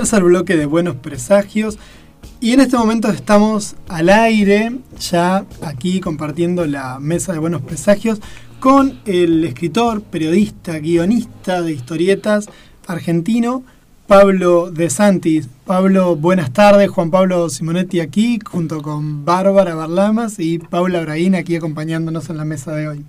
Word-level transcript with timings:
tercer 0.00 0.24
bloque 0.24 0.56
de 0.56 0.64
Buenos 0.64 0.96
Presagios. 0.96 1.78
Y 2.40 2.54
en 2.54 2.60
este 2.60 2.78
momento 2.78 3.10
estamos 3.10 3.76
al 3.86 4.08
aire, 4.08 4.72
ya 4.98 5.44
aquí 5.60 6.00
compartiendo 6.00 6.64
la 6.64 6.98
mesa 6.98 7.34
de 7.34 7.38
Buenos 7.38 7.60
Presagios, 7.60 8.18
con 8.60 8.98
el 9.04 9.44
escritor, 9.44 10.00
periodista, 10.00 10.78
guionista 10.78 11.60
de 11.60 11.72
historietas 11.72 12.48
argentino, 12.86 13.62
Pablo 14.06 14.70
De 14.70 14.88
Santis. 14.88 15.50
Pablo, 15.66 16.16
buenas 16.16 16.50
tardes. 16.50 16.88
Juan 16.88 17.10
Pablo 17.10 17.50
Simonetti 17.50 18.00
aquí, 18.00 18.38
junto 18.42 18.80
con 18.80 19.26
Bárbara 19.26 19.74
Barlamas 19.74 20.38
y 20.38 20.60
Paula 20.60 21.02
Braín 21.02 21.34
aquí 21.34 21.56
acompañándonos 21.56 22.30
en 22.30 22.38
la 22.38 22.46
mesa 22.46 22.72
de 22.72 22.88
hoy. 22.88 23.04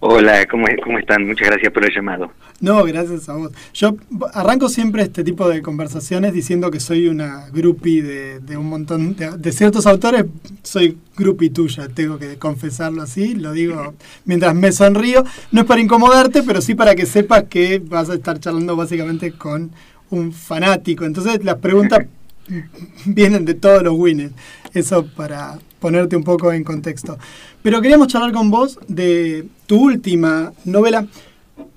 Hola, 0.00 0.46
¿cómo, 0.46 0.64
¿cómo 0.84 0.96
están? 1.00 1.26
Muchas 1.26 1.48
gracias 1.48 1.72
por 1.72 1.84
el 1.84 1.92
llamado. 1.92 2.30
No, 2.60 2.84
gracias 2.84 3.28
a 3.28 3.32
vos. 3.34 3.50
Yo 3.74 3.96
arranco 4.32 4.68
siempre 4.68 5.02
este 5.02 5.24
tipo 5.24 5.48
de 5.48 5.60
conversaciones 5.60 6.32
diciendo 6.32 6.70
que 6.70 6.78
soy 6.78 7.08
una 7.08 7.48
groupie 7.50 8.02
de, 8.02 8.56
un 8.56 8.68
montón 8.68 9.16
de, 9.16 9.52
ciertos 9.52 9.88
autores. 9.88 10.26
Soy 10.62 10.98
groupie 11.16 11.50
tuya, 11.50 11.88
tengo 11.88 12.16
que 12.16 12.36
confesarlo 12.38 13.02
así, 13.02 13.34
lo 13.34 13.50
digo 13.50 13.94
mientras 14.24 14.54
me 14.54 14.70
sonrío. 14.70 15.24
No 15.50 15.62
es 15.62 15.66
para 15.66 15.80
incomodarte, 15.80 16.44
pero 16.44 16.60
sí 16.60 16.76
para 16.76 16.94
que 16.94 17.04
sepas 17.04 17.44
que 17.44 17.82
vas 17.84 18.08
a 18.08 18.14
estar 18.14 18.38
charlando 18.38 18.76
básicamente 18.76 19.32
con 19.32 19.72
un 20.10 20.32
fanático. 20.32 21.06
Entonces 21.06 21.44
las 21.44 21.56
preguntas 21.56 22.06
vienen 23.04 23.44
de 23.44 23.54
todos 23.54 23.82
los 23.82 23.94
winners. 23.94 24.32
Eso 24.74 25.04
para 25.06 25.58
ponerte 25.80 26.16
un 26.16 26.24
poco 26.24 26.52
en 26.52 26.64
contexto. 26.64 27.18
Pero 27.62 27.80
queríamos 27.80 28.08
charlar 28.08 28.32
con 28.32 28.50
vos 28.50 28.78
de 28.88 29.46
tu 29.66 29.82
última 29.82 30.52
novela, 30.64 31.06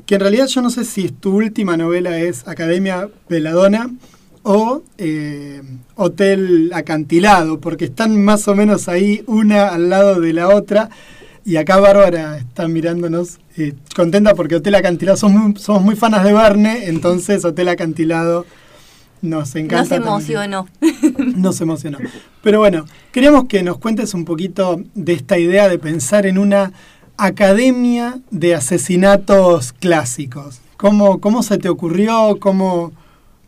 que 0.05 0.15
en 0.15 0.21
realidad 0.21 0.47
yo 0.47 0.61
no 0.61 0.69
sé 0.69 0.85
si 0.85 1.09
tu 1.09 1.35
última 1.35 1.77
novela 1.77 2.19
es 2.19 2.47
Academia 2.47 3.09
Veladona 3.29 3.89
o 4.43 4.83
eh, 4.97 5.61
Hotel 5.95 6.71
Acantilado, 6.73 7.59
porque 7.59 7.85
están 7.85 8.23
más 8.23 8.47
o 8.47 8.55
menos 8.55 8.87
ahí 8.87 9.23
una 9.27 9.69
al 9.69 9.89
lado 9.89 10.19
de 10.19 10.33
la 10.33 10.49
otra. 10.49 10.89
Y 11.43 11.55
acá 11.55 11.79
Bárbara 11.79 12.37
está 12.37 12.67
mirándonos 12.67 13.39
eh, 13.57 13.73
contenta 13.95 14.35
porque 14.35 14.55
Hotel 14.55 14.75
Acantilado, 14.75 15.17
somos 15.17 15.41
muy, 15.41 15.59
somos 15.59 15.83
muy 15.83 15.95
fanas 15.95 16.23
de 16.23 16.33
Verne, 16.33 16.85
entonces 16.87 17.43
Hotel 17.45 17.69
Acantilado 17.69 18.45
nos 19.21 19.55
encanta. 19.55 19.99
Nos 19.99 20.07
emocionó. 20.07 20.67
Nos 21.35 21.61
emocionó. 21.61 21.97
Pero 22.41 22.59
bueno, 22.59 22.85
queríamos 23.11 23.45
que 23.45 23.63
nos 23.63 23.77
cuentes 23.77 24.13
un 24.13 24.25
poquito 24.25 24.81
de 24.95 25.13
esta 25.13 25.37
idea 25.37 25.69
de 25.69 25.77
pensar 25.79 26.25
en 26.25 26.37
una 26.37 26.71
academia 27.17 28.19
de 28.31 28.55
asesinatos 28.55 29.73
clásicos. 29.73 30.61
¿Cómo, 30.77 31.19
cómo 31.21 31.43
se 31.43 31.57
te 31.57 31.69
ocurrió? 31.69 32.37
¿Cómo, 32.39 32.91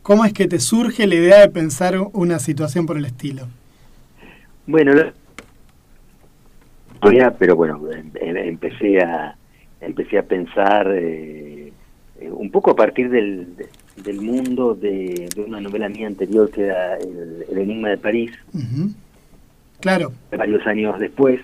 ¿Cómo 0.03 0.25
es 0.25 0.33
que 0.33 0.47
te 0.47 0.59
surge 0.59 1.07
la 1.07 1.15
idea 1.15 1.39
de 1.39 1.49
pensar 1.49 1.97
una 2.13 2.39
situación 2.39 2.85
por 2.85 2.97
el 2.97 3.05
estilo? 3.05 3.47
Bueno, 4.67 4.93
pero 7.37 7.55
bueno, 7.55 7.81
em, 7.91 8.11
em, 8.15 8.37
empecé 8.37 8.99
a 8.99 9.35
empecé 9.81 10.17
a 10.17 10.23
pensar 10.23 10.87
eh, 10.93 11.73
un 12.21 12.49
poco 12.51 12.71
a 12.71 12.75
partir 12.75 13.09
del, 13.09 13.47
del 13.97 14.21
mundo 14.21 14.73
de, 14.73 15.29
una 15.37 15.61
novela 15.61 15.89
mía 15.89 16.07
anterior 16.07 16.49
que 16.49 16.63
era 16.65 16.97
El, 16.97 17.45
Enigma 17.57 17.89
de 17.89 17.97
París. 17.97 18.31
Claro. 19.79 20.13
Varios 20.35 20.65
años 20.65 20.99
después. 20.99 21.39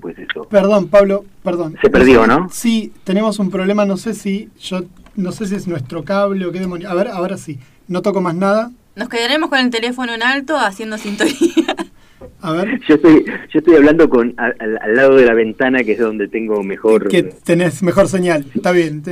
pues 0.00 0.18
eso. 0.18 0.44
Perdón, 0.44 0.88
Pablo, 0.88 1.24
perdón. 1.42 1.76
Se 1.82 1.90
perdió, 1.90 2.26
¿no? 2.26 2.48
Sí, 2.50 2.92
tenemos 3.04 3.38
un 3.38 3.50
problema, 3.50 3.84
no 3.84 3.96
sé 3.96 4.14
si 4.14 4.50
yo 4.60 4.82
no 5.16 5.32
sé 5.32 5.46
si 5.46 5.54
es 5.54 5.66
nuestro 5.66 6.04
cable 6.04 6.46
o 6.46 6.52
qué 6.52 6.60
demonios. 6.60 6.90
A 6.90 6.94
ver, 6.94 7.08
ahora 7.08 7.36
sí. 7.36 7.58
No 7.88 8.02
toco 8.02 8.20
más 8.20 8.34
nada. 8.34 8.70
Nos 8.94 9.08
quedaremos 9.08 9.50
con 9.50 9.58
el 9.58 9.70
teléfono 9.70 10.12
en 10.12 10.22
alto 10.22 10.56
haciendo 10.56 10.98
sintonía. 10.98 11.34
A 12.40 12.52
ver. 12.52 12.80
Yo 12.88 12.94
estoy, 12.96 13.24
yo 13.24 13.58
estoy 13.58 13.76
hablando 13.76 14.08
con 14.08 14.34
al, 14.36 14.94
lado 14.94 15.16
de 15.16 15.26
la 15.26 15.34
ventana, 15.34 15.84
que 15.84 15.92
es 15.92 15.98
donde 15.98 16.28
tengo 16.28 16.62
mejor... 16.62 17.08
Que 17.08 17.22
tenés 17.22 17.82
mejor 17.82 18.08
señal, 18.08 18.44
está 18.54 18.72
bien. 18.72 19.02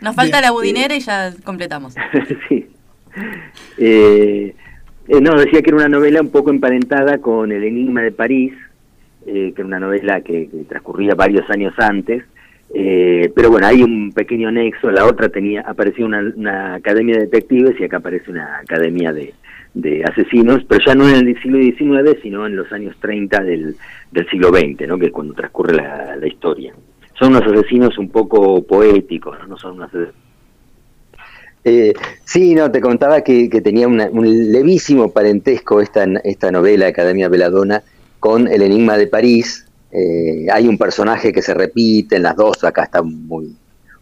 Nos 0.00 0.16
falta 0.16 0.40
la 0.40 0.50
budinera 0.50 0.94
y 0.94 1.00
ya 1.00 1.32
completamos. 1.44 1.94
sí. 2.48 2.66
Eh, 3.78 4.54
eh, 5.08 5.20
no, 5.20 5.38
decía 5.38 5.62
que 5.62 5.70
era 5.70 5.76
una 5.76 5.88
novela 5.88 6.20
un 6.20 6.30
poco 6.30 6.50
emparentada 6.50 7.18
con 7.18 7.52
El 7.52 7.64
Enigma 7.64 8.02
de 8.02 8.12
París, 8.12 8.54
eh, 9.26 9.52
que 9.54 9.62
era 9.62 9.66
una 9.66 9.80
novela 9.80 10.20
que, 10.20 10.48
transcurría 10.68 11.14
varios 11.14 11.48
años 11.50 11.74
antes, 11.78 12.24
pero 13.34 13.50
bueno, 13.50 13.66
hay 13.66 13.82
un 13.82 14.12
pequeño 14.12 14.50
nexo, 14.50 14.90
la 14.90 15.04
otra 15.04 15.28
tenía, 15.28 15.60
apareció 15.60 16.06
una, 16.06 16.20
una 16.34 16.74
academia 16.74 17.16
de 17.16 17.26
detectives 17.26 17.78
y 17.78 17.84
acá 17.84 17.98
aparece 17.98 18.30
una 18.30 18.60
academia 18.60 19.12
de, 19.12 19.34
de 19.74 20.04
asesinos, 20.04 20.62
pero 20.68 20.84
ya 20.84 20.94
no 20.94 21.08
en 21.08 21.28
el 21.28 21.42
siglo 21.42 21.58
XIX, 21.58 22.20
sino 22.22 22.46
en 22.46 22.56
los 22.56 22.70
años 22.72 22.96
30 23.00 23.42
del, 23.42 23.76
siglo 24.30 24.48
XX, 24.48 24.86
¿no? 24.86 24.98
que 24.98 25.06
es 25.06 25.12
cuando 25.12 25.34
transcurre 25.34 25.74
la, 25.74 26.26
historia. 26.26 26.74
Son 27.18 27.34
unos 27.34 27.50
asesinos 27.50 27.98
un 27.98 28.08
poco 28.10 28.62
poéticos, 28.62 29.36
no, 29.48 29.56
son 29.56 29.76
unos 29.76 29.90
eh, 31.64 31.92
sí, 32.24 32.54
no, 32.54 32.72
te 32.72 32.80
contaba 32.80 33.20
que, 33.20 33.48
que 33.48 33.60
tenía 33.60 33.86
un 33.86 34.52
levísimo 34.52 35.12
parentesco 35.12 35.80
esta, 35.80 36.04
esta 36.24 36.50
novela, 36.50 36.88
Academia 36.88 37.28
Veladona, 37.28 37.82
con 38.18 38.48
El 38.48 38.62
Enigma 38.62 38.96
de 38.96 39.06
París. 39.06 39.66
Eh, 39.92 40.46
hay 40.52 40.66
un 40.66 40.76
personaje 40.76 41.32
que 41.32 41.42
se 41.42 41.54
repite 41.54 42.16
en 42.16 42.24
las 42.24 42.34
dos, 42.34 42.64
acá 42.64 42.84
está 42.84 43.02
muy, 43.02 43.54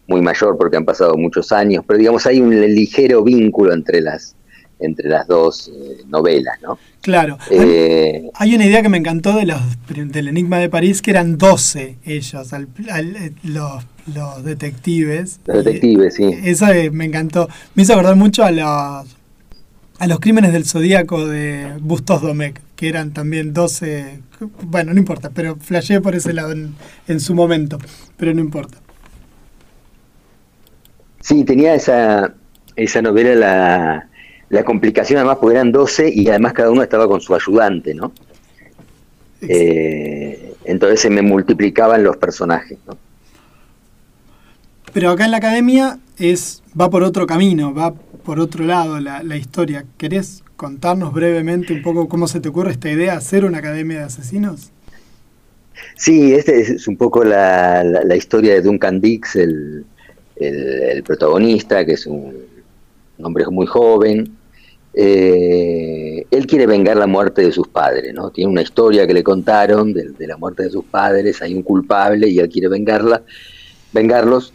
muy 0.07 0.23
mayor 0.23 0.57
porque 0.57 0.77
han 0.77 0.85
pasado 0.85 1.17
muchos 1.17 1.53
años, 1.53 1.85
pero 1.87 1.99
digamos 1.99 2.27
hay 2.27 2.41
un 2.41 2.51
ligero 2.51 3.23
vínculo 3.23 3.75
entre 3.75 4.01
las, 4.01 4.37
entre 4.81 5.09
las 5.09 5.27
dos 5.27 5.69
eh, 5.69 6.03
novelas, 6.09 6.59
¿no? 6.63 6.79
Claro. 7.03 7.39
Eh, 7.51 8.31
hay 8.35 8.55
una 8.55 8.67
idea 8.67 8.83
que 8.83 8.89
me 8.89 8.99
encantó 8.99 9.35
de 9.35 9.47
los, 9.47 9.61
del 9.89 10.29
Enigma 10.29 10.59
de 10.59 10.69
París, 10.69 11.03
que 11.03 11.11
eran 11.11 11.39
12 11.39 11.99
ellos, 12.05 12.53
eh, 12.53 13.33
los, 13.45 13.85
los, 14.15 14.45
detectives. 14.45 15.41
Los 15.47 15.65
detectives, 15.65 16.15
sí. 16.15 16.31
Eso 16.45 16.67
me 16.93 17.05
encantó. 17.05 17.49
Me 17.75 17.83
hizo 17.83 17.93
acordar 17.93 18.17
mucho 18.17 18.45
a 18.45 18.51
los, 18.51 19.17
a 19.99 20.07
los 20.07 20.21
crímenes 20.21 20.53
del 20.53 20.65
zodíaco 20.65 21.27
de 21.27 21.75
Bustos 21.81 22.23
Domecq, 22.23 22.61
que 22.77 22.89
eran 22.89 23.13
también 23.13 23.53
12. 23.53 24.21
Bueno, 24.63 24.93
no 24.93 24.99
importa, 24.99 25.31
pero 25.31 25.57
flasheé 25.57 26.01
por 26.01 26.15
ese 26.15 26.33
lado 26.33 26.53
en, 26.53 26.75
en 27.09 27.21
su 27.21 27.35
momento, 27.35 27.79
pero 28.17 28.35
no 28.35 28.41
importa. 28.41 28.79
Sí, 31.21 31.45
tenía 31.45 31.75
esa, 31.75 32.35
esa 32.77 33.03
novela 33.03 33.35
la 33.35 34.10
la 34.51 34.65
complicación 34.65 35.19
además 35.19 35.39
porque 35.41 35.57
eran 35.57 35.73
12 35.73 36.11
y 36.13 36.29
además 36.29 36.53
cada 36.53 36.71
uno 36.71 36.83
estaba 36.83 37.09
con 37.09 37.21
su 37.21 37.35
ayudante, 37.35 37.95
¿no? 37.95 38.13
Eh, 39.41 40.55
entonces 40.65 41.01
se 41.01 41.09
me 41.09 41.23
multiplicaban 41.23 42.03
los 42.03 42.17
personajes, 42.17 42.77
¿no? 42.87 42.99
Pero 44.93 45.11
acá 45.11 45.25
en 45.25 45.31
la 45.31 45.37
academia 45.37 45.99
es 46.19 46.63
va 46.79 46.91
por 46.91 47.05
otro 47.05 47.27
camino, 47.27 47.73
va 47.73 47.95
por 47.95 48.41
otro 48.41 48.65
lado 48.65 48.99
la, 48.99 49.37
historia. 49.37 49.85
¿Querés 49.97 50.43
contarnos 50.57 51.13
brevemente 51.13 51.73
un 51.73 51.83
poco 51.83 52.09
cómo 52.09 52.27
se 52.27 52.41
te 52.41 52.49
ocurre 52.49 52.73
esta 52.73 52.91
idea 52.91 53.13
de 53.13 53.19
hacer 53.19 53.45
una 53.45 53.59
academia 53.59 53.99
de 53.99 54.05
asesinos? 54.05 54.73
Sí, 55.95 56.35
este 56.35 56.61
es 56.61 56.89
un 56.89 56.97
poco 56.97 57.23
la, 57.23 57.85
historia 58.17 58.55
de 58.55 58.63
Duncan 58.63 59.01
Dix, 59.01 59.37
el, 59.37 59.87
el, 60.35 61.03
protagonista, 61.05 61.85
que 61.87 61.93
es 61.93 62.05
un 62.07 62.35
hombre 63.23 63.47
muy 63.47 63.67
joven, 63.67 64.37
eh, 64.93 66.27
él 66.31 66.47
quiere 66.47 66.67
vengar 66.67 66.97
la 66.97 67.07
muerte 67.07 67.43
de 67.43 67.53
sus 67.53 67.69
padres, 67.69 68.13
¿no? 68.13 68.31
Tiene 68.31 68.51
una 68.51 68.63
historia 68.63 69.07
que 69.07 69.15
le 69.15 69.23
contaron 69.23 69.93
de, 69.93 70.27
la 70.27 70.37
muerte 70.37 70.65
de 70.65 70.71
sus 70.71 70.85
padres, 70.85 71.41
hay 71.43 71.55
un 71.55 71.63
culpable 71.63 72.29
y 72.29 72.39
él 72.39 72.49
quiere 72.49 72.69
vengarla, 72.69 73.23
vengarlos, 73.93 74.53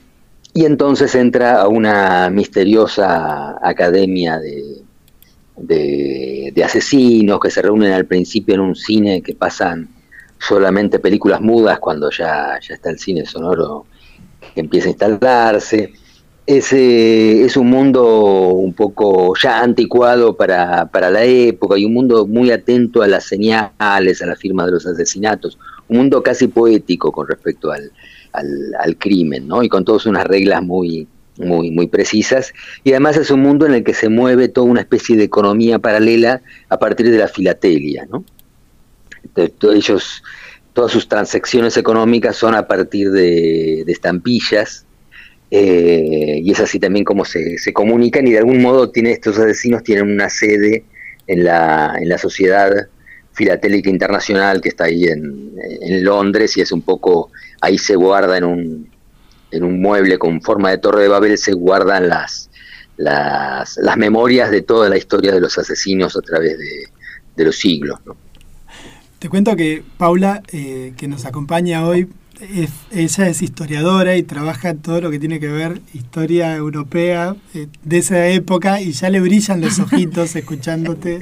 y 0.54 0.66
entonces 0.66 1.16
entra 1.16 1.62
a 1.62 1.68
una 1.68 2.30
misteriosa 2.30 3.58
academia 3.62 4.40
de, 4.40 4.84
de, 5.58 6.64
asesinos 6.64 7.40
que 7.40 7.52
se 7.52 7.62
reúnen 7.62 7.92
al 7.92 8.06
principio 8.06 8.56
en 8.56 8.62
un 8.62 8.76
cine 8.76 9.22
que 9.22 9.36
pasan 9.36 9.90
solamente 10.40 11.00
películas 11.00 11.42
mudas 11.42 11.80
cuando 11.80 12.10
ya, 12.10 12.60
ya 12.62 12.76
está 12.76 12.90
el 12.90 13.00
cine 13.00 13.26
sonoro 13.26 13.86
que 14.54 14.62
empieza 14.62 14.88
a 14.88 14.92
instalarse 14.92 15.94
es, 16.48 16.74
es 16.74 17.58
un 17.58 17.70
mundo 17.70 18.54
un 18.54 18.74
poco 18.74 19.34
ya 19.42 19.62
anticuado 19.62 20.38
para, 20.38 20.86
para 20.92 21.10
la 21.10 21.24
época 21.24 21.78
y 21.78 21.86
un 21.86 21.94
mundo 21.94 22.28
muy 22.28 22.52
atento 22.52 23.02
a 23.02 23.08
las 23.08 23.26
señales, 23.26 24.22
a 24.22 24.26
la 24.26 24.36
firma 24.36 24.66
de 24.66 24.74
los 24.74 24.86
asesinatos, 24.86 25.58
un 25.88 25.98
mundo 25.98 26.22
casi 26.22 26.48
poético 26.48 27.12
con 27.12 27.28
respecto 27.28 27.72
al, 27.72 27.92
al, 28.34 28.98
crimen, 28.98 29.48
¿no? 29.48 29.64
Y 29.64 29.70
con 29.70 29.86
todas 29.86 30.06
unas 30.06 30.26
reglas 30.26 30.62
muy, 30.62 31.08
muy, 31.38 31.72
muy 31.72 31.88
precisas. 31.88 32.54
Y 32.84 32.92
además 32.92 33.18
es 33.18 33.32
un 33.32 33.42
mundo 33.42 33.66
en 33.66 33.74
el 33.74 33.84
que 33.84 33.94
se 33.94 34.10
mueve 34.10 34.48
toda 34.48 34.68
una 34.68 34.82
especie 34.82 35.18
de 35.18 35.24
economía 35.24 35.80
paralela 35.80 36.42
a 36.70 36.78
partir 36.78 37.10
de 37.10 37.18
la 37.18 37.28
filatelia, 37.28 38.08
¿no? 38.10 38.24
ellos, 39.74 40.24
todas 40.74 40.92
sus 40.92 41.10
transacciones 41.10 41.76
económicas 41.76 42.38
son 42.38 42.54
a 42.54 42.68
partir 42.68 43.12
de, 43.12 43.84
de 43.86 43.92
estampillas 43.92 44.86
eh, 45.52 46.40
y 46.44 46.52
es 46.52 46.60
así 46.60 46.80
también 46.80 47.06
como 47.06 47.24
se, 47.24 47.58
se, 47.58 47.72
comunican 47.72 48.28
y 48.28 48.32
de 48.32 48.40
algún 48.40 48.62
modo 48.62 48.90
tiene, 48.90 49.12
estos 49.12 49.38
asesinos 49.38 49.84
tienen 49.84 50.12
una 50.12 50.30
sede 50.30 50.84
en 51.28 51.44
la, 51.44 51.96
en 52.00 52.10
la 52.10 52.18
sociedad 52.18 52.72
filatélica 53.34 53.90
internacional 53.90 54.62
que 54.62 54.70
está 54.70 54.86
ahí 54.86 55.06
en, 55.06 55.54
en, 55.82 56.04
Londres 56.04 56.58
y 56.58 56.62
es 56.62 56.72
un 56.72 56.82
poco, 56.82 57.32
ahí 57.62 57.78
se 57.78 57.96
guarda 57.96 58.38
en 58.38 58.44
un, 58.44 58.90
en 59.52 59.64
un 59.64 59.82
mueble 59.82 60.18
con 60.18 60.42
forma 60.42 60.72
de 60.72 60.78
torre 60.78 61.04
de 61.04 61.10
Babel, 61.10 61.38
se 61.38 61.54
guardan 61.54 62.10
las, 62.10 62.50
las, 62.98 63.78
las 63.78 63.98
memorias 63.98 64.50
de 64.52 64.62
toda 64.62 64.90
la 64.90 64.98
historia 64.98 65.32
de 65.32 65.42
los 65.42 65.58
asesinos 65.58 66.16
a 66.16 66.22
través 66.22 66.58
de, 66.58 66.86
de 67.36 67.46
los 67.46 67.58
siglos. 67.58 68.00
Te 69.20 69.30
cuento 69.30 69.56
que 69.56 69.84
Paula, 69.98 70.44
eh, 70.52 70.94
que 70.98 71.08
nos 71.08 71.26
acompaña 71.26 71.86
hoy, 71.86 72.08
es, 72.40 72.70
ella 72.92 73.28
es 73.28 73.42
historiadora 73.42 74.16
y 74.16 74.24
trabaja 74.24 74.70
en 74.70 74.80
todo 74.80 75.02
lo 75.02 75.12
que 75.12 75.20
tiene 75.20 75.40
que 75.40 75.48
ver 75.48 75.82
historia 75.94 76.56
europea 76.56 77.36
eh, 77.54 77.68
de 77.84 77.98
esa 77.98 78.28
época 78.28 78.82
y 78.82 78.92
ya 78.92 79.10
le 79.10 79.20
brillan 79.20 79.62
los 79.62 79.80
ojitos 79.80 80.36
escuchándote. 80.36 81.20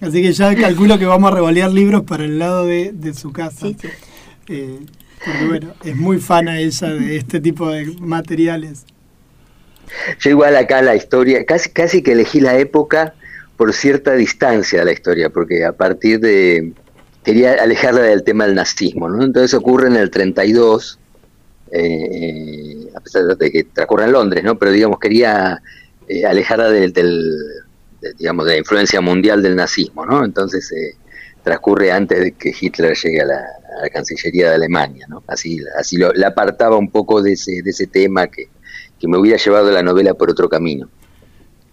Así 0.00 0.22
que 0.22 0.32
ya 0.32 0.54
calculo 0.54 0.98
que 0.98 1.06
vamos 1.06 1.32
a 1.32 1.34
revolear 1.34 1.70
libros 1.70 2.02
para 2.02 2.24
el 2.24 2.38
lado 2.38 2.66
de, 2.66 2.92
de 2.92 3.14
su 3.14 3.32
casa. 3.32 3.66
Sí, 3.66 3.76
sí. 3.80 3.88
Eh, 4.48 4.78
porque 5.24 5.46
bueno, 5.46 5.74
es 5.84 5.96
muy 5.96 6.18
fana 6.18 6.58
ella 6.58 6.88
de 6.88 7.16
este 7.16 7.40
tipo 7.40 7.70
de 7.70 7.86
materiales. 8.00 8.84
Yo 10.20 10.30
igual 10.30 10.56
acá 10.56 10.82
la 10.82 10.96
historia, 10.96 11.44
casi, 11.44 11.70
casi 11.70 12.02
que 12.02 12.12
elegí 12.12 12.40
la 12.40 12.58
época 12.58 13.14
por 13.56 13.72
cierta 13.72 14.12
distancia 14.14 14.80
de 14.80 14.84
la 14.84 14.92
historia, 14.92 15.30
porque 15.30 15.64
a 15.64 15.72
partir 15.72 16.20
de... 16.20 16.72
quería 17.26 17.54
alejarla 17.54 18.02
del 18.02 18.22
tema 18.22 18.46
del 18.46 18.54
nazismo, 18.54 19.08
¿no? 19.08 19.24
Entonces 19.24 19.52
ocurre 19.52 19.88
en 19.88 19.96
el 19.96 20.10
32, 20.10 20.96
eh, 21.72 22.88
a 22.94 23.00
pesar 23.00 23.36
de 23.36 23.50
que 23.50 23.64
transcurre 23.64 24.04
en 24.04 24.12
Londres, 24.12 24.44
¿no? 24.44 24.56
Pero 24.56 24.70
digamos, 24.70 25.00
quería 25.00 25.60
eh, 26.06 26.24
alejarla 26.24 26.70
del, 26.70 26.92
de, 26.92 28.14
digamos, 28.16 28.46
de 28.46 28.52
la 28.52 28.58
influencia 28.58 29.00
mundial 29.00 29.42
del 29.42 29.56
nazismo, 29.56 30.06
¿no? 30.06 30.24
Entonces 30.24 30.70
eh, 30.70 30.94
transcurre 31.42 31.90
antes 31.90 32.20
de 32.20 32.30
que 32.30 32.54
Hitler 32.58 32.96
llegue 32.96 33.20
a 33.20 33.24
la, 33.26 33.42
Cancillería 33.92 34.48
de 34.48 34.54
Alemania, 34.54 35.06
¿no? 35.08 35.22
Así, 35.26 35.58
así 35.78 35.98
la 35.98 36.28
apartaba 36.28 36.76
un 36.76 36.90
poco 36.90 37.20
de 37.22 37.32
ese, 37.32 37.60
de 37.62 37.70
ese 37.70 37.86
tema 37.86 38.26
que, 38.26 38.48
que 38.98 39.06
me 39.06 39.18
hubiera 39.18 39.36
llevado 39.36 39.70
la 39.70 39.82
novela 39.82 40.14
por 40.14 40.30
otro 40.30 40.48
camino. 40.48 40.88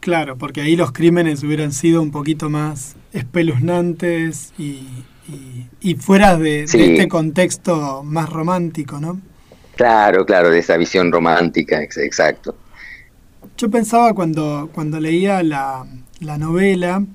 Claro, 0.01 0.37
porque 0.37 0.59
ahí 0.59 0.75
los 0.75 0.91
crímenes 0.91 1.43
hubieran 1.43 1.71
sido 1.71 2.01
un 2.01 2.11
poquito 2.11 2.49
más 2.49 2.97
espeluznantes 3.13 4.51
y, 4.57 4.85
y, 5.27 5.67
y 5.81 5.95
fuera 5.95 6.37
de, 6.37 6.67
Sí. 6.67 6.77
de 6.79 6.85
este 6.85 7.07
contexto 7.07 8.03
más 8.03 8.29
romántico, 8.29 8.99
¿no? 8.99 9.21
Claro, 9.75 10.25
claro, 10.25 10.49
de 10.51 10.59
esa 10.59 10.77
visión 10.77 11.11
romántica, 11.11 11.81
ex- 11.81 11.97
exacto. 11.97 12.55
Yo 13.57 13.69
pensaba 13.69 14.13
cuando, 14.13 14.69
cuando 14.73 14.99
leía 14.99 15.43
la, 15.43 15.85
la 16.19 16.37
novela, 16.37 17.05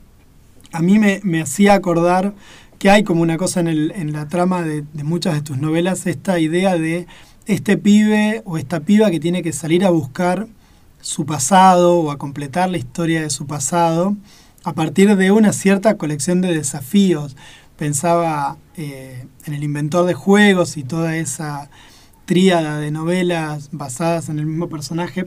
a 0.72 0.82
mí 0.82 0.98
me, 0.98 1.20
me 1.24 1.40
hacía 1.42 1.74
acordar 1.74 2.34
que 2.78 2.90
hay 2.90 3.02
como 3.02 3.22
una 3.22 3.36
cosa 3.36 3.60
en, 3.60 3.68
el, 3.68 3.92
en 3.96 4.12
la 4.12 4.28
trama 4.28 4.62
de, 4.62 4.84
de 4.92 5.04
muchas 5.04 5.34
de 5.34 5.42
tus 5.42 5.58
novelas, 5.58 6.06
esta 6.06 6.38
idea 6.38 6.76
de 6.78 7.06
este 7.46 7.76
pibe 7.76 8.42
o 8.44 8.58
esta 8.58 8.80
piba 8.80 9.10
que 9.10 9.20
tiene 9.20 9.42
que 9.42 9.52
salir 9.52 9.84
a 9.84 9.90
buscar 9.90 10.46
su 11.00 11.26
pasado 11.26 11.94
o 12.00 12.10
a 12.10 12.18
completar 12.18 12.70
la 12.70 12.78
historia 12.78 13.22
de 13.22 13.30
su 13.30 13.46
pasado 13.46 14.16
a 14.64 14.74
partir 14.74 15.16
de 15.16 15.30
una 15.30 15.52
cierta 15.52 15.96
colección 15.96 16.40
de 16.40 16.52
desafíos. 16.54 17.36
Pensaba 17.78 18.58
eh, 18.76 19.26
en 19.46 19.54
el 19.54 19.64
inventor 19.64 20.06
de 20.06 20.14
juegos 20.14 20.76
y 20.78 20.84
toda 20.84 21.16
esa 21.16 21.70
tríada 22.26 22.80
de 22.80 22.90
novelas 22.92 23.70
basadas 23.72 24.28
en 24.30 24.38
el 24.40 24.46
mismo 24.46 24.68
personaje. 24.68 25.26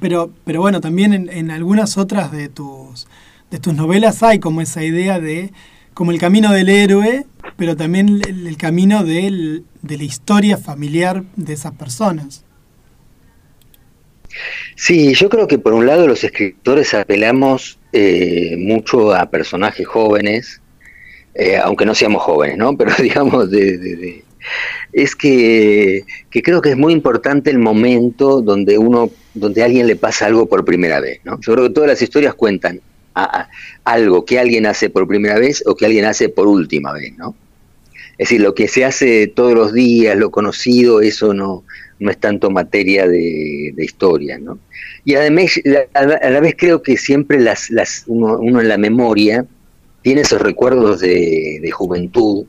Pero, 0.00 0.32
pero 0.44 0.60
bueno, 0.60 0.80
también 0.80 1.12
en, 1.12 1.28
en 1.30 1.50
algunas 1.50 1.98
otras 1.98 2.32
de 2.32 2.48
tus, 2.48 3.06
de 3.50 3.58
tus 3.58 3.74
novelas 3.74 4.22
hay 4.22 4.40
como 4.40 4.60
esa 4.62 4.82
idea 4.84 5.20
de 5.20 5.52
como 5.94 6.10
el 6.12 6.18
camino 6.18 6.52
del 6.52 6.70
héroe, 6.70 7.26
pero 7.56 7.76
también 7.76 8.08
el, 8.08 8.46
el 8.46 8.56
camino 8.56 9.04
del- 9.04 9.66
de 9.82 9.98
la 9.98 10.04
historia 10.04 10.56
familiar 10.58 11.24
de 11.36 11.52
esas 11.52 11.72
personas. 11.74 12.44
Sí, 14.76 15.14
yo 15.14 15.28
creo 15.28 15.46
que 15.46 15.58
por 15.58 15.72
un 15.74 15.86
lado 15.86 16.06
los 16.06 16.24
escritores 16.24 16.94
apelamos 16.94 17.78
eh, 17.92 18.56
mucho 18.58 19.14
a 19.14 19.30
personajes 19.30 19.86
jóvenes, 19.86 20.61
eh, 21.34 21.56
aunque 21.56 21.86
no 21.86 21.94
seamos 21.94 22.22
jóvenes, 22.22 22.56
¿no? 22.58 22.76
Pero 22.78 22.92
digamos, 22.98 23.50
de, 23.50 23.78
de- 23.78 23.96
de- 23.96 24.24
es 24.92 25.14
que, 25.16 26.04
que 26.30 26.42
creo 26.42 26.60
que 26.60 26.70
es 26.70 26.76
muy 26.76 26.92
importante 26.92 27.50
el 27.50 27.58
momento 27.58 28.42
donde 28.42 28.76
uno, 28.78 29.10
donde 29.34 29.62
a 29.62 29.66
alguien 29.66 29.86
le 29.86 29.96
pasa 29.96 30.26
algo 30.26 30.46
por 30.46 30.64
primera 30.64 31.00
vez, 31.00 31.20
¿no? 31.24 31.40
Yo 31.40 31.52
creo 31.54 31.68
que 31.68 31.74
todas 31.74 31.88
las 31.90 32.02
historias 32.02 32.34
cuentan 32.34 32.80
a- 33.14 33.42
a- 33.42 33.50
algo 33.84 34.24
que 34.24 34.38
alguien 34.38 34.66
hace 34.66 34.90
por 34.90 35.06
primera 35.08 35.38
vez 35.38 35.62
o 35.66 35.76
que 35.76 35.86
alguien 35.86 36.04
hace 36.06 36.28
por 36.28 36.46
última 36.48 36.92
vez, 36.92 37.16
¿no? 37.16 37.34
Es 38.18 38.28
decir, 38.28 38.40
lo 38.42 38.54
que 38.54 38.68
se 38.68 38.84
hace 38.84 39.26
todos 39.26 39.54
los 39.54 39.72
días, 39.72 40.16
lo 40.16 40.30
conocido, 40.30 41.00
eso 41.00 41.32
no, 41.34 41.64
no 41.98 42.10
es 42.10 42.18
tanto 42.18 42.50
materia 42.50 43.08
de, 43.08 43.72
de 43.74 43.84
historia, 43.84 44.38
¿no? 44.38 44.58
Y 45.04 45.14
además, 45.14 45.60
a 45.94 46.04
la 46.30 46.40
vez 46.40 46.54
creo 46.58 46.82
que 46.82 46.96
siempre 46.96 47.40
las, 47.40 47.70
las, 47.70 48.04
uno, 48.06 48.38
uno 48.38 48.60
en 48.60 48.68
la 48.68 48.78
memoria 48.78 49.46
tiene 50.02 50.22
esos 50.22 50.40
recuerdos 50.42 51.00
de, 51.00 51.60
de 51.62 51.70
juventud 51.70 52.46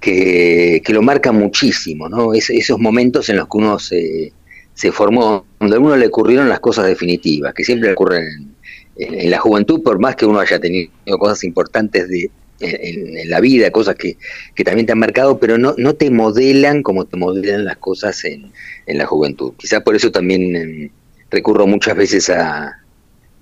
que, 0.00 0.82
que 0.84 0.92
lo 0.92 1.02
marcan 1.02 1.36
muchísimo, 1.36 2.08
¿no? 2.08 2.34
Es- 2.34 2.50
esos 2.50 2.78
momentos 2.78 3.28
en 3.28 3.36
los 3.36 3.46
que 3.48 3.58
uno 3.58 3.78
se, 3.78 4.32
se 4.74 4.92
formó, 4.92 5.46
donde 5.60 5.76
a 5.76 5.80
uno 5.80 5.96
le 5.96 6.06
ocurrieron 6.06 6.48
las 6.48 6.60
cosas 6.60 6.86
definitivas, 6.86 7.54
que 7.54 7.64
siempre 7.64 7.92
ocurren 7.92 8.54
en, 8.96 9.30
la 9.30 9.38
juventud, 9.38 9.82
por 9.82 9.98
más 9.98 10.16
que 10.16 10.26
uno 10.26 10.40
haya 10.40 10.58
tenido 10.60 10.90
cosas 11.18 11.44
importantes 11.44 12.08
de, 12.08 12.30
en, 12.60 13.28
la 13.30 13.40
vida, 13.40 13.70
cosas 13.70 13.96
que, 13.96 14.16
que 14.54 14.64
también 14.64 14.86
te 14.86 14.92
han 14.92 14.98
marcado, 14.98 15.38
pero 15.38 15.58
no, 15.58 15.74
no 15.78 15.94
te 15.94 16.10
modelan 16.10 16.82
como 16.82 17.06
te 17.06 17.16
modelan 17.16 17.64
las 17.64 17.76
cosas 17.78 18.24
en, 18.24 18.52
la 18.86 19.06
juventud. 19.06 19.54
Quizás 19.56 19.82
por 19.82 19.94
eso 19.96 20.10
también 20.10 20.56
eh, 20.56 20.90
recurro 21.30 21.66
muchas 21.66 21.96
veces 21.96 22.28
a, 22.30 22.82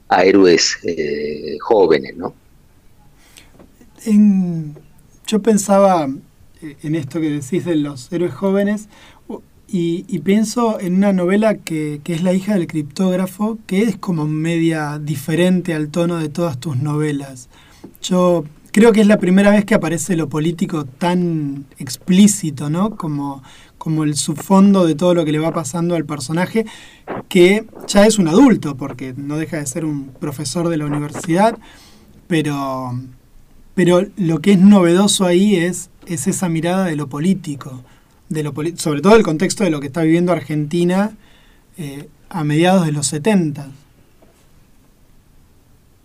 a 0.09 0.25
héroes 0.25 0.79
eh, 0.85 1.57
jóvenes, 1.61 2.17
¿no? 2.17 2.38
Yo 5.27 5.43
pensaba 5.43 6.09
eh, 6.63 6.77
en 6.83 6.95
esto 6.95 7.21
que 7.21 7.31
decís 7.31 7.65
de 7.65 7.77
los 7.77 8.11
héroes 8.13 8.35
jóvenes 8.35 8.89
y 9.71 10.19
pienso 10.21 10.81
en 10.81 10.95
una 10.95 11.13
novela 11.13 11.57
que, 11.57 12.01
que 12.03 12.15
es 12.15 12.23
La 12.23 12.33
hija 12.33 12.55
del 12.55 12.67
criptógrafo, 12.67 13.59
que 13.67 13.83
es 13.83 13.99
como 13.99 14.27
media 14.27 14.99
diferente 14.99 15.75
al 15.75 15.91
tono 15.91 16.17
de 16.17 16.31
todas 16.31 16.59
tus 16.59 16.79
novelas. 16.79 17.51
Yo 18.01 18.45
creo 18.73 18.93
que 18.93 19.01
es 19.01 19.07
la 19.07 19.19
primera 19.19 19.51
vez 19.51 19.65
que 19.65 19.75
aparece 19.75 20.17
lo 20.17 20.29
político 20.29 20.85
tan 20.85 21.67
explícito, 21.79 22.71
¿no? 22.71 22.97
Como, 22.97 23.43
como 23.77 24.05
el 24.05 24.15
subfondo 24.15 24.87
de 24.87 24.95
todo 24.95 25.15
lo 25.15 25.25
que 25.25 25.33
le 25.33 25.39
va 25.39 25.53
pasando 25.53 25.95
al 25.95 26.05
personaje, 26.05 26.65
que 27.29 27.67
ya 27.87 28.07
es 28.07 28.19
un 28.19 28.29
adulto, 28.29 28.77
porque 28.77 29.15
no 29.17 29.37
deja 29.37 29.59
de 29.59 29.67
ser 29.67 29.85
un 29.85 30.11
profesor 30.19 30.69
de 30.69 30.77
la 30.77 30.87
universidad, 30.87 31.59
pero, 32.27 32.99
pero 33.79 34.03
lo 34.17 34.41
que 34.41 34.51
es 34.55 34.59
novedoso 34.59 35.25
ahí 35.25 35.55
es, 35.55 35.89
es 36.09 36.27
esa 36.27 36.49
mirada 36.49 36.87
de 36.87 36.97
lo 36.97 37.07
político, 37.09 37.85
de 38.29 38.43
lo 38.43 38.53
sobre 38.75 39.03
todo 39.03 39.15
el 39.15 39.23
contexto 39.23 39.63
de 39.63 39.71
lo 39.71 39.79
que 39.79 39.87
está 39.87 40.03
viviendo 40.03 40.33
Argentina 40.33 41.17
eh, 41.77 42.09
a 42.29 42.43
mediados 42.43 42.87
de 42.87 42.91
los 42.93 43.07
70. 43.07 43.69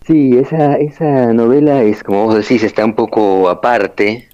Sí, 0.06 0.36
esa, 0.36 0.76
esa 0.76 1.32
novela 1.32 1.82
es, 1.82 2.02
como 2.02 2.24
vos 2.26 2.34
decís, 2.36 2.62
está 2.62 2.84
un 2.84 2.94
poco 2.94 3.48
aparte. 3.48 4.28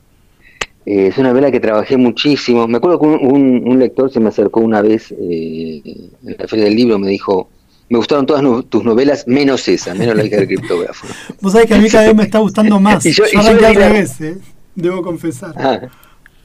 Eh, 0.87 1.09
es 1.09 1.18
una 1.18 1.30
novela 1.30 1.50
que 1.52 1.61
trabajé 1.61 1.97
muchísimo. 1.97 2.68
Me 2.68 2.78
acuerdo 2.78 3.00
que 3.00 3.06
un, 3.06 3.26
un- 3.26 3.68
un 3.68 3.78
lector 3.78 4.11
se 4.12 4.20
me 4.20 4.28
acercó 4.30 4.61
una 4.61 4.82
vez 4.82 5.12
eh, 5.12 5.82
en 6.25 6.37
la 6.38 6.49
feria 6.49 6.66
del 6.66 6.76
libro, 6.76 6.99
me 6.99 7.09
dijo, 7.11 7.50
me 7.90 7.99
gustaron 7.99 8.25
todas 8.25 8.42
no- 8.42 8.62
tus 8.62 8.82
novelas, 8.85 9.26
menos 9.26 9.68
esa, 9.68 9.94
menos 9.94 10.16
la 10.16 10.25
hija 10.25 10.37
del 10.37 10.47
criptógrafo. 10.47 11.06
Vos 11.42 11.52
sabés 11.52 11.66
que 11.68 11.75
a 11.75 11.78
mí 11.78 11.88
cada 11.90 12.06
vez 12.06 12.14
me 12.16 12.23
está 12.23 12.38
gustando 12.38 12.80
más. 12.80 13.04
Y 13.04 13.12
yo- 13.12 13.25
yo, 13.30 13.40
arranqué 13.40 13.66
al 13.66 13.75
la- 13.75 13.88
revés, 13.88 14.20
eh, 14.23 14.38
debo 14.75 15.02
confesar. 15.02 15.52
Ah, 15.56 15.80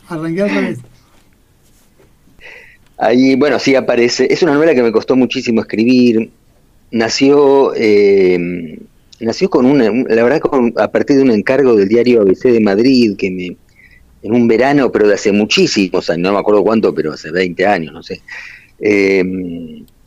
Arranqué 0.10 0.42
al 0.42 0.50
revés. 0.50 0.80
ahí, 2.98 3.36
bueno, 3.36 3.60
sí 3.60 3.76
aparece. 3.76 4.28
Es 4.32 4.42
una 4.44 4.54
novela 4.54 4.74
que 4.74 4.84
me 4.84 4.92
costó 4.92 5.16
muchísimo 5.16 5.62
escribir. 5.62 6.30
Nació, 6.92 7.74
eh, 7.76 8.80
nació 9.20 9.50
con 9.50 9.66
una, 9.66 9.92
un- 9.92 10.06
la 10.10 10.24
verdad, 10.24 10.40
con, 10.40 10.74
a 10.78 10.90
partir 10.92 11.18
de 11.18 11.24
un 11.24 11.32
encargo 11.32 11.76
del 11.76 11.88
diario 11.90 12.22
ABC 12.22 12.52
de 12.52 12.60
Madrid, 12.60 13.16
que 13.18 13.32
me, 13.32 13.58
en 14.24 14.34
un 14.34 14.48
verano, 14.48 14.92
pero 14.92 15.08
de 15.08 15.16
hace 15.16 15.32
muchísimos 15.32 16.10
años, 16.10 16.24
no 16.24 16.34
me 16.34 16.40
acuerdo 16.40 16.64
cuánto, 16.64 16.94
pero 16.94 17.14
hace 17.14 17.32
20 17.32 17.66
años, 17.66 17.94
no 17.94 18.02
sé. 18.04 18.22
eh, 18.80 19.24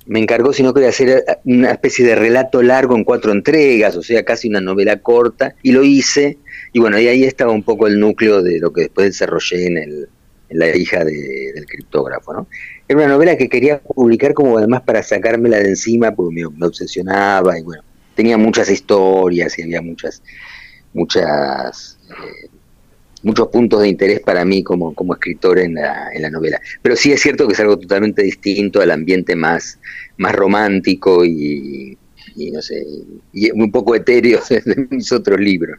me 0.09 0.21
encargó, 0.21 0.53
si 0.53 0.63
no 0.63 0.73
quería 0.73 0.89
hacer 0.89 1.25
una 1.45 1.71
especie 1.71 2.05
de 2.05 2.15
relato 2.15 2.63
largo 2.63 2.97
en 2.97 3.05
cuatro 3.05 3.31
entregas, 3.31 3.95
o 3.95 4.03
sea, 4.03 4.25
casi 4.25 4.49
una 4.49 4.61
novela 4.61 5.01
corta, 5.01 5.55
y 5.63 5.73
lo 5.73 5.85
hice, 5.85 6.39
y 6.73 6.81
bueno, 6.81 6.99
y 6.99 7.09
ahí 7.09 7.25
estaba 7.25 7.53
un 7.53 7.63
poco 7.63 7.87
el 7.87 8.01
núcleo 8.01 8.43
de 8.43 8.59
lo 8.59 8.73
que 8.73 8.83
después 8.83 9.09
desarrollé 9.09 9.67
en 9.67 9.77
el, 9.77 10.09
la 10.51 10.75
hija 10.75 11.05
del 11.05 11.67
criptógrafo. 11.67 12.33
¿no? 12.33 12.49
Era 12.89 12.99
una 13.01 13.09
novela 13.09 13.37
que 13.37 13.51
quería 13.51 13.81
publicar 13.81 14.33
como 14.33 14.57
además 14.57 14.83
para 14.83 15.03
sacármela 15.03 15.59
de 15.59 15.69
encima, 15.69 16.15
porque 16.15 16.35
me, 16.35 16.67
obsesionaba 16.67 17.59
y 17.59 17.63
bueno, 17.63 17.83
tenía 18.15 18.39
muchas 18.39 18.71
historias 18.71 19.59
y 19.59 19.63
había 19.63 19.83
muchas, 19.83 20.23
muchas, 20.95 21.99
eh, 22.09 22.49
muchos 23.23 23.49
puntos 23.49 23.83
de 23.83 23.89
interés 23.89 24.21
para 24.21 24.45
mí 24.45 24.63
como, 24.63 24.95
como 24.95 25.15
escritor 25.15 25.59
en 25.59 25.75
la, 25.75 26.09
en 26.13 26.23
la 26.23 26.31
novela. 26.31 26.61
Pero 26.83 26.97
sí 26.97 27.13
es 27.13 27.21
cierto 27.21 27.47
que 27.47 27.55
es 27.55 27.61
algo 27.61 27.79
totalmente 27.79 28.23
distinto 28.23 28.81
al 28.81 28.91
ambiente 28.91 29.37
más, 29.37 29.79
más 30.17 30.35
romántico 30.35 31.25
y, 31.25 31.97
y 32.37 32.51
no 32.51 32.63
sé, 32.63 32.85
y 33.33 33.51
un 33.51 33.71
poco 33.71 33.95
etéreo 33.95 34.41
de 34.49 34.87
mis 34.91 35.11
otros 35.13 35.41
libros. 35.41 35.79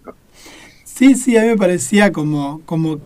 Sí, 0.84 1.16
sí, 1.16 1.38
a 1.38 1.44
mí 1.44 1.48
me 1.48 1.58
parecía 1.58 2.12
como, 2.12 2.62
como 2.66 3.00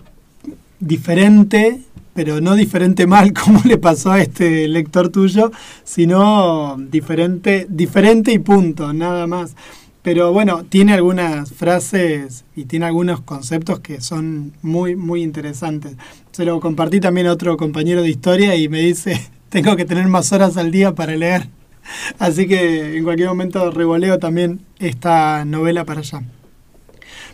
diferente, 0.79 1.79
pero 2.13 2.41
no 2.41 2.55
diferente 2.55 3.07
mal 3.07 3.33
como 3.45 3.61
le 3.65 3.77
pasó 3.77 4.11
a 4.11 4.21
este 4.21 4.67
lector 4.67 5.09
tuyo, 5.09 5.51
sino 5.83 6.77
diferente, 6.77 7.67
diferente 7.69 8.31
y 8.31 8.39
punto, 8.39 8.93
nada 8.93 9.27
más. 9.27 9.55
Pero 10.03 10.33
bueno, 10.33 10.65
tiene 10.65 10.93
algunas 10.93 11.53
frases 11.53 12.43
y 12.55 12.65
tiene 12.65 12.85
algunos 12.85 13.21
conceptos 13.21 13.79
que 13.79 14.01
son 14.01 14.51
muy, 14.61 14.97
muy 14.97 15.23
interesantes. 15.23 15.95
Se 16.31 16.43
lo 16.43 16.59
compartí 16.59 16.99
también 16.99 17.27
a 17.27 17.31
otro 17.31 17.55
compañero 17.55 18.01
de 18.01 18.09
historia 18.09 18.55
y 18.55 18.67
me 18.67 18.81
dice, 18.81 19.19
tengo 19.49 19.77
que 19.77 19.85
tener 19.85 20.07
más 20.07 20.31
horas 20.33 20.57
al 20.57 20.71
día 20.71 20.93
para 20.93 21.15
leer. 21.15 21.47
Así 22.19 22.47
que 22.47 22.97
en 22.97 23.03
cualquier 23.05 23.29
momento 23.29 23.71
revoleo 23.71 24.19
también 24.19 24.59
esta 24.79 25.45
novela 25.45 25.85
para 25.85 26.01
allá. 26.01 26.21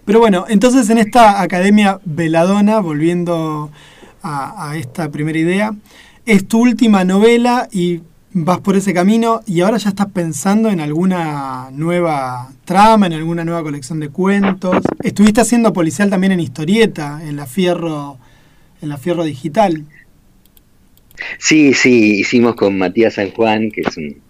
Pero 0.06 0.20
bueno, 0.20 0.46
entonces 0.48 0.90
en 0.92 1.00
esta 1.00 1.42
Academia 1.42 2.00
Veladona, 2.06 2.80
volviendo 2.80 3.72
a, 4.22 4.76
esta 4.76 5.10
primera 5.10 5.40
idea, 5.40 5.76
es 6.26 6.48
tu 6.48 6.62
última 6.62 7.04
novela 7.04 7.68
y 7.72 8.02
vas 8.32 8.60
por 8.60 8.76
ese 8.76 8.94
camino 8.94 9.42
y 9.46 9.62
ahora 9.62 9.78
ya 9.78 9.90
estás 9.90 10.08
pensando 10.12 10.70
en 10.70 10.80
alguna 10.80 11.70
nueva 11.72 12.52
trama, 12.66 13.08
en 13.08 13.14
alguna 13.14 13.44
nueva 13.44 13.64
colección 13.64 14.00
de 14.00 14.10
cuentos. 14.10 14.78
Estuviste 15.04 15.42
haciendo 15.42 15.74
policial 15.74 16.10
también 16.10 16.34
en 16.34 16.40
historieta, 16.40 17.22
en 17.24 17.36
la 17.36 17.46
Fierro, 17.46 18.18
en 18.82 18.90
la 18.90 18.98
Fierro 18.98 19.24
Digital. 19.24 19.86
Sí, 21.38 21.74
sí, 21.74 22.20
hicimos 22.20 22.56
con 22.56 22.78
Matías 22.78 23.16
San 23.16 23.32
Juan, 23.32 23.72
que 23.72 23.82
es 23.82 23.98
un 23.98 24.22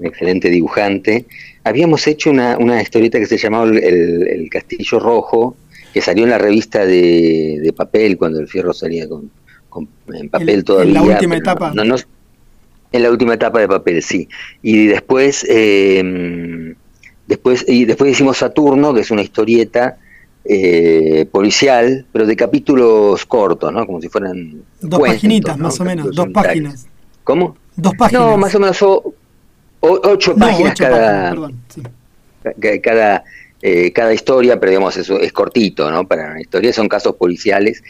excelente 0.00 0.50
dibujante, 0.50 1.26
habíamos 1.64 2.06
hecho 2.06 2.30
una, 2.30 2.58
una 2.58 2.82
historieta 2.82 3.18
que 3.18 3.26
se 3.26 3.38
llamaba 3.38 3.66
el, 3.66 4.48
Castillo 4.50 4.98
Rojo, 4.98 5.56
que 5.92 6.00
salió 6.00 6.24
en 6.24 6.30
la 6.30 6.38
revista 6.38 6.84
de, 6.84 7.72
papel 7.76 8.16
cuando 8.16 8.40
el 8.40 8.48
fierro 8.48 8.72
salía 8.72 9.08
con, 9.08 9.30
en 10.12 10.28
papel 10.28 10.64
todavía. 10.64 11.00
En 11.00 11.06
la 11.08 11.14
última 11.14 11.36
etapa. 11.36 11.72
No, 11.74 11.84
en 12.92 13.02
la 13.02 13.10
última 13.10 13.34
etapa 13.34 13.58
de 13.60 13.68
papel, 13.68 14.02
sí. 14.02 14.28
Y 14.62 14.86
después, 14.86 15.44
eh, 15.48 16.74
después, 17.26 17.64
y 17.66 17.84
después 17.84 18.12
hicimos 18.12 18.38
Saturno, 18.38 18.92
que 18.94 19.00
es 19.00 19.10
una 19.10 19.22
historieta 19.22 19.98
eh, 20.44 21.26
policial, 21.30 22.04
pero 22.12 22.26
de 22.26 22.36
capítulos 22.36 23.24
cortos, 23.26 23.72
¿no? 23.72 23.86
Como 23.86 24.00
si 24.00 24.08
fueran... 24.08 24.62
Dos 24.80 25.00
paginitas, 25.00 25.56
más 25.58 25.80
o 25.80 25.84
menos, 25.84 26.14
dos 26.14 26.28
páginas. 26.32 26.86
¿Cómo? 27.24 27.56
Dos 27.76 27.94
páginas. 27.96 28.22
No, 28.22 28.36
más 28.36 28.54
o 28.54 28.60
menos 28.60 28.82
ocho 29.80 30.36
páginas 30.36 30.78
cada, 30.78 31.34
cada, 32.82 33.24
eh, 33.62 33.92
cada 33.92 34.12
historia, 34.12 34.58
pero 34.58 34.70
digamos, 34.70 34.96
es 34.96 35.32
cortito, 35.32 35.90
¿no? 35.90 36.06
Para 36.06 36.32
una 36.32 36.40
historia 36.40 36.72
son 36.72 36.88
casos 36.88 37.14
policiales. 37.16 37.82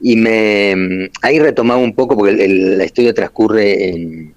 Y 0.00 0.16
me 0.16 1.08
ahí 1.22 1.38
retomaba 1.38 1.80
un 1.80 1.94
poco, 1.94 2.16
porque 2.16 2.48
la 2.48 2.84
historia 2.84 3.14
transcurre 3.14 3.88
en, 3.88 4.34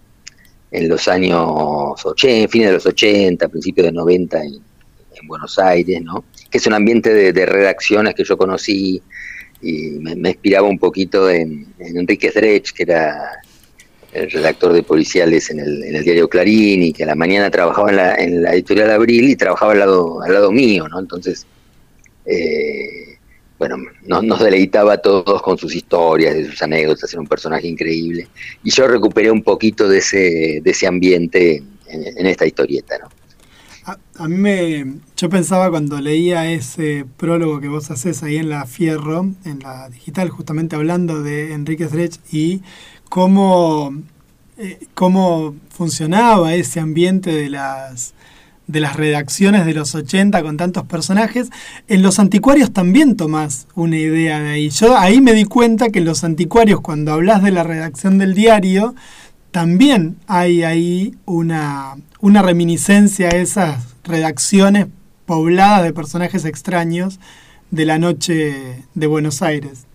en 0.75 0.89
los 0.89 1.07
años 1.07 2.05
80, 2.05 2.49
fines 2.49 2.67
de 2.67 2.73
los 2.73 2.85
80, 2.85 3.47
principios 3.47 3.85
de 3.87 3.91
90 3.91 4.43
en, 4.43 4.61
Buenos 5.27 5.57
Aires, 5.57 6.03
¿no? 6.03 6.25
Que 6.51 6.59
es 6.59 6.67
un 6.67 6.73
ambiente 6.73 7.11
de, 7.11 7.45
redacciones 7.47 8.13
que 8.13 8.23
yo 8.23 8.37
conocí 8.37 9.01
y 9.61 9.79
me, 10.01 10.11
inspiraba 10.29 10.67
un 10.67 10.77
poquito 10.77 11.29
en, 11.29 11.65
en 11.79 11.97
Enrique 11.97 12.29
Drech, 12.29 12.71
que 12.73 12.83
era 12.83 13.41
el 14.11 14.29
redactor 14.29 14.73
de 14.73 14.83
policiales 14.83 15.49
en 15.49 15.61
el, 15.61 15.83
en 15.83 15.95
el, 15.95 16.03
diario 16.03 16.29
Clarín 16.29 16.83
y 16.83 16.93
que 16.93 17.03
a 17.03 17.07
la 17.07 17.15
mañana 17.15 17.49
trabajaba 17.49 17.89
en 17.89 17.95
la, 17.95 18.15
en 18.15 18.43
la 18.43 18.53
editorial 18.53 18.91
Abril 18.91 19.29
y 19.29 19.35
trabajaba 19.35 19.71
al 19.71 19.79
lado, 19.79 20.21
al 20.21 20.33
lado 20.33 20.51
mío, 20.51 20.87
¿no? 20.89 20.99
Entonces, 20.99 21.47
eh, 22.25 23.04
bueno, 23.57 23.77
nos, 24.05 24.39
deleitaba 24.39 24.93
a 24.93 24.97
todos 24.97 25.41
con 25.41 25.57
sus 25.57 25.73
historias, 25.75 26.35
de 26.35 26.45
sus 26.45 26.61
anécdotas, 26.61 27.11
era 27.11 27.21
un 27.21 27.27
personaje 27.27 27.67
increíble. 27.67 28.27
Y 28.63 28.71
yo 28.71 28.87
recuperé 28.87 29.31
un 29.31 29.43
poquito 29.43 29.87
de 29.87 29.99
ese, 29.99 30.61
de 30.61 30.71
ese 30.71 30.87
ambiente 30.87 31.63
en, 31.87 32.25
esta 32.25 32.45
historieta, 32.45 32.97
¿no? 32.99 33.09
A, 34.15 34.27
mí 34.27 34.35
me, 34.35 34.95
yo 35.15 35.29
pensaba 35.29 35.69
cuando 35.69 36.01
leía 36.01 36.51
ese 36.51 37.05
prólogo 37.17 37.61
que 37.61 37.67
vos 37.67 37.91
haces 37.91 38.23
ahí 38.23 38.37
en 38.37 38.49
la 38.49 38.65
Fierro, 38.65 39.31
en 39.45 39.59
la 39.59 39.89
digital, 39.89 40.29
justamente 40.29 40.75
hablando 40.75 41.21
de 41.21 41.53
Enrique 41.53 41.85
Drech 41.85 42.17
y 42.31 42.63
cómo, 43.09 43.93
eh, 44.57 44.79
cómo 44.95 45.55
funcionaba 45.69 46.55
ese 46.55 46.79
ambiente 46.79 47.31
de 47.31 47.49
las, 47.49 48.14
de 48.67 48.79
las 48.79 48.95
redacciones 48.95 49.65
de 49.65 49.73
los 49.73 49.95
80 49.95 50.41
con 50.41 50.57
tantos 50.57 50.85
personajes. 50.85 51.49
En 51.87 52.01
los 52.01 52.19
anticuarios 52.19 52.71
también 52.71 53.15
tomás 53.15 53.67
una 53.75 53.97
idea 53.97 54.39
de 54.39 54.49
ahí. 54.49 54.69
Yo 54.69 54.97
ahí 54.97 55.21
me 55.21 55.33
di 55.33 55.45
cuenta 55.45 55.89
que 55.89 55.99
en 55.99 56.05
los 56.05 56.23
anticuarios, 56.23 56.81
cuando 56.81 57.13
hablas 57.13 57.43
de 57.43 57.51
la 57.51 57.63
redacción 57.63 58.17
del 58.17 58.33
diario, 58.33 58.95
también 59.51 60.17
hay 60.27 60.63
ahí 60.63 61.15
una, 61.25 61.95
una 62.19 62.41
reminiscencia 62.41 63.29
a 63.29 63.35
esas 63.35 63.83
redacciones 64.03 64.87
pobladas 65.25 65.83
de 65.83 65.93
personajes 65.93 66.45
extraños 66.45 67.19
de 67.71 67.85
la 67.85 67.99
noche 67.99 68.83
de 68.93 69.07
Buenos 69.07 69.41
Aires. 69.41 69.85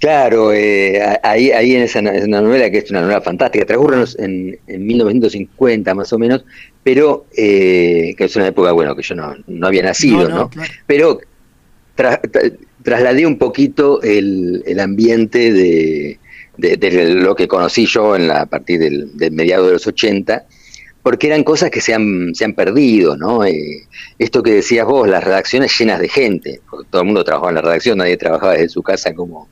Claro, 0.00 0.52
eh, 0.52 1.00
ahí, 1.22 1.50
ahí 1.50 1.76
en 1.76 1.82
esa, 1.82 2.00
una 2.00 2.40
novela 2.40 2.70
que 2.70 2.78
es 2.78 2.90
una 2.90 3.02
novela 3.02 3.20
fantástica, 3.20 3.64
transcurre 3.64 4.04
en, 4.18 4.58
en 4.66 4.86
1950 4.86 5.94
más 5.94 6.12
o 6.12 6.18
menos, 6.18 6.44
pero 6.82 7.26
eh, 7.36 8.14
que 8.16 8.24
es 8.24 8.36
una 8.36 8.48
época, 8.48 8.72
bueno, 8.72 8.96
que 8.96 9.02
yo 9.02 9.14
no, 9.14 9.34
no 9.46 9.66
había 9.66 9.82
nacido, 9.82 10.28
¿no? 10.28 10.50
Pero 10.86 11.20
trasladé 12.82 13.26
un 13.26 13.38
poquito 13.38 14.02
el, 14.02 14.62
el 14.66 14.80
ambiente 14.80 15.52
de, 15.52 16.18
de, 16.56 17.14
lo 17.14 17.34
que 17.34 17.48
conocí 17.48 17.86
yo 17.86 18.16
en 18.16 18.28
la, 18.28 18.42
a 18.42 18.46
partir 18.46 18.78
del, 18.80 19.16
del 19.16 19.32
mediado 19.32 19.66
de 19.66 19.74
los 19.74 19.86
80, 19.86 20.44
porque 21.02 21.26
eran 21.26 21.42
cosas 21.42 21.70
que 21.70 21.80
se 21.80 21.94
han, 21.94 22.34
se 22.34 22.44
han 22.44 22.54
perdido, 22.54 23.16
¿no? 23.16 23.44
Eh, 23.44 23.86
esto 24.18 24.42
que 24.42 24.52
decías 24.52 24.86
vos, 24.86 25.08
las 25.08 25.24
redacciones 25.24 25.76
llenas 25.78 26.00
de 26.00 26.08
gente, 26.08 26.60
porque 26.70 26.88
todo 26.90 27.02
el 27.02 27.06
mundo 27.06 27.24
trabajaba 27.24 27.50
en 27.50 27.56
la 27.56 27.62
redacción, 27.62 27.98
nadie 27.98 28.16
trabajaba 28.16 28.52
desde 28.52 28.68
su 28.68 28.82
casa 28.82 29.12
como, 29.14 29.48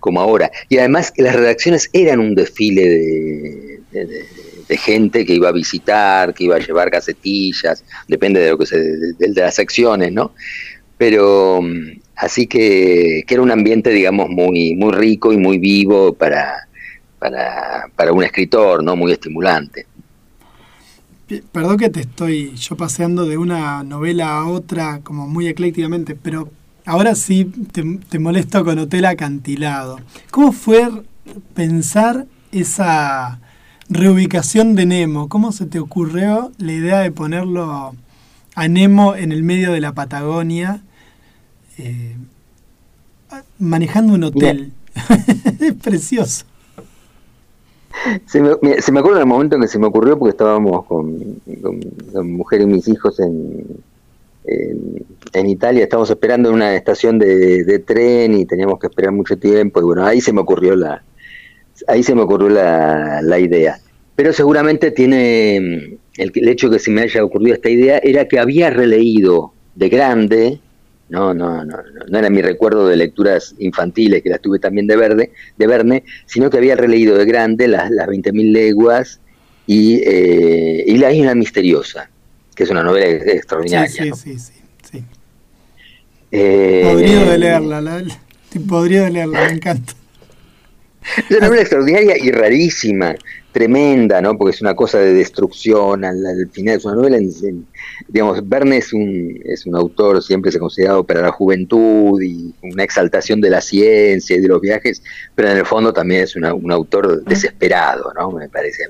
como 0.00 0.20
ahora. 0.20 0.50
Y 0.68 0.78
además 0.78 1.12
las 1.16 1.34
redacciones 1.34 1.88
eran 1.92 2.20
un 2.20 2.34
desfile 2.34 3.80
de, 3.90 4.76
gente 4.76 5.24
que 5.24 5.34
iba 5.34 5.48
a 5.48 5.52
visitar, 5.52 6.34
que 6.34 6.44
iba 6.44 6.56
a 6.56 6.58
llevar 6.58 6.90
casetillas, 6.90 7.84
depende 8.06 8.40
de 8.40 8.50
lo 8.50 8.58
que 8.58 8.66
se, 8.66 8.78
de, 8.78 9.32
las 9.34 9.54
secciones, 9.54 10.12
¿no? 10.12 10.32
Pero 10.98 11.62
mm, 11.62 12.00
así 12.16 12.46
que, 12.46 13.24
que, 13.26 13.34
era 13.34 13.42
un 13.42 13.50
ambiente, 13.50 13.90
digamos, 13.90 14.28
muy, 14.28 14.74
muy 14.74 14.92
rico 14.92 15.32
y 15.32 15.38
muy 15.38 15.58
vivo 15.58 16.12
para, 16.12 16.68
para, 17.18 17.86
para 17.96 18.12
un 18.12 18.22
escritor, 18.24 18.84
¿no? 18.84 18.94
Muy 18.94 19.12
estimulante. 19.12 19.86
Perdón 21.52 21.76
que 21.76 21.90
te 21.90 22.00
estoy 22.00 22.54
yo 22.54 22.76
paseando 22.76 23.26
de 23.26 23.36
una 23.36 23.82
novela 23.84 24.38
a 24.38 24.48
otra 24.48 25.00
como 25.02 25.28
muy 25.28 25.46
eclécticamente, 25.46 26.14
pero 26.14 26.50
Ahora 26.88 27.14
sí 27.14 27.44
te, 27.44 28.18
molesto 28.18 28.64
con 28.64 28.78
Hotel 28.78 29.04
Acantilado. 29.04 29.98
¿Cómo 30.30 30.52
fue 30.52 30.88
pensar 31.52 32.24
esa 32.50 33.40
reubicación 33.90 34.74
de 34.74 34.86
Nemo? 34.86 35.28
¿Cómo 35.28 35.52
se 35.52 35.66
te 35.66 35.80
ocurrió 35.80 36.50
la 36.56 36.72
idea 36.72 37.00
de 37.00 37.12
ponerlo 37.12 37.94
a 38.54 38.68
Nemo 38.68 39.14
en 39.14 39.32
el 39.32 39.42
medio 39.42 39.70
de 39.72 39.82
la 39.82 39.92
Patagonia, 39.92 40.80
eh, 41.76 42.16
manejando 43.58 44.14
un 44.14 44.24
hotel? 44.24 44.72
es 45.60 45.74
precioso. 45.74 46.46
Se 48.24 48.40
me, 48.40 48.80
se 48.80 48.92
me 48.92 49.00
acuerda 49.00 49.20
el 49.20 49.26
momento 49.26 49.56
en 49.56 49.60
que 49.60 49.68
se 49.68 49.78
me 49.78 49.88
ocurrió 49.88 50.18
porque 50.18 50.30
estábamos 50.30 50.86
con, 50.86 51.38
con, 51.60 51.80
con 52.14 52.32
mujer 52.32 52.62
y 52.62 52.66
mis 52.66 52.88
hijos 52.88 53.20
en, 53.20 53.82
en, 55.32 55.46
Italia. 55.46 55.84
Estábamos 55.84 56.10
esperando 56.10 56.48
en 56.48 56.56
una 56.56 56.74
estación 56.74 57.18
de, 57.18 57.82
tren 57.86 58.38
y 58.38 58.46
teníamos 58.46 58.78
que 58.78 58.88
esperar 58.88 59.12
mucho 59.12 59.36
tiempo. 59.36 59.80
Y 59.80 59.84
bueno, 59.84 60.04
ahí 60.04 60.20
se 60.20 60.32
me 60.32 60.40
ocurrió 60.40 60.74
la, 60.76 61.02
ahí 61.86 62.02
se 62.02 62.14
me 62.14 62.22
ocurrió 62.22 62.48
la, 62.48 63.20
la 63.22 63.38
idea. 63.38 63.78
Pero 64.16 64.32
seguramente 64.32 64.90
tiene, 64.90 65.56
el, 65.56 66.32
el, 66.34 66.48
hecho 66.48 66.70
que 66.70 66.78
se 66.78 66.90
me 66.90 67.02
haya 67.02 67.24
ocurrido 67.24 67.54
esta 67.54 67.70
idea 67.70 67.98
era 68.02 68.26
que 68.26 68.38
había 68.38 68.70
releído 68.70 69.52
de 69.76 69.88
grande 69.88 70.60
No, 71.08 71.32
no, 71.32 71.64
no, 71.64 71.76
no, 72.08 72.18
era 72.18 72.28
mi 72.28 72.42
recuerdo 72.42 72.88
de 72.88 72.96
lecturas 72.96 73.54
infantiles, 73.58 74.22
que 74.22 74.28
las 74.28 74.40
tuve 74.40 74.58
también 74.58 74.86
de, 74.86 74.96
verde, 74.96 75.30
de 75.56 75.66
Verne, 75.66 76.04
sino 76.26 76.50
que 76.50 76.58
había 76.58 76.76
releído 76.76 77.16
de 77.16 77.24
grande 77.24 77.68
las, 77.68 77.90
las 77.90 78.08
20.000 78.08 78.52
leguas 78.52 79.20
y, 79.66 80.00
eh, 80.04 80.84
y 80.86 80.98
La 80.98 81.12
Isla 81.12 81.34
Misteriosa, 81.34 82.10
que 82.58 82.64
es 82.64 82.70
una 82.70 82.82
novela 82.82 83.06
extraordinaria. 83.06 83.88
Sí, 83.88 84.10
sí, 84.16 84.36
sí, 84.36 84.52
sí, 84.90 85.04
Eh, 86.32 86.90
podría 86.92 87.24
de 87.24 87.38
leerla, 87.38 87.80
la, 87.80 88.04
podría 88.68 89.02
de 89.02 89.10
leerla, 89.10 89.46
me 89.46 89.52
encanta. 89.52 89.92
Es 91.16 91.36
una 91.36 91.46
novela 91.46 91.62
extraordinaria 91.62 92.18
y 92.18 92.32
rarísima, 92.32 93.14
tremenda, 93.52 94.20
¿no? 94.20 94.36
Porque 94.36 94.56
es 94.56 94.60
una 94.60 94.74
cosa 94.74 94.98
de 94.98 95.14
destrucción 95.14 96.04
al, 96.04 96.18
final. 96.50 96.78
Es 96.78 96.84
una 96.84 96.96
novela, 96.96 97.18
digamos, 98.08 98.48
Verne 98.48 98.78
es 98.78 98.92
un, 98.92 99.40
es 99.44 99.64
un 99.64 99.76
autor, 99.76 100.20
siempre 100.20 100.50
se 100.50 100.56
ha 100.58 100.60
considerado 100.60 101.04
para 101.04 101.22
la 101.22 101.30
juventud 101.30 102.20
y 102.20 102.52
una 102.60 102.82
exaltación 102.82 103.40
de 103.40 103.50
la 103.50 103.60
ciencia 103.60 104.34
y 104.34 104.40
de 104.40 104.48
los 104.48 104.60
viajes, 104.60 105.00
pero 105.36 105.48
en 105.48 105.58
el 105.58 105.64
fondo 105.64 105.92
también 105.92 106.24
es 106.24 106.34
un 106.34 106.72
autor 106.72 107.22
desesperado, 107.22 108.12
¿no? 108.18 108.32
Me 108.32 108.48
parece 108.48 108.88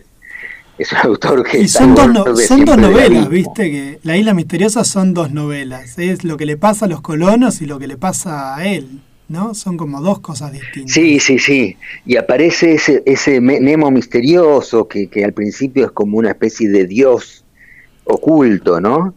Es 0.79 0.93
un 0.93 0.99
autor 0.99 1.43
que... 1.43 1.59
Y 1.61 1.69
son, 1.69 1.95
dos, 1.95 2.47
son 2.47 2.65
dos 2.65 2.79
novelas, 2.79 3.29
viste, 3.29 3.71
que 3.71 3.99
La 4.05 4.17
Isla 4.17 4.33
Misteriosa 4.33 4.85
son 4.85 5.13
dos 5.13 5.33
novelas. 5.33 5.99
Es 5.99 6.23
lo 6.23 6.37
que 6.37 6.47
le 6.47 6.57
pasa 6.57 6.85
a 6.87 6.89
los 6.89 7.01
colonos 7.01 7.61
y 7.61 7.67
lo 7.67 7.79
que 7.79 7.89
le 7.89 7.97
pasa 7.97 8.55
a 8.57 8.67
él. 8.67 9.01
¿no? 9.29 9.55
Son 9.55 9.77
como 9.77 10.01
dos 10.01 10.21
cosas 10.21 10.53
distintas. 10.53 10.93
Sí, 10.93 11.21
sí, 11.21 11.39
sí. 11.39 11.77
Y 12.07 12.17
aparece 12.17 12.75
ese, 12.75 13.03
ese 13.05 13.41
Nemo 13.41 13.91
misterioso 13.91 14.89
que, 14.89 15.09
que 15.09 15.25
al 15.25 15.33
principio 15.33 15.87
es 15.87 15.91
como 15.93 16.19
una 16.19 16.31
especie 16.31 16.69
de 16.71 16.87
dios 16.87 17.45
oculto, 18.05 18.81
¿no? 18.81 19.15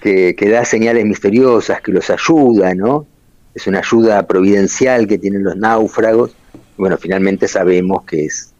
Que, 0.00 0.34
que, 0.34 0.48
da 0.48 0.64
señales 0.64 1.06
misteriosas, 1.06 1.80
que 1.80 1.92
los 1.92 2.10
ayuda, 2.10 2.74
¿no? 2.74 3.06
Es 3.54 3.68
una 3.68 3.78
ayuda 3.78 4.26
providencial 4.26 5.06
que 5.06 5.18
tienen 5.18 5.44
los 5.44 5.56
náufragos. 5.56 6.34
Bueno, 6.76 6.98
finalmente 6.98 7.46
sabemos 7.46 8.02
que 8.04 8.24
es, 8.24 8.52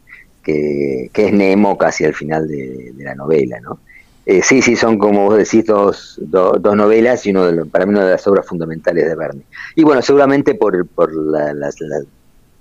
que, 0.42 1.10
es 1.12 1.32
Nemo 1.32 1.78
casi 1.78 2.04
al 2.04 2.14
final 2.14 2.48
de, 2.48 2.92
de 2.94 3.04
la 3.04 3.14
novela, 3.14 3.60
¿no? 3.60 3.78
Eh, 4.24 4.40
sí, 4.42 4.62
sí, 4.62 4.76
son 4.76 4.98
como 4.98 5.26
vos 5.26 5.36
decís 5.36 5.66
dos, 5.66 6.16
dos 6.20 6.76
novelas 6.76 7.26
y 7.26 7.30
uno 7.30 7.50
de 7.50 7.64
para 7.64 7.86
mí 7.86 7.92
una 7.92 8.04
de 8.04 8.12
las 8.12 8.26
obras 8.28 8.46
fundamentales 8.46 9.04
de 9.04 9.16
Verne. 9.16 9.42
Y 9.74 9.82
bueno, 9.82 10.00
seguramente 10.00 10.54
por, 10.54 10.86
por 10.86 11.12
la, 11.12 11.52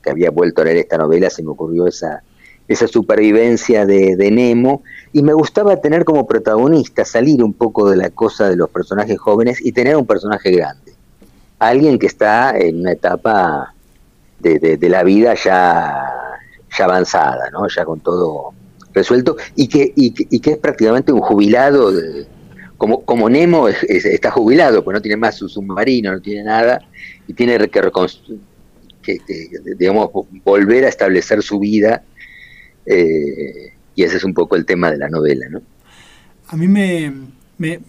que 0.02 0.10
había 0.10 0.32
vuelto 0.32 0.62
a 0.62 0.66
leer 0.66 0.78
esta 0.78 0.98
novela 0.98 1.30
se 1.30 1.44
me 1.44 1.50
ocurrió 1.50 1.86
esa, 1.86 2.24
esa 2.68 2.88
supervivencia 2.88 3.86
de, 3.86 4.16
de, 4.16 4.32
Nemo 4.32 4.82
y 5.14 5.22
me 5.22 5.34
gustaba 5.34 5.78
tener 5.78 6.04
como 6.04 6.26
protagonista, 6.26 7.06
salir 7.06 7.44
un 7.44 7.54
poco 7.54 7.88
de 7.92 7.98
la 7.98 8.10
cosa 8.10 8.50
de 8.50 8.56
los 8.56 8.70
personajes 8.72 9.20
jóvenes 9.20 9.64
y 9.64 9.72
tener 9.72 9.96
un 9.98 10.08
personaje 10.08 10.50
grande. 10.50 10.94
Alguien 11.60 12.00
que 12.00 12.08
está 12.08 12.58
en 12.58 12.80
una 12.80 12.94
etapa 12.94 13.76
de, 14.40 14.58
de, 14.58 14.78
de 14.78 14.90
la 14.90 15.04
vida 15.04 15.36
ya, 15.36 16.31
ya 16.78 16.86
avanzada, 16.86 17.50
¿no? 17.52 17.68
ya 17.68 17.86
con 17.86 18.00
todo 18.00 18.54
resuelto 18.94 19.38
y 19.56 19.68
que, 19.68 19.92
y, 19.96 20.40
que 20.40 20.52
es 20.52 20.58
prácticamente 20.58 21.12
un 21.12 21.22
jubilado, 21.22 21.92
como, 22.78 23.04
como 23.06 23.30
Nemo 23.30 23.68
está 23.68 24.32
jubilado, 24.32 24.84
pues 24.84 24.96
no 24.96 25.02
tiene 25.02 25.18
más 25.18 25.36
su 25.36 25.48
submarino, 25.48 26.12
no 26.12 26.22
tiene 26.22 26.44
nada, 26.44 26.82
y 27.28 27.34
tiene 27.34 27.58
que, 27.58 27.70
que, 29.02 29.50
digamos, 29.78 30.10
volver 30.44 30.86
a 30.86 30.90
establecer 30.90 31.42
su 31.42 31.60
vida, 31.60 32.04
eh, 32.86 33.74
y 33.96 34.04
ese 34.04 34.18
es 34.18 34.24
un 34.24 34.34
poco 34.34 34.56
el 34.56 34.66
tema 34.66 34.92
de 34.92 34.98
la 34.98 35.10
novela, 35.10 35.48
¿no? 35.50 35.62
A 36.48 36.58
mí 36.58 36.68
me, 36.68 37.14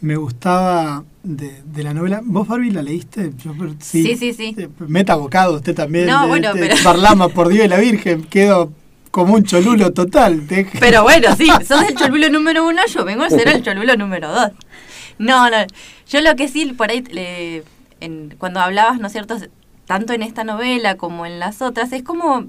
me, 0.01 0.17
gustaba 0.17 1.05
de, 1.23 1.83
la 1.83 1.95
novela. 1.95 2.21
¿Vos, 2.23 2.47
Barbie, 2.47 2.71
la 2.71 2.83
leíste? 2.83 3.33
sí, 3.81 4.17
sí, 4.17 4.33
sí. 4.33 4.55
Meta 4.87 5.15
abocado, 5.15 5.57
usted 5.57 5.75
también. 5.75 6.07
No, 6.07 6.29
bueno, 6.29 6.51
este, 6.55 6.75
pero... 6.85 7.29
Por 7.31 7.49
Dios 7.49 7.65
y 7.65 7.69
la 7.69 7.78
Virgen, 7.80 8.23
quedo 8.25 8.73
como 9.13 9.35
un 9.35 9.45
cholulo 9.45 9.93
total. 9.93 10.43
Pero 10.81 11.05
bueno, 11.05 11.37
sí, 11.37 11.47
sos 11.69 11.83
el 11.83 11.95
cholulo 11.95 12.31
número 12.31 12.67
uno, 12.67 12.81
yo 12.87 13.05
vengo 13.05 13.23
a 13.23 13.31
ser 13.31 13.47
el 13.47 13.63
cholulo 13.63 13.97
número 13.97 14.33
dos. 14.33 14.51
No, 15.19 15.49
no, 15.51 15.59
yo 16.09 16.21
lo 16.23 16.35
que 16.35 16.49
sí, 16.49 16.73
por 16.73 16.91
ahí, 16.91 17.05
en, 18.01 18.35
cuando 18.39 18.59
hablabas, 18.59 18.99
¿no 18.99 19.07
es 19.07 19.13
cierto?, 19.13 19.37
tanto 19.87 20.15
en 20.15 20.23
esta 20.23 20.43
novela 20.43 20.97
como 20.97 21.27
en 21.27 21.39
las 21.39 21.61
otras, 21.61 21.93
es 21.93 22.03
como, 22.03 22.47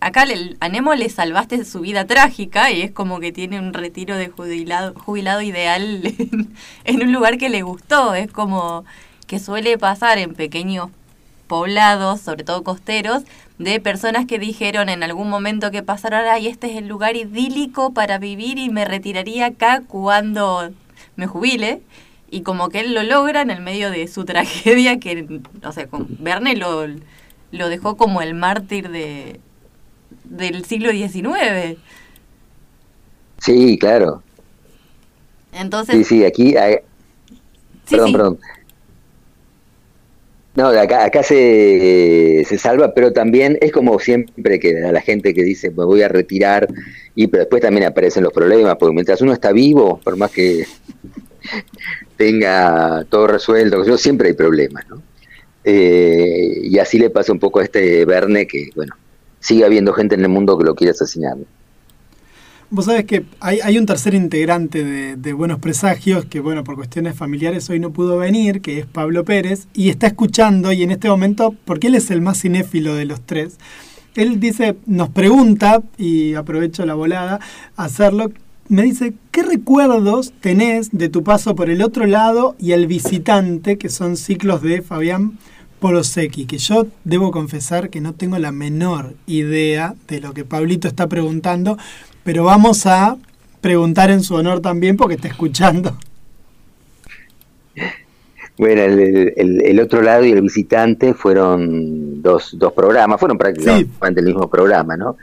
acá 0.00 0.26
a 0.60 0.68
Nemo 0.68 0.94
le 0.94 1.08
salvaste 1.08 1.64
su 1.64 1.80
vida 1.80 2.06
trágica 2.06 2.70
y 2.70 2.82
es 2.82 2.90
como 2.90 3.18
que 3.18 3.32
tiene 3.32 3.58
un 3.58 3.72
retiro 3.72 4.16
de 4.16 4.28
jubilado, 4.28 4.92
jubilado 4.94 5.40
ideal 5.40 6.02
en 6.84 7.02
un 7.02 7.12
lugar 7.12 7.38
que 7.38 7.48
le 7.48 7.62
gustó, 7.62 8.14
es 8.14 8.30
como 8.30 8.84
que 9.26 9.38
suele 9.38 9.78
pasar 9.78 10.18
en 10.18 10.34
pequeños 10.34 10.90
poblados, 11.52 12.22
sobre 12.22 12.44
todo 12.44 12.64
costeros, 12.64 13.24
de 13.58 13.78
personas 13.78 14.24
que 14.24 14.38
dijeron 14.38 14.88
en 14.88 15.02
algún 15.02 15.28
momento 15.28 15.70
que 15.70 15.82
pasaron, 15.82 16.22
y 16.40 16.46
este 16.46 16.70
es 16.70 16.78
el 16.78 16.88
lugar 16.88 17.14
idílico 17.14 17.92
para 17.92 18.16
vivir 18.16 18.56
y 18.56 18.70
me 18.70 18.86
retiraría 18.86 19.48
acá 19.48 19.82
cuando 19.86 20.70
me 21.14 21.26
jubile. 21.26 21.82
Y 22.30 22.40
como 22.40 22.70
que 22.70 22.80
él 22.80 22.94
lo 22.94 23.02
logra 23.02 23.42
en 23.42 23.50
el 23.50 23.60
medio 23.60 23.90
de 23.90 24.08
su 24.08 24.24
tragedia, 24.32 24.98
que, 24.98 25.42
no 25.60 25.72
sé, 25.72 25.88
con 25.88 26.06
Verne 26.20 26.56
lo, 26.56 26.86
lo 27.50 27.68
dejó 27.68 27.98
como 27.98 28.22
el 28.22 28.32
mártir 28.32 28.88
de, 28.88 29.38
del 30.24 30.64
siglo 30.64 30.90
XIX. 30.90 31.76
Sí, 33.36 33.76
claro. 33.76 34.22
Entonces... 35.52 35.96
Sí, 35.96 36.04
sí, 36.04 36.24
aquí... 36.24 36.54
perdón, 37.90 38.12
perdón. 38.12 38.38
No, 40.54 40.66
acá, 40.66 41.06
acá 41.06 41.22
se, 41.22 42.44
se, 42.46 42.58
salva, 42.58 42.92
pero 42.92 43.12
también 43.12 43.56
es 43.62 43.72
como 43.72 43.98
siempre 43.98 44.60
que 44.60 44.74
la 44.74 45.00
gente 45.00 45.32
que 45.32 45.42
dice, 45.42 45.70
me 45.70 45.84
voy 45.84 46.02
a 46.02 46.08
retirar, 46.08 46.68
y 47.14 47.26
pero 47.28 47.44
después 47.44 47.62
también 47.62 47.86
aparecen 47.86 48.22
los 48.22 48.34
problemas, 48.34 48.76
porque 48.78 48.94
mientras 48.94 49.22
uno 49.22 49.32
está 49.32 49.50
vivo, 49.52 49.98
por 50.04 50.16
más 50.16 50.30
que 50.30 50.66
tenga 52.18 53.06
todo 53.08 53.28
resuelto, 53.28 53.96
siempre 53.96 54.28
hay 54.28 54.34
problemas, 54.34 54.86
¿no? 54.88 55.02
Eh, 55.64 56.60
y 56.64 56.78
así 56.78 56.98
le 56.98 57.08
pasa 57.08 57.32
un 57.32 57.38
poco 57.38 57.60
a 57.60 57.64
este 57.64 58.04
Verne 58.04 58.46
que, 58.46 58.70
bueno, 58.74 58.94
sigue 59.40 59.64
habiendo 59.64 59.92
gente 59.92 60.16
en 60.16 60.22
el 60.22 60.28
mundo 60.28 60.58
que 60.58 60.64
lo 60.64 60.74
quiere 60.74 60.90
asesinar. 60.90 61.36
Vos 62.74 62.86
sabés 62.86 63.04
que 63.04 63.26
hay, 63.40 63.76
un 63.76 63.84
tercer 63.84 64.14
integrante 64.14 64.82
de, 64.82 65.32
Buenos 65.34 65.58
Presagios 65.58 66.24
que, 66.24 66.40
bueno, 66.40 66.64
por 66.64 66.74
cuestiones 66.74 67.14
familiares 67.14 67.68
hoy 67.68 67.78
no 67.78 67.92
pudo 67.92 68.16
venir, 68.16 68.62
que 68.62 68.78
es 68.78 68.86
Pablo 68.86 69.26
Pérez, 69.26 69.68
y 69.74 69.90
está 69.90 70.06
escuchando 70.06 70.72
y 70.72 70.82
en 70.82 70.90
este 70.90 71.10
momento, 71.10 71.54
porque 71.66 71.88
él 71.88 71.96
es 71.96 72.10
el 72.10 72.22
más 72.22 72.40
cinéfilo 72.40 72.94
de 72.94 73.04
los 73.04 73.20
tres, 73.20 73.58
él 74.14 74.40
dice, 74.40 74.76
nos 74.86 75.10
pregunta, 75.10 75.82
y 75.98 76.32
aprovecho 76.32 76.86
la 76.86 76.94
volada 76.94 77.40
hacerlo, 77.76 78.32
me 78.68 78.84
dice, 78.84 79.12
¿qué 79.32 79.42
recuerdos 79.42 80.32
tenés 80.40 80.88
de 80.92 81.10
tu 81.10 81.22
paso 81.22 81.54
por 81.54 81.68
el 81.68 81.82
otro 81.82 82.06
lado 82.06 82.56
y 82.58 82.72
el 82.72 82.86
visitante, 82.86 83.76
que 83.76 83.90
son 83.90 84.16
ciclos 84.16 84.62
de 84.62 84.80
Fabián 84.80 85.38
Polosecki? 85.78 86.46
Que 86.46 86.56
yo 86.56 86.86
debo 87.04 87.32
confesar 87.32 87.90
que 87.90 88.00
no 88.00 88.14
tengo 88.14 88.38
la 88.38 88.50
menor 88.50 89.14
idea 89.26 89.94
de 90.08 90.20
lo 90.20 90.32
que 90.32 90.46
Pablito 90.46 90.88
está 90.88 91.06
preguntando, 91.06 91.76
pero 92.24 92.44
vamos 92.44 92.86
a 92.86 93.16
preguntar 93.60 94.10
en 94.10 94.22
su 94.22 94.34
honor 94.34 94.60
también 94.60 94.96
porque 94.96 95.14
está 95.14 95.28
escuchando. 95.28 95.96
Bueno, 98.58 98.82
el, 98.82 99.80
otro 99.80 100.02
lado 100.02 100.24
y 100.24 100.32
el 100.32 100.42
visitante 100.42 101.14
fueron 101.14 102.22
dos, 102.22 102.56
dos 102.58 102.72
programas, 102.72 103.18
fueron 103.18 103.38
prácticamente 103.38 104.20
el 104.20 104.26
mismo 104.26 104.48
programa, 104.48 104.96
¿no? 104.96 105.16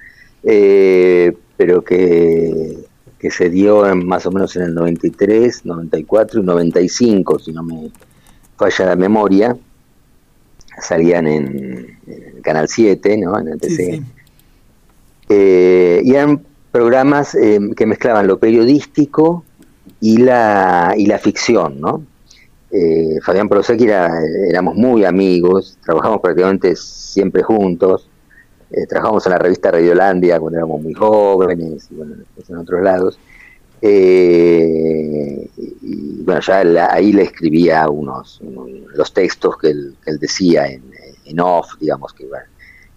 Eh, 0.44 1.32
pero 1.56 1.84
que, 1.84 2.80
que 3.20 3.30
se 3.30 3.50
dio 3.50 3.88
en, 3.88 4.06
más 4.06 4.26
o 4.26 4.32
menos 4.32 4.56
en 4.56 4.64
el 4.64 4.74
93, 4.74 5.66
94 5.66 6.40
y 6.40 6.44
95, 6.44 7.40
si 7.40 7.52
no 7.52 7.64
me 7.64 7.92
falla 8.58 8.86
la 8.86 8.96
memoria. 8.96 9.58
Salían 10.82 11.28
en, 11.28 11.98
Canal 12.42 12.68
7, 12.68 13.18
¿no? 13.18 13.38
En 13.40 13.50
el 13.50 13.60
TC. 13.60 14.02
Eh, 15.28 16.02
y 16.04 16.14
eran 16.14 16.42
programas 16.72 17.36
eh, 17.36 17.60
que 17.76 17.86
mezclaban 17.86 18.28
lo 18.28 18.40
periodístico 18.40 19.44
y 20.00 20.18
la, 20.18 20.94
y 20.98 21.06
la 21.06 21.18
ficción, 21.18 21.80
¿no? 21.80 22.04
Eh, 22.72 23.18
Fabián 23.24 23.50
Prosecki 23.50 23.86
era, 23.86 24.12
éramos 24.48 24.76
muy 24.76 25.04
amigos, 25.04 25.78
trabajamos 25.84 26.22
prácticamente 26.22 26.76
siempre 26.76 27.42
juntos, 27.42 28.08
eh, 28.72 28.86
trabajamos 28.86 29.26
en 29.26 29.32
la 29.32 29.40
revista 29.40 29.72
Radiolandia 29.72 30.40
cuando 30.40 30.60
éramos 30.60 30.82
muy 30.82 30.94
jóvenes, 30.94 31.88
y 31.90 31.96
bueno, 31.96 32.16
en 32.48 32.56
otros 32.56 32.84
lados. 32.84 33.20
y 33.82 34.30
bueno, 36.24 36.42
ya 36.42 36.94
ahí 36.94 37.12
le 37.12 37.24
escribía 37.24 37.90
unos, 37.90 38.40
los 38.94 39.14
textos 39.14 39.58
que 39.58 39.70
él, 39.70 39.96
decía 40.20 40.68
en, 40.68 40.84
en, 41.26 41.40
off, 41.40 41.70
digamos, 41.80 42.14
que 42.14 42.26
bueno, 42.28 42.46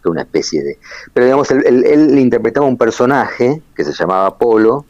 una 0.08 0.22
especie 0.22 0.62
de... 0.62 0.78
Pero 1.12 1.26
digamos, 1.26 1.50
él, 1.50 2.18
interpretaba 2.18 2.66
un 2.66 2.76
personaje 2.76 3.62
que 3.74 3.84
se 3.84 3.92
llamaba 3.92 4.38
Polo, 4.38 4.86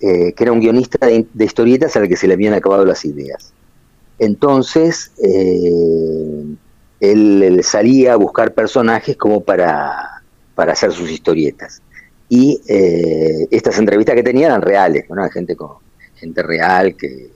eh, 0.00 0.32
que 0.32 0.44
era 0.44 0.52
un 0.52 0.60
guionista 0.60 1.06
de, 1.06 1.26
historietas 1.38 1.96
al 1.96 2.08
que 2.08 2.16
se 2.16 2.26
le 2.26 2.34
habían 2.34 2.54
acabado 2.54 2.84
las 2.84 3.04
ideas. 3.04 3.52
Entonces, 4.18 5.12
eh, 5.22 6.44
él, 7.00 7.60
salía 7.62 8.14
a 8.14 8.16
buscar 8.16 8.54
personajes 8.54 9.16
como 9.16 9.42
para, 9.42 10.22
para 10.54 10.72
hacer 10.72 10.92
sus 10.92 11.10
historietas. 11.10 11.82
Y 12.28 12.60
eh, 12.68 13.46
estas 13.50 13.78
entrevistas 13.78 14.14
que 14.14 14.22
tenía 14.22 14.46
eran 14.46 14.62
reales, 14.62 15.04
¿no? 15.10 15.28
gente 15.28 15.54
con 15.54 15.82
gente 16.14 16.42
real 16.42 16.96
que, 16.96 17.30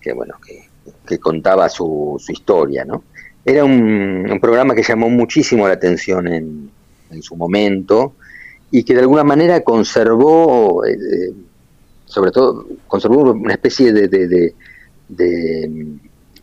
que 0.00 0.12
bueno, 0.12 0.34
que, 0.46 1.18
contaba 1.18 1.68
su, 1.70 2.20
historia, 2.28 2.84
¿no? 2.84 3.04
Era 3.44 3.64
un, 3.64 4.38
programa 4.40 4.74
que 4.74 4.82
llamó 4.82 5.08
muchísimo 5.10 5.66
la 5.66 5.74
atención 5.74 6.28
en, 6.28 6.70
en 7.10 7.22
su 7.22 7.36
momento 7.36 8.14
y 8.70 8.82
que 8.82 8.94
de 8.94 9.00
alguna 9.00 9.24
manera 9.24 9.60
conservó, 9.62 10.84
eh, 10.84 11.32
sobre 12.06 12.30
todo, 12.30 12.66
conservó 12.86 13.32
una 13.32 13.54
especie 13.54 13.92
de, 13.92 14.08
de 14.08 14.54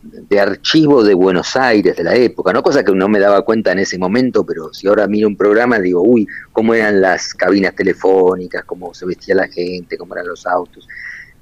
de 0.02 0.40
archivo 0.40 1.04
de 1.04 1.14
Buenos 1.14 1.54
Aires 1.54 1.96
de 1.96 2.02
la 2.02 2.14
época, 2.16 2.52
no 2.52 2.62
cosa 2.62 2.82
que 2.82 2.92
no 2.92 3.08
me 3.08 3.20
daba 3.20 3.42
cuenta 3.42 3.70
en 3.70 3.78
ese 3.78 3.98
momento, 3.98 4.44
pero 4.44 4.72
si 4.74 4.88
ahora 4.88 5.06
miro 5.06 5.28
un 5.28 5.36
programa 5.36 5.78
digo, 5.78 6.02
uy, 6.02 6.26
cómo 6.50 6.74
eran 6.74 7.00
las 7.00 7.34
cabinas 7.34 7.74
telefónicas, 7.76 8.64
cómo 8.64 8.92
se 8.94 9.06
vestía 9.06 9.36
la 9.36 9.46
gente, 9.46 9.96
cómo 9.96 10.14
eran 10.14 10.26
los 10.26 10.44
autos. 10.46 10.88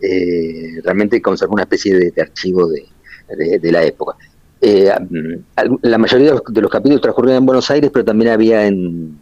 Eh, 0.00 0.80
realmente 0.84 1.22
conservó 1.22 1.54
una 1.54 1.62
especie 1.62 2.10
de, 2.10 2.20
archivo 2.20 2.68
de, 2.68 3.72
la 3.72 3.82
época. 3.82 4.16
Eh, 4.62 4.92
la 5.82 5.98
mayoría 5.98 6.26
de 6.32 6.60
los, 6.60 6.70
capítulos 6.70 7.00
transcurrieron 7.00 7.38
en 7.38 7.46
Buenos 7.46 7.70
Aires, 7.70 7.90
pero 7.92 8.04
también 8.04 8.32
había 8.32 8.66
en, 8.66 9.18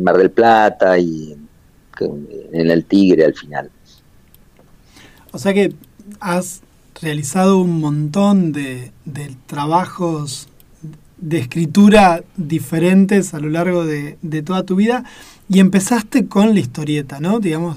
Mar 0.00 0.16
del 0.16 0.30
Plata 0.30 0.98
y 0.98 1.36
en 2.00 2.70
El 2.70 2.84
Tigre 2.84 3.24
al 3.24 3.34
final. 3.34 3.70
O 5.32 5.38
sea 5.38 5.52
que 5.52 5.74
has 6.20 6.62
realizado 7.00 7.58
un 7.58 7.80
montón 7.80 8.52
de, 8.52 8.92
trabajos 9.46 10.48
de 11.18 11.38
escritura 11.38 12.22
diferentes 12.36 13.34
a 13.34 13.40
lo 13.40 13.48
largo 13.48 13.84
de, 13.84 14.16
toda 14.44 14.64
tu 14.64 14.76
vida 14.76 15.04
y 15.48 15.60
empezaste 15.60 16.26
con 16.26 16.54
la 16.54 16.60
historieta, 16.60 17.20
¿no? 17.20 17.40
Digamos, 17.40 17.76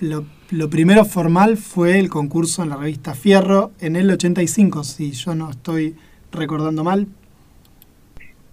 lo, 0.00 0.70
primero 0.70 1.04
formal 1.04 1.56
fue 1.56 1.98
el 1.98 2.08
concurso 2.08 2.62
en 2.62 2.70
la 2.70 2.76
revista 2.76 3.14
Fierro 3.14 3.72
en 3.80 3.96
el 3.96 4.10
85, 4.10 4.84
si 4.84 5.12
yo 5.12 5.34
no 5.34 5.50
estoy 5.50 5.96
recordando 6.34 6.84
mal. 6.84 7.06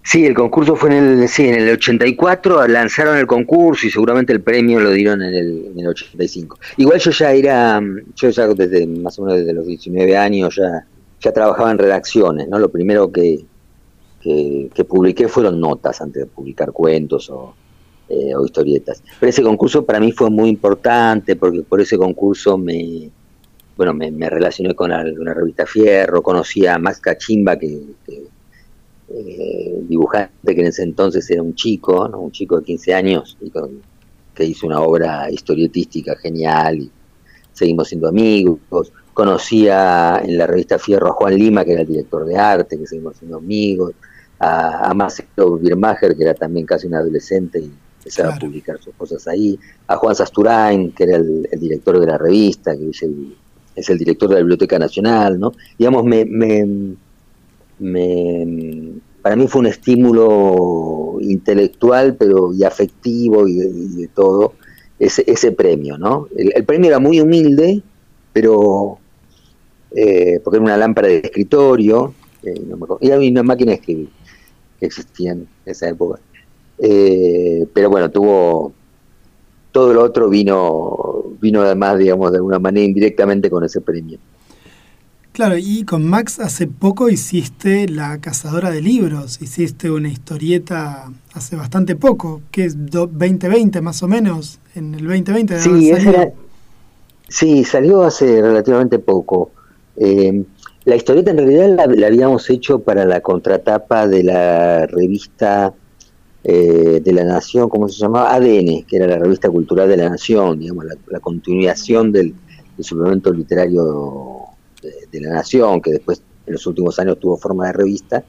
Sí, 0.04 0.26
el 0.26 0.34
concurso 0.34 0.74
fue 0.74 0.96
en 0.96 1.20
el, 1.20 1.28
sí, 1.28 1.46
en 1.46 1.54
el 1.54 1.74
84, 1.74 2.66
lanzaron 2.66 3.16
el 3.18 3.26
concurso 3.26 3.86
y 3.86 3.90
seguramente 3.90 4.32
el 4.32 4.40
premio 4.40 4.80
lo 4.80 4.90
dieron 4.90 5.22
en 5.22 5.34
el, 5.34 5.66
en 5.72 5.78
el 5.78 5.86
85. 5.86 6.58
Igual 6.78 6.98
yo 6.98 7.10
ya 7.12 7.32
era, 7.32 7.80
yo 8.16 8.30
ya 8.30 8.48
desde 8.48 8.86
más 8.86 9.16
o 9.18 9.22
menos 9.22 9.38
desde 9.38 9.52
los 9.52 9.64
19 9.64 10.16
años 10.16 10.56
ya, 10.56 10.84
ya 11.20 11.32
trabajaba 11.32 11.70
en 11.70 11.78
redacciones, 11.78 12.48
¿no? 12.48 12.58
Lo 12.58 12.68
primero 12.68 13.12
que, 13.12 13.44
que, 14.20 14.84
publiqué 14.88 15.28
fueron 15.28 15.60
notas 15.60 16.00
antes 16.00 16.24
de 16.24 16.26
publicar 16.26 16.72
cuentos 16.72 17.30
o, 17.30 17.54
eh, 18.08 18.34
o 18.34 18.44
historietas. 18.44 19.04
Pero 19.20 19.30
ese 19.30 19.42
concurso 19.42 19.84
para 19.84 20.00
mí 20.00 20.10
fue 20.10 20.30
muy 20.30 20.48
importante 20.48 21.36
porque 21.36 21.62
por 21.62 21.80
ese 21.80 21.96
concurso 21.96 22.58
me, 22.58 23.08
bueno, 23.84 23.94
me, 23.94 24.30
relacioné 24.30 24.76
con 24.76 24.92
una 24.92 25.34
revista 25.34 25.66
Fierro, 25.66 26.22
conocí 26.22 26.64
a 26.66 26.78
Max 26.78 27.00
Cachimba 27.00 27.58
que 27.58 27.80
eh, 29.08 29.82
dibujante 29.88 30.54
que 30.54 30.60
en 30.60 30.68
ese 30.68 30.84
entonces 30.84 31.28
era 31.28 31.42
un 31.42 31.56
chico, 31.56 32.08
un 32.16 32.30
chico 32.30 32.58
de 32.58 32.64
15 32.64 32.94
años, 32.94 33.36
que 34.34 34.44
hizo 34.44 34.68
una 34.68 34.80
obra 34.80 35.28
historietística 35.32 36.14
genial 36.14 36.78
y 36.78 36.90
seguimos 37.52 37.88
siendo 37.88 38.06
amigos. 38.06 38.92
Conocía 39.12 40.22
en 40.24 40.38
la 40.38 40.46
revista 40.46 40.78
Fierro 40.78 41.08
a 41.08 41.14
Juan 41.14 41.34
Lima, 41.34 41.64
que 41.64 41.72
era 41.72 41.80
el 41.80 41.88
director 41.88 42.24
de 42.24 42.38
arte, 42.38 42.78
que 42.78 42.86
seguimos 42.86 43.16
siendo 43.16 43.38
amigos, 43.38 43.94
a, 44.38 44.90
a 44.90 44.94
Marcelo 44.94 45.58
Birmacher, 45.58 46.16
que 46.16 46.22
era 46.22 46.34
también 46.34 46.66
casi 46.66 46.86
un 46.86 46.94
adolescente 46.94 47.58
y 47.58 47.72
empezaba 47.98 48.34
a 48.34 48.38
publicar 48.38 48.80
sus 48.80 48.94
cosas 48.94 49.26
ahí, 49.26 49.58
a 49.88 49.96
Juan 49.96 50.14
Sasturain, 50.14 50.92
que 50.92 51.02
era 51.02 51.16
el, 51.16 51.48
director 51.58 51.98
de 51.98 52.06
la 52.06 52.16
revista, 52.16 52.76
que 52.76 52.90
es 52.90 53.02
el, 53.02 53.36
es 53.74 53.88
el 53.90 53.98
director 53.98 54.28
de 54.28 54.34
la 54.36 54.40
Biblioteca 54.40 54.78
Nacional, 54.78 55.38
¿no? 55.38 55.52
Digamos, 55.78 56.04
me 56.04 56.24
me, 57.82 58.92
para 59.22 59.36
mí 59.36 59.48
fue 59.48 59.60
un 59.60 59.66
estímulo 59.66 61.18
intelectual 61.20 62.16
pero 62.16 62.52
y 62.54 62.64
afectivo 62.64 63.48
y, 63.48 63.56
de 63.56 64.08
todo 64.08 64.54
ese, 64.98 65.24
ese 65.26 65.52
premio, 65.52 65.98
¿no? 65.98 66.28
El, 66.36 66.64
premio 66.64 66.88
era 66.88 67.00
muy 67.00 67.20
humilde, 67.20 67.82
pero 68.32 68.98
eh, 69.90 70.40
porque 70.42 70.56
era 70.58 70.64
una 70.64 70.76
lámpara 70.76 71.08
de 71.08 71.18
escritorio 71.18 72.14
eh, 72.42 72.54
y 73.00 73.08
era 73.08 73.18
una 73.18 73.42
máquina 73.42 73.76
que 73.76 74.06
existía 74.80 75.32
en 75.32 75.48
esa 75.66 75.88
época. 75.88 76.20
Eh, 76.78 77.66
pero 77.72 77.90
bueno, 77.90 78.10
tuvo 78.10 78.72
todo 79.72 79.92
lo 79.92 80.02
otro 80.02 80.28
vino 80.28 81.24
vino 81.40 81.60
además, 81.60 81.98
digamos, 81.98 82.30
de 82.30 82.38
alguna 82.38 82.60
manera 82.60 82.86
indirectamente 82.86 83.50
con 83.50 83.64
ese 83.64 83.80
premio. 83.80 84.18
Claro, 85.32 85.56
y 85.58 85.84
con 85.84 86.04
Max 86.04 86.40
hace 86.40 86.66
poco 86.66 87.08
hiciste 87.08 87.88
La 87.88 88.20
Cazadora 88.20 88.70
de 88.70 88.82
Libros, 88.82 89.40
hiciste 89.40 89.90
una 89.90 90.08
historieta 90.08 91.10
hace 91.32 91.56
bastante 91.56 91.96
poco, 91.96 92.42
que 92.50 92.66
es 92.66 92.90
2020 92.90 93.80
más 93.80 94.02
o 94.02 94.08
menos, 94.08 94.60
en 94.74 94.94
el 94.94 95.06
2020. 95.06 95.58
Sí, 95.58 95.92
sí 97.28 97.64
salió 97.64 98.02
hace 98.02 98.42
relativamente 98.42 98.98
poco. 98.98 99.50
Eh, 99.96 100.44
la 100.84 100.96
historieta 100.96 101.30
en 101.30 101.38
realidad 101.38 101.88
la, 101.88 102.06
habíamos 102.06 102.50
hecho 102.50 102.80
para 102.80 103.06
la 103.06 103.20
contratapa 103.20 104.06
de 104.06 104.24
la 104.24 104.86
revista 104.86 105.72
eh, 106.44 107.00
de 107.04 107.12
la 107.12 107.24
Nación, 107.24 107.68
¿cómo 107.68 107.88
se 107.88 107.98
llamaba? 107.98 108.34
ADN, 108.34 108.82
que 108.82 108.96
era 108.96 109.06
la 109.06 109.16
revista 109.16 109.48
cultural 109.48 109.88
de 109.88 109.96
la 109.96 110.08
Nación, 110.08 110.58
digamos, 110.58 110.86
la, 111.08 111.20
continuación 111.20 112.10
del 112.10 112.34
suplemento 112.80 113.32
literario 113.32 114.46
de, 115.12 115.20
la 115.20 115.34
Nación, 115.34 115.80
que 115.80 115.92
después 115.92 116.20
en 116.46 116.54
los 116.54 116.66
últimos 116.66 116.98
años 116.98 117.20
tuvo 117.20 117.36
forma 117.36 117.66
de 117.66 117.72
revista, 117.72 118.24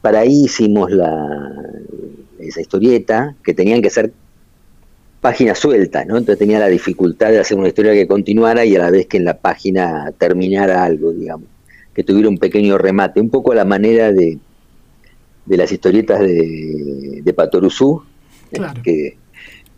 para 0.00 0.20
ahí 0.20 0.44
hicimos 0.44 0.90
la, 0.90 1.40
esa 2.40 2.60
historieta, 2.60 3.36
que 3.44 3.54
tenían 3.54 3.80
que 3.80 3.90
ser 3.90 4.12
páginas 5.20 5.60
sueltas, 5.60 6.04
¿no? 6.04 6.18
Entonces 6.18 6.40
tenía 6.40 6.58
la 6.58 6.66
dificultad 6.66 7.30
de 7.30 7.38
hacer 7.38 7.56
una 7.56 7.68
historia 7.68 7.92
que 7.92 8.08
continuara 8.08 8.64
y 8.64 8.74
a 8.74 8.80
la 8.80 8.90
vez 8.90 9.06
que 9.06 9.18
en 9.18 9.24
la 9.24 9.38
página 9.38 10.12
terminara 10.18 10.82
algo, 10.82 11.12
digamos, 11.12 11.46
que 11.94 12.02
tuviera 12.02 12.28
un 12.28 12.38
pequeño 12.38 12.76
remate, 12.76 13.20
un 13.20 13.30
poco 13.30 13.52
a 13.52 13.54
la 13.54 13.64
manera 13.64 14.10
de, 14.10 14.40
de 15.46 15.56
las 15.56 15.72
historietas 15.72 16.20
de, 16.20 17.20
de 17.22 17.32
Patoruzú, 17.32 18.02
que, 18.82 19.16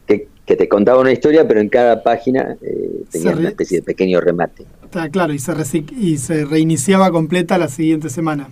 que, 0.06 0.56
te 0.56 0.68
contaba 0.68 1.00
una 1.00 1.12
historia, 1.12 1.48
pero 1.48 1.60
en 1.60 1.68
cada 1.68 2.02
página 2.02 2.56
eh, 2.60 3.04
tenía 3.10 3.32
una 3.32 3.48
especie 3.48 3.78
de 3.78 3.82
pequeño 3.82 4.20
remate. 4.20 4.64
Está 4.84 5.08
claro, 5.08 5.32
y 5.32 5.38
se, 5.38 5.84
y 5.98 6.18
se 6.18 6.44
reiniciaba 6.44 7.10
completa 7.10 7.56
la 7.56 7.68
siguiente 7.68 8.10
semana. 8.10 8.48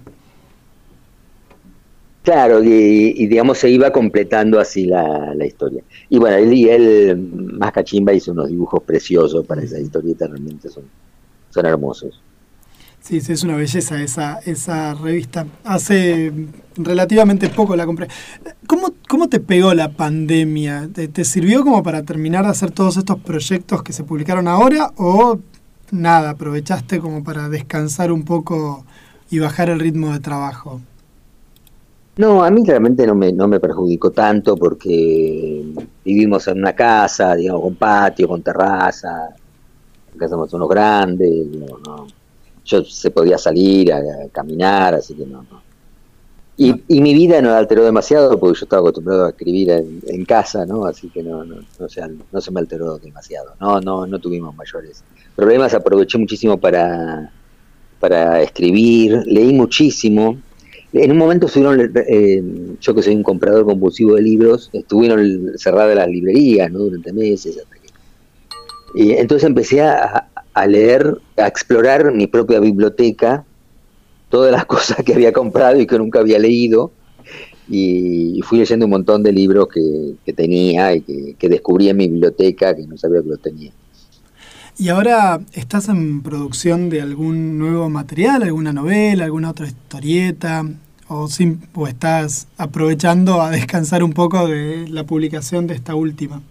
Claro, 2.23 2.63
y, 2.63 3.27
digamos 3.27 3.59
se 3.59 3.69
iba 3.69 3.91
completando 3.91 4.61
así 4.61 4.87
la, 4.87 5.35
historia. 5.45 5.83
Y 6.09 6.19
bueno, 6.19 6.37
él, 6.37 6.53
y 6.53 6.69
él, 6.69 7.17
más 7.59 7.73
cachimba, 7.73 8.13
hizo 8.13 8.31
unos 8.31 8.49
dibujos 8.49 8.83
preciosos 8.85 9.45
para 9.45 9.63
esa 9.63 9.79
historieta, 9.81 10.29
realmente 10.29 10.69
son, 10.69 10.85
son 11.51 11.67
hermosos. 11.67 12.23
Sí, 13.03 13.21
sí, 13.21 13.33
es 13.33 13.43
una 13.43 13.57
belleza 13.57 14.01
esa, 14.01 14.39
esa 14.47 14.95
revista. 14.95 15.45
Hace 15.65 16.33
relativamente 16.77 17.49
poco 17.49 17.75
la 17.75 17.85
compré. 17.85 18.07
¿Cómo, 18.69 18.93
cómo 19.09 19.29
te 19.29 19.41
pegó 19.41 19.75
la 19.75 19.91
pandemia? 19.91 20.89
¿Te, 20.93 21.25
sirvió 21.25 21.65
como 21.65 21.83
para 21.83 22.05
terminar 22.05 22.45
de 22.45 22.51
hacer 22.51 22.71
todos 22.71 22.97
estos 22.97 23.19
proyectos 23.19 23.83
que 23.83 23.93
se 23.93 24.05
publicaron 24.05 24.47
ahora 24.47 24.93
o 24.97 25.41
nada, 25.91 26.31
aprovechaste 26.31 27.01
como 27.01 27.25
para 27.25 27.49
descansar 27.49 28.13
un 28.13 28.23
poco 28.23 28.85
y 29.31 29.41
bajar 29.41 29.69
el 29.69 29.81
ritmo 29.81 30.13
de 30.13 30.21
trabajo? 30.21 30.81
No, 32.17 32.45
a 32.45 32.51
mí 32.53 32.63
realmente 32.65 33.05
no 33.05 33.17
me, 33.17 33.33
no 33.33 33.49
me 33.49 33.59
perjudicó 33.59 34.13
tanto 34.13 34.57
porque 34.57 35.75
vivimos 36.05 36.47
en 36.47 36.59
una 36.59 36.73
casa, 36.73 37.35
digamos, 37.35 37.63
con 37.63 37.75
patio, 37.75 38.29
con 38.29 38.43
terraza, 38.43 39.31
casa 40.17 40.29
somos 40.29 40.53
unos 40.53 40.69
grandes, 40.69 41.47
no, 41.49 41.79
no 41.85 42.22
yo 42.65 42.85
se 42.85 43.11
podía 43.11 43.39
salir 43.39 43.93
a, 43.93 44.01
caminar, 44.31 44.95
así 44.95 45.15
que 45.15 45.27
no. 45.27 45.45
Y, 46.57 46.75
y, 46.87 47.01
mi 47.01 47.15
vida 47.15 47.41
no 47.41 47.55
alteró 47.55 47.83
demasiado 47.85 48.39
porque 48.39 48.61
yo 48.61 48.65
estaba 48.65 48.81
acostumbrado 48.81 49.25
a 49.25 49.31
escribir 49.31 49.71
en, 49.71 50.25
casa, 50.27 50.67
¿no? 50.67 50.85
Así 50.85 51.09
que 51.09 51.23
no, 51.23 51.45
no, 51.45 51.57
no, 51.79 51.89
se, 51.89 52.03
no 52.31 52.41
se 52.41 52.51
me 52.51 52.61
alteró 52.61 52.99
demasiado. 52.99 53.55
No, 53.59 53.81
no, 53.81 54.07
no 54.07 54.19
tuvimos 54.19 54.55
mayores 54.55 55.03
problemas. 55.35 55.73
Aproveché 55.73 56.19
muchísimo 56.19 56.59
para, 56.59 57.33
para 57.99 58.43
escribir, 58.43 59.23
leí 59.27 59.53
muchísimo. 59.53 60.39
En 60.93 61.11
un 61.11 61.17
momento 61.17 61.47
estuvieron, 61.47 61.91
eh, 62.07 62.43
yo 62.81 62.95
que 62.95 63.03
soy 63.03 63.15
un 63.15 63.23
comprador 63.23 63.65
compulsivo 63.65 64.15
de 64.17 64.23
libros, 64.23 64.69
estuvieron 64.75 65.53
cerradas 65.57 65.97
las 65.97 66.09
librerías, 66.09 66.71
¿no? 66.71 66.81
Durante 66.81 67.13
meses. 67.15 67.59
y 68.95 69.13
entonces 69.13 69.47
empecé 69.47 69.81
a, 69.81 70.22
a 70.55 70.67
leer, 70.67 71.19
a 71.37 71.47
explorar 71.47 72.13
mi 72.13 72.27
propia 72.27 72.61
biblioteca 72.61 73.45
todas 74.29 74.51
las 74.51 74.65
cosas 74.75 74.99
que 75.05 75.15
había 75.15 75.33
comprado 75.33 75.81
y 75.81 75.87
que 75.87 75.99
nunca 75.99 76.21
había 76.21 76.39
leído. 76.39 76.93
Y, 77.69 78.41
fui 78.43 78.59
leyendo 78.59 78.87
un 78.87 78.91
montón 78.91 79.23
de 79.23 79.33
libros 79.33 79.69
que, 79.69 80.33
tenía 80.33 80.95
y 80.95 81.01
que, 81.03 81.37
que, 81.39 81.49
descubrí 81.49 81.89
en 81.89 81.97
mi 81.97 82.09
biblioteca 82.09 82.75
que 82.75 82.87
no 82.87 82.99
sabía 82.99 83.23
que 83.23 83.29
los 83.29 83.41
tenía. 83.41 83.73
¿Y 84.79 84.89
ahora 84.89 85.41
estás 85.53 85.89
en 85.89 86.23
producción 86.23 86.91
de 86.91 87.03
algún 87.03 87.59
nuevo 87.59 87.89
material, 87.89 88.43
alguna 88.43 88.73
novela, 88.73 89.25
alguna 89.25 89.51
otra 89.51 89.67
historieta? 89.67 90.67
¿O, 91.09 91.29
o 91.75 91.87
estás 91.87 92.49
aprovechando 92.57 93.43
a 93.43 93.51
descansar 93.51 94.03
un 94.03 94.13
poco 94.13 94.49
de 94.49 94.89
la 94.89 95.05
publicación 95.05 95.67
de 95.67 95.75
esta 95.75 95.95
última? 95.95 96.43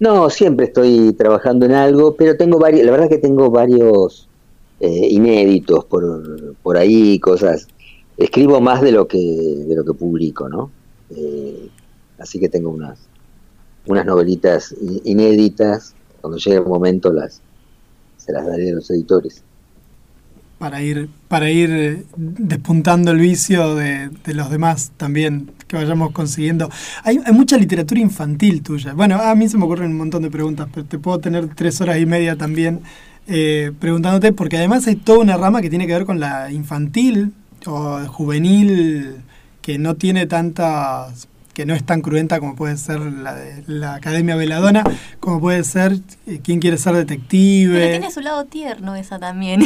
No, 0.00 0.30
siempre 0.30 0.66
estoy 0.66 1.12
trabajando 1.12 1.66
en 1.66 1.72
algo, 1.72 2.16
pero 2.16 2.36
tengo 2.36 2.58
varios, 2.58 2.84
la 2.84 2.92
verdad 2.92 3.08
que 3.08 3.18
tengo 3.18 3.50
varios 3.50 4.28
eh, 4.80 5.08
inéditos 5.10 5.84
por, 5.84 6.56
por 6.62 6.76
ahí, 6.76 7.18
cosas. 7.20 7.68
Escribo 8.16 8.60
más 8.60 8.82
de 8.82 8.92
lo 8.92 9.06
que 9.06 9.18
de 9.18 9.76
lo 9.76 9.84
que 9.84 9.92
publico, 9.94 10.48
¿no? 10.48 10.70
Eh, 11.10 11.68
así 12.18 12.40
que 12.40 12.48
tengo 12.48 12.70
unas 12.70 12.98
unas 13.86 14.04
novelitas 14.04 14.74
inéditas. 15.04 15.94
Cuando 16.20 16.38
llegue 16.38 16.56
el 16.56 16.66
momento 16.66 17.12
las 17.12 17.40
se 18.16 18.32
las 18.32 18.46
daré 18.46 18.70
a 18.70 18.74
los 18.74 18.90
editores 18.90 19.44
para 20.60 20.82
ir, 20.82 21.08
para 21.26 21.50
ir 21.50 21.70
eh, 21.70 22.04
despuntando 22.16 23.12
el 23.12 23.18
vicio 23.18 23.74
de, 23.76 24.10
los 24.26 24.50
demás 24.50 24.92
también, 24.98 25.50
que 25.70 25.76
vayamos 25.76 26.10
consiguiendo. 26.10 26.68
Hay, 27.04 27.20
mucha 27.32 27.56
literatura 27.56 28.00
infantil 28.00 28.60
tuya. 28.60 28.92
Bueno, 28.92 29.20
a 29.22 29.32
mí 29.36 29.48
se 29.48 29.56
me 29.56 29.64
ocurren 29.64 29.92
un 29.92 29.98
montón 29.98 30.22
de 30.22 30.30
preguntas, 30.30 30.68
pero 30.74 30.84
te 30.84 30.98
puedo 30.98 31.20
tener 31.20 31.54
tres 31.54 31.80
horas 31.80 31.98
y 31.98 32.06
media 32.06 32.34
también 32.36 32.80
eh, 33.28 33.70
preguntándote, 33.78 34.32
porque 34.32 34.56
además 34.56 34.88
hay 34.88 34.96
toda 34.96 35.20
una 35.20 35.36
rama 35.36 35.62
que 35.62 35.70
tiene 35.70 35.86
que 35.86 35.92
ver 35.92 36.06
con 36.06 36.18
la 36.18 36.50
infantil 36.50 37.32
o 37.66 38.00
juvenil, 38.06 39.18
que 39.62 39.78
no 39.78 39.94
tiene 39.94 40.26
tantas 40.26 41.28
que 41.54 41.66
no 41.66 41.74
es 41.74 41.84
tan 41.84 42.00
cruenta 42.00 42.40
como 42.40 42.56
puede 42.56 42.76
ser 42.76 43.00
la 43.00 43.34
de 43.34 43.62
la 43.66 43.94
Academia 43.94 44.34
Veladona, 44.34 44.82
como 45.20 45.40
puede 45.40 45.62
ser 45.62 45.98
eh, 46.26 46.40
quién 46.42 46.58
quiere 46.58 46.78
ser 46.78 46.94
detective. 46.94 47.74
Pero 47.74 47.90
tiene 47.90 48.10
su 48.10 48.20
lado 48.20 48.44
tierno 48.46 48.96
esa 48.96 49.18
también. 49.20 49.60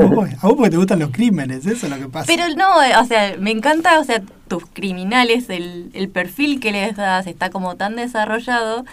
A 0.00 0.46
vos, 0.46 0.54
porque 0.56 0.70
te 0.70 0.76
gustan 0.76 0.98
los 0.98 1.10
crímenes, 1.10 1.66
eso 1.66 1.86
es 1.86 1.92
lo 1.92 1.98
que 1.98 2.08
pasa. 2.08 2.26
Pero 2.26 2.44
no, 2.56 2.82
eh, 2.82 2.96
o 2.96 3.04
sea, 3.04 3.36
me 3.38 3.50
encanta, 3.50 3.98
o 4.00 4.04
sea, 4.04 4.22
tus 4.48 4.64
criminales, 4.66 5.50
el, 5.50 5.90
el 5.94 6.08
perfil 6.08 6.60
que 6.60 6.72
les 6.72 6.96
das 6.96 7.26
está 7.26 7.50
como 7.50 7.76
tan 7.76 7.96
desarrollado 7.96 8.84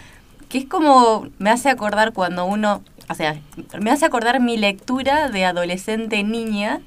que 0.48 0.58
es 0.58 0.64
como, 0.64 1.28
me 1.38 1.50
hace 1.50 1.68
acordar 1.68 2.12
cuando 2.12 2.46
uno, 2.46 2.82
o 3.08 3.14
sea, 3.14 3.38
me 3.80 3.90
hace 3.90 4.06
acordar 4.06 4.40
mi 4.40 4.56
lectura 4.56 5.28
de 5.28 5.44
adolescente 5.44 6.22
niña 6.22 6.80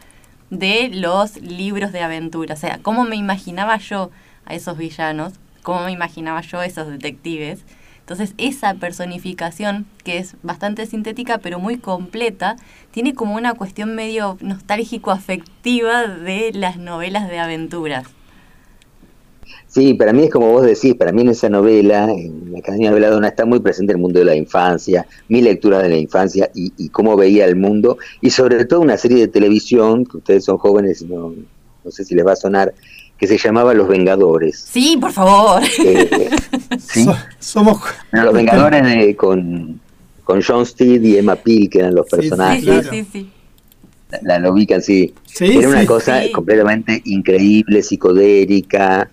de 0.50 0.90
los 0.92 1.38
libros 1.38 1.92
de 1.92 2.02
aventura, 2.02 2.56
o 2.56 2.58
sea, 2.58 2.80
cómo 2.82 3.04
me 3.04 3.16
imaginaba 3.16 3.78
yo 3.78 4.10
a 4.46 4.56
esos 4.56 4.78
villanos, 4.78 5.34
cómo 5.62 5.84
me 5.84 5.92
imaginaba 5.92 6.42
yo 6.42 6.60
a 6.60 6.66
esos 6.66 6.88
detectives. 6.88 7.64
Entonces 8.12 8.36
esa 8.38 8.74
personificación, 8.74 9.86
que 10.04 10.18
es 10.18 10.36
bastante 10.44 10.86
sintética 10.86 11.38
pero 11.38 11.60
muy 11.60 11.78
completa, 11.78 12.58
tiene 12.92 13.14
como 13.14 13.36
una 13.36 13.54
cuestión 13.54 13.96
medio 13.96 14.38
nostálgico-afectiva 14.42 16.08
de 16.08 16.52
las 16.54 16.76
novelas 16.76 17.30
de 17.30 17.40
aventuras. 17.40 18.08
Sí, 19.68 19.94
para 19.94 20.12
mí 20.12 20.24
es 20.24 20.30
como 20.30 20.52
vos 20.52 20.66
decís, 20.66 20.94
para 20.96 21.14
mí 21.14 21.22
en 21.22 21.30
esa 21.30 21.48
novela, 21.48 22.12
en 22.12 22.52
la 22.52 22.60
Academia 22.60 22.90
de 22.90 22.96
Veladona, 22.96 23.30
está 23.30 23.46
muy 23.46 23.62
presente 23.62 23.94
el 23.94 24.00
mundo 24.00 24.20
de 24.20 24.26
la 24.26 24.36
infancia, 24.36 25.08
mi 25.30 25.42
lectura 25.42 25.82
de 25.82 25.88
la 25.88 25.98
infancia 25.98 26.52
y, 26.54 26.90
cómo 26.90 27.16
veía 27.16 27.46
el 27.46 27.56
mundo, 27.56 27.98
y 28.20 28.32
sobre 28.32 28.66
todo 28.66 28.82
una 28.82 28.98
serie 28.98 29.20
de 29.20 29.30
televisión, 29.30 30.06
que 30.06 30.18
ustedes 30.18 30.44
son 30.44 30.58
jóvenes 30.58 31.02
y 31.02 31.06
no, 31.06 31.34
no 31.86 31.92
sé 31.92 32.04
si 32.04 32.14
les 32.14 32.28
va 32.28 32.34
a 32.34 32.36
sonar, 32.36 32.74
que 33.22 33.28
se 33.28 33.38
llamaba 33.38 33.76
Los 33.76 33.88
Vengadores. 33.88 34.66
Sí, 34.68 34.98
por 35.00 35.12
favor. 35.12 35.62
Eh, 35.86 36.32
¿sí? 36.80 37.06
somos 37.38 37.80
Los 38.12 38.34
Vengadores 38.34 38.82
de, 38.82 39.16
con, 39.16 39.80
con 40.24 40.42
John 40.42 40.66
Steed 40.66 41.04
y 41.04 41.18
Emma 41.18 41.36
Peel, 41.36 41.70
que 41.70 41.82
eran 41.82 41.94
los 41.94 42.08
personajes. 42.10 42.88
Sí, 42.90 43.04
sí, 43.04 43.08
sí. 43.12 43.32
La, 44.24 44.40
lo 44.40 44.52
ubican, 44.54 44.82
sí. 44.82 45.14
Era 45.40 45.70
una 45.70 45.86
cosa 45.86 46.24
completamente 46.34 47.00
increíble, 47.06 47.84
psicodérica. 47.84 49.08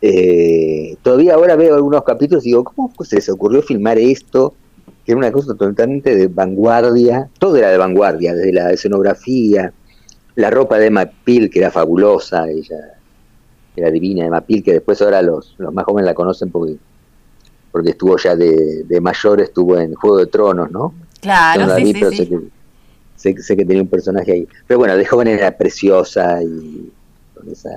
Eh, 0.00 0.96
todavía 1.00 1.34
ahora 1.34 1.54
veo 1.54 1.76
algunos 1.76 2.02
capítulos 2.02 2.44
y 2.44 2.48
digo, 2.48 2.64
¿cómo 2.64 2.92
se 3.04 3.14
les 3.14 3.28
ocurrió 3.28 3.62
filmar 3.62 3.96
esto? 3.96 4.54
Que 5.06 5.12
era 5.12 5.18
una 5.18 5.30
cosa 5.30 5.54
totalmente 5.54 6.16
de 6.16 6.26
vanguardia. 6.26 7.28
Todo 7.38 7.58
era 7.58 7.70
de 7.70 7.78
vanguardia, 7.78 8.34
desde 8.34 8.52
la 8.52 8.72
escenografía, 8.72 9.72
la 10.34 10.50
ropa 10.50 10.80
de 10.80 10.86
Emma 10.86 11.08
Peel, 11.24 11.48
que 11.48 11.60
era 11.60 11.70
fabulosa, 11.70 12.50
ella 12.50 12.91
era 13.76 13.90
divina, 13.90 14.24
de 14.24 14.30
Mapil, 14.30 14.62
que 14.62 14.74
después 14.74 15.00
ahora 15.02 15.22
los, 15.22 15.54
los 15.58 15.72
más 15.72 15.84
jóvenes 15.84 16.06
la 16.06 16.14
conocen 16.14 16.50
porque, 16.50 16.76
porque 17.70 17.90
estuvo 17.90 18.16
ya 18.18 18.36
de, 18.36 19.00
mayor, 19.00 19.40
estuvo 19.40 19.78
en 19.78 19.94
Juego 19.94 20.18
de 20.18 20.26
Tronos, 20.26 20.70
¿no? 20.70 20.94
Claro, 21.20 21.76
sí, 21.76 21.94
Sé, 23.14 23.36
que, 23.36 23.42
sé, 23.42 23.56
que 23.56 23.64
tenía 23.64 23.82
un 23.82 23.88
personaje 23.88 24.32
ahí. 24.32 24.48
Pero 24.66 24.78
bueno, 24.78 24.96
de 24.96 25.06
joven 25.06 25.28
era 25.28 25.56
preciosa 25.56 26.42
y 26.42 26.90
con 27.32 27.48
esa, 27.48 27.70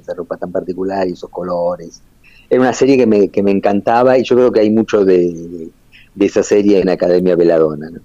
esa 0.00 0.14
ropa 0.14 0.36
tan 0.36 0.50
particular 0.50 1.06
y 1.06 1.12
esos 1.12 1.30
colores. 1.30 2.02
Era 2.50 2.60
una 2.60 2.72
serie 2.72 2.96
que 2.96 3.06
me, 3.06 3.28
que 3.28 3.44
me 3.44 3.52
encantaba 3.52 4.18
y 4.18 4.24
yo 4.24 4.34
creo 4.34 4.50
que 4.50 4.58
hay 4.58 4.70
mucho 4.70 5.04
de, 5.04 5.70
de, 6.16 6.26
esa 6.26 6.42
serie 6.42 6.80
en 6.80 6.88
Academia 6.88 7.36
Veladona, 7.36 7.90
¿no? 7.90 8.00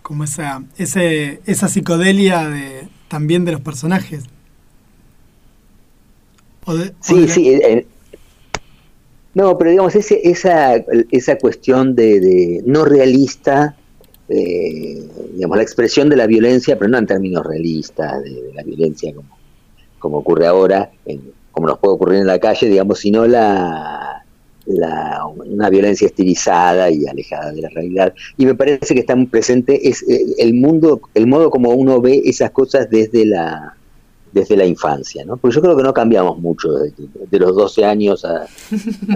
Como 0.00 0.24
esa, 0.24 0.64
ese, 0.78 1.42
esa 1.44 1.68
psicodelia 1.68 2.48
de, 2.48 2.88
también 3.08 3.44
de 3.44 3.52
los 3.52 3.60
personajes 3.60 4.24
sí, 7.00 7.28
sí. 7.28 7.50
Eh, 7.50 7.60
eh, 7.64 7.86
no, 9.34 9.56
pero 9.56 9.70
digamos, 9.70 9.94
ese, 9.94 10.20
esa, 10.28 10.76
esa 11.10 11.38
cuestión 11.38 11.94
de, 11.94 12.62
no 12.66 12.84
realista, 12.84 13.76
eh, 14.28 15.08
digamos, 15.34 15.56
la 15.56 15.62
expresión 15.62 16.08
de 16.08 16.16
la 16.16 16.26
violencia, 16.26 16.78
pero 16.78 16.90
no 16.90 16.98
en 16.98 17.06
términos 17.06 17.46
realistas, 17.46 18.22
de, 18.22 18.52
la 18.54 18.62
violencia 18.62 19.14
como, 19.14 19.38
como 19.98 20.18
ocurre 20.18 20.46
ahora, 20.46 20.90
como 21.52 21.68
nos 21.68 21.78
puede 21.78 21.94
ocurrir 21.94 22.18
en 22.20 22.26
la 22.26 22.38
calle, 22.38 22.68
digamos, 22.68 22.98
sino 22.98 23.26
la, 23.26 24.24
la, 24.66 25.24
una 25.26 25.70
violencia 25.70 26.06
estilizada 26.06 26.90
y 26.90 27.06
alejada 27.06 27.52
de 27.52 27.62
la 27.62 27.68
realidad. 27.68 28.14
Y 28.36 28.46
me 28.46 28.54
parece 28.54 28.94
que 28.94 29.00
está 29.00 29.14
muy 29.14 29.26
presente 29.26 29.88
es 29.88 30.04
el 30.38 30.54
mundo, 30.54 31.00
el 31.14 31.26
modo 31.26 31.50
como 31.50 31.70
uno 31.70 32.00
ve 32.00 32.22
esas 32.24 32.50
cosas 32.50 32.90
desde 32.90 33.24
la 33.24 33.77
desde 34.38 34.56
la 34.56 34.64
infancia, 34.64 35.24
¿no? 35.24 35.36
Porque 35.36 35.56
yo 35.56 35.62
creo 35.62 35.76
que 35.76 35.82
no 35.82 35.92
cambiamos 35.92 36.38
mucho 36.38 36.68
de, 36.72 37.38
los 37.38 37.54
12 37.54 37.84
años 37.84 38.24
a, 38.24 38.46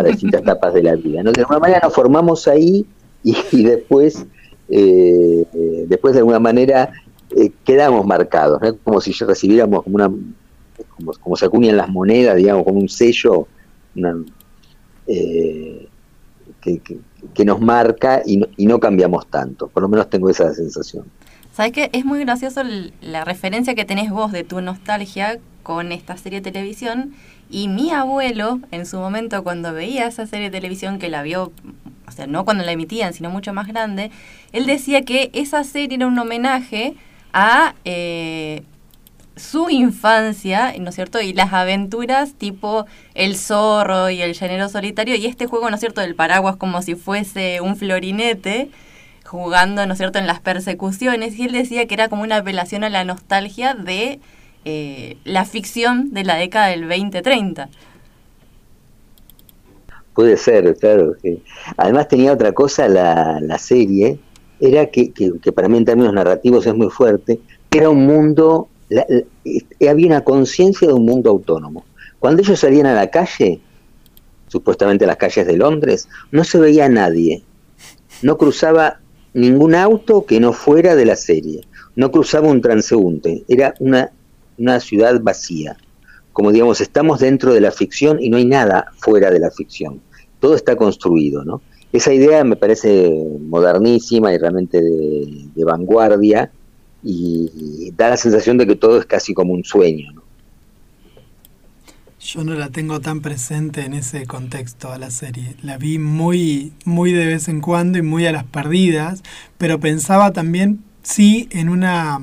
distintas 0.04 0.42
etapas 0.42 0.74
de 0.74 0.82
la 0.82 0.96
vida, 0.96 1.22
¿no? 1.22 1.32
De 1.32 1.40
alguna 1.40 1.58
manera 1.58 1.80
nos 1.82 1.94
formamos 1.94 2.48
ahí 2.48 2.84
y, 3.22 3.62
después, 3.62 4.26
eh, 4.68 5.46
después 5.88 6.14
de 6.14 6.20
alguna 6.20 6.40
manera 6.40 6.92
eh, 7.36 7.52
quedamos 7.64 8.04
marcados, 8.06 8.60
¿no? 8.60 8.76
Como 8.78 9.00
si 9.00 9.12
recibiéramos 9.12 9.84
como 9.84 9.96
una, 9.96 10.10
como, 11.20 11.36
se 11.36 11.46
acuñan 11.46 11.76
las 11.76 11.88
monedas, 11.88 12.36
digamos, 12.36 12.64
como 12.64 12.80
un 12.80 12.88
sello, 12.88 13.46
eh, 15.06 15.88
que, 16.60 16.80
que, 17.34 17.44
nos 17.44 17.60
marca 17.60 18.22
y 18.24 18.40
y 18.56 18.66
no 18.66 18.80
cambiamos 18.80 19.26
tanto, 19.26 19.68
por 19.68 19.82
lo 19.82 19.88
menos 19.88 20.08
tengo 20.10 20.30
esa 20.30 20.52
sensación. 20.54 21.04
¿Sabes 21.52 21.72
qué? 21.72 21.90
Es 21.92 22.06
muy 22.06 22.20
gracioso 22.20 22.62
la 23.02 23.24
referencia 23.24 23.74
que 23.74 23.84
tenés 23.84 24.10
vos 24.10 24.32
de 24.32 24.42
tu 24.42 24.62
nostalgia 24.62 25.38
con 25.62 25.92
esta 25.92 26.16
serie 26.16 26.40
de 26.40 26.50
televisión. 26.50 27.12
Y 27.50 27.68
mi 27.68 27.90
abuelo, 27.90 28.60
en 28.70 28.86
su 28.86 28.98
momento, 28.98 29.44
cuando 29.44 29.74
veía 29.74 30.06
esa 30.06 30.26
serie 30.26 30.48
de 30.48 30.58
televisión, 30.58 30.98
que 30.98 31.10
la 31.10 31.22
vio, 31.22 31.52
o 32.08 32.10
sea, 32.10 32.26
no 32.26 32.46
cuando 32.46 32.64
la 32.64 32.72
emitían, 32.72 33.12
sino 33.12 33.28
mucho 33.28 33.52
más 33.52 33.68
grande, 33.68 34.10
él 34.52 34.64
decía 34.64 35.02
que 35.02 35.30
esa 35.34 35.62
serie 35.62 35.96
era 35.96 36.06
un 36.06 36.18
homenaje 36.18 36.94
a 37.34 37.74
eh, 37.84 38.62
su 39.36 39.68
infancia, 39.68 40.72
¿no 40.80 40.88
es 40.88 40.94
cierto? 40.94 41.20
Y 41.20 41.34
las 41.34 41.52
aventuras 41.52 42.32
tipo 42.32 42.86
el 43.12 43.36
zorro 43.36 44.08
y 44.08 44.22
el 44.22 44.32
llanero 44.32 44.70
solitario 44.70 45.16
y 45.16 45.26
este 45.26 45.46
juego, 45.46 45.68
¿no 45.68 45.74
es 45.74 45.80
cierto?, 45.80 46.00
del 46.00 46.14
paraguas 46.14 46.56
como 46.56 46.80
si 46.80 46.94
fuese 46.94 47.60
un 47.60 47.76
florinete 47.76 48.70
jugando, 49.32 49.86
¿no 49.86 49.94
es 49.94 49.98
cierto?, 49.98 50.18
en 50.18 50.26
las 50.26 50.40
persecuciones, 50.40 51.38
y 51.38 51.44
él 51.44 51.52
decía 51.52 51.86
que 51.86 51.94
era 51.94 52.08
como 52.08 52.22
una 52.22 52.36
apelación 52.36 52.84
a 52.84 52.90
la 52.90 53.04
nostalgia 53.04 53.74
de 53.74 54.20
eh, 54.64 55.16
la 55.24 55.46
ficción 55.46 56.12
de 56.12 56.24
la 56.24 56.36
década 56.36 56.68
del 56.68 56.82
2030. 56.82 57.70
Puede 60.14 60.36
ser, 60.36 60.76
claro. 60.76 61.14
Además 61.78 62.08
tenía 62.08 62.32
otra 62.34 62.52
cosa 62.52 62.86
la, 62.88 63.40
la 63.40 63.58
serie, 63.58 64.18
era 64.60 64.86
que, 64.86 65.12
que, 65.12 65.52
para 65.52 65.68
mí 65.68 65.78
en 65.78 65.86
términos 65.86 66.12
narrativos 66.12 66.66
es 66.66 66.74
muy 66.74 66.90
fuerte, 66.90 67.40
era 67.70 67.88
un 67.88 68.06
mundo, 68.06 68.68
había 69.88 70.06
una 70.06 70.22
conciencia 70.22 70.86
de 70.86 70.94
un 70.94 71.06
mundo 71.06 71.30
autónomo. 71.30 71.86
Cuando 72.18 72.42
ellos 72.42 72.60
salían 72.60 72.86
a 72.86 72.94
la 72.94 73.08
calle, 73.08 73.60
supuestamente 74.48 75.04
a 75.04 75.08
las 75.08 75.16
calles 75.16 75.46
de 75.46 75.56
Londres, 75.56 76.08
no 76.30 76.44
se 76.44 76.58
veía 76.58 76.88
nadie, 76.90 77.42
no 78.20 78.36
cruzaba 78.36 79.00
ningún 79.34 79.74
auto 79.74 80.24
que 80.26 80.40
no 80.40 80.52
fuera 80.52 80.94
de 80.94 81.04
la 81.04 81.16
serie. 81.16 81.62
No 81.96 82.10
cruzaba 82.10 82.48
un 82.48 82.60
transeúnte, 82.60 83.44
era 83.48 83.74
una, 83.80 84.10
una 84.58 84.80
ciudad 84.80 85.20
vacía. 85.20 85.76
Como 86.32 86.50
digamos, 86.52 86.80
estamos 86.80 87.20
dentro 87.20 87.52
de 87.52 87.60
la 87.60 87.70
ficción 87.70 88.18
y 88.20 88.30
no 88.30 88.38
hay 88.38 88.46
nada 88.46 88.86
fuera 88.98 89.30
de 89.30 89.38
la 89.38 89.50
ficción. 89.50 90.00
Todo 90.40 90.54
está 90.54 90.76
construido, 90.76 91.44
¿no? 91.44 91.60
Esa 91.92 92.14
idea 92.14 92.42
me 92.42 92.56
parece 92.56 93.12
modernísima 93.40 94.32
y 94.32 94.38
realmente 94.38 94.80
de, 94.80 95.64
vanguardia 95.64 96.50
y, 97.02 97.90
da 97.96 98.10
la 98.10 98.16
sensación 98.16 98.56
de 98.56 98.66
que 98.66 98.76
todo 98.76 98.98
es 98.98 99.04
casi 99.04 99.34
como 99.34 99.52
un 99.52 99.62
sueño, 99.62 100.10
¿no? 100.12 100.21
Yo 102.24 102.44
no 102.44 102.54
la 102.54 102.68
tengo 102.68 103.00
tan 103.00 103.20
presente 103.20 103.84
en 103.84 103.94
ese 103.94 104.26
contexto 104.26 104.92
a 104.92 104.98
la 104.98 105.10
serie. 105.10 105.56
La 105.62 105.76
vi 105.76 105.98
muy, 105.98 106.72
muy 106.84 107.10
de 107.12 107.26
vez 107.26 107.48
en 107.48 107.60
cuando 107.60 107.98
y 107.98 108.02
muy 108.02 108.26
a 108.26 108.32
las 108.32 108.44
perdidas, 108.44 109.22
pero 109.58 109.80
pensaba 109.80 110.32
también, 110.32 110.84
sí, 111.02 111.48
en 111.50 111.68
una 111.68 112.20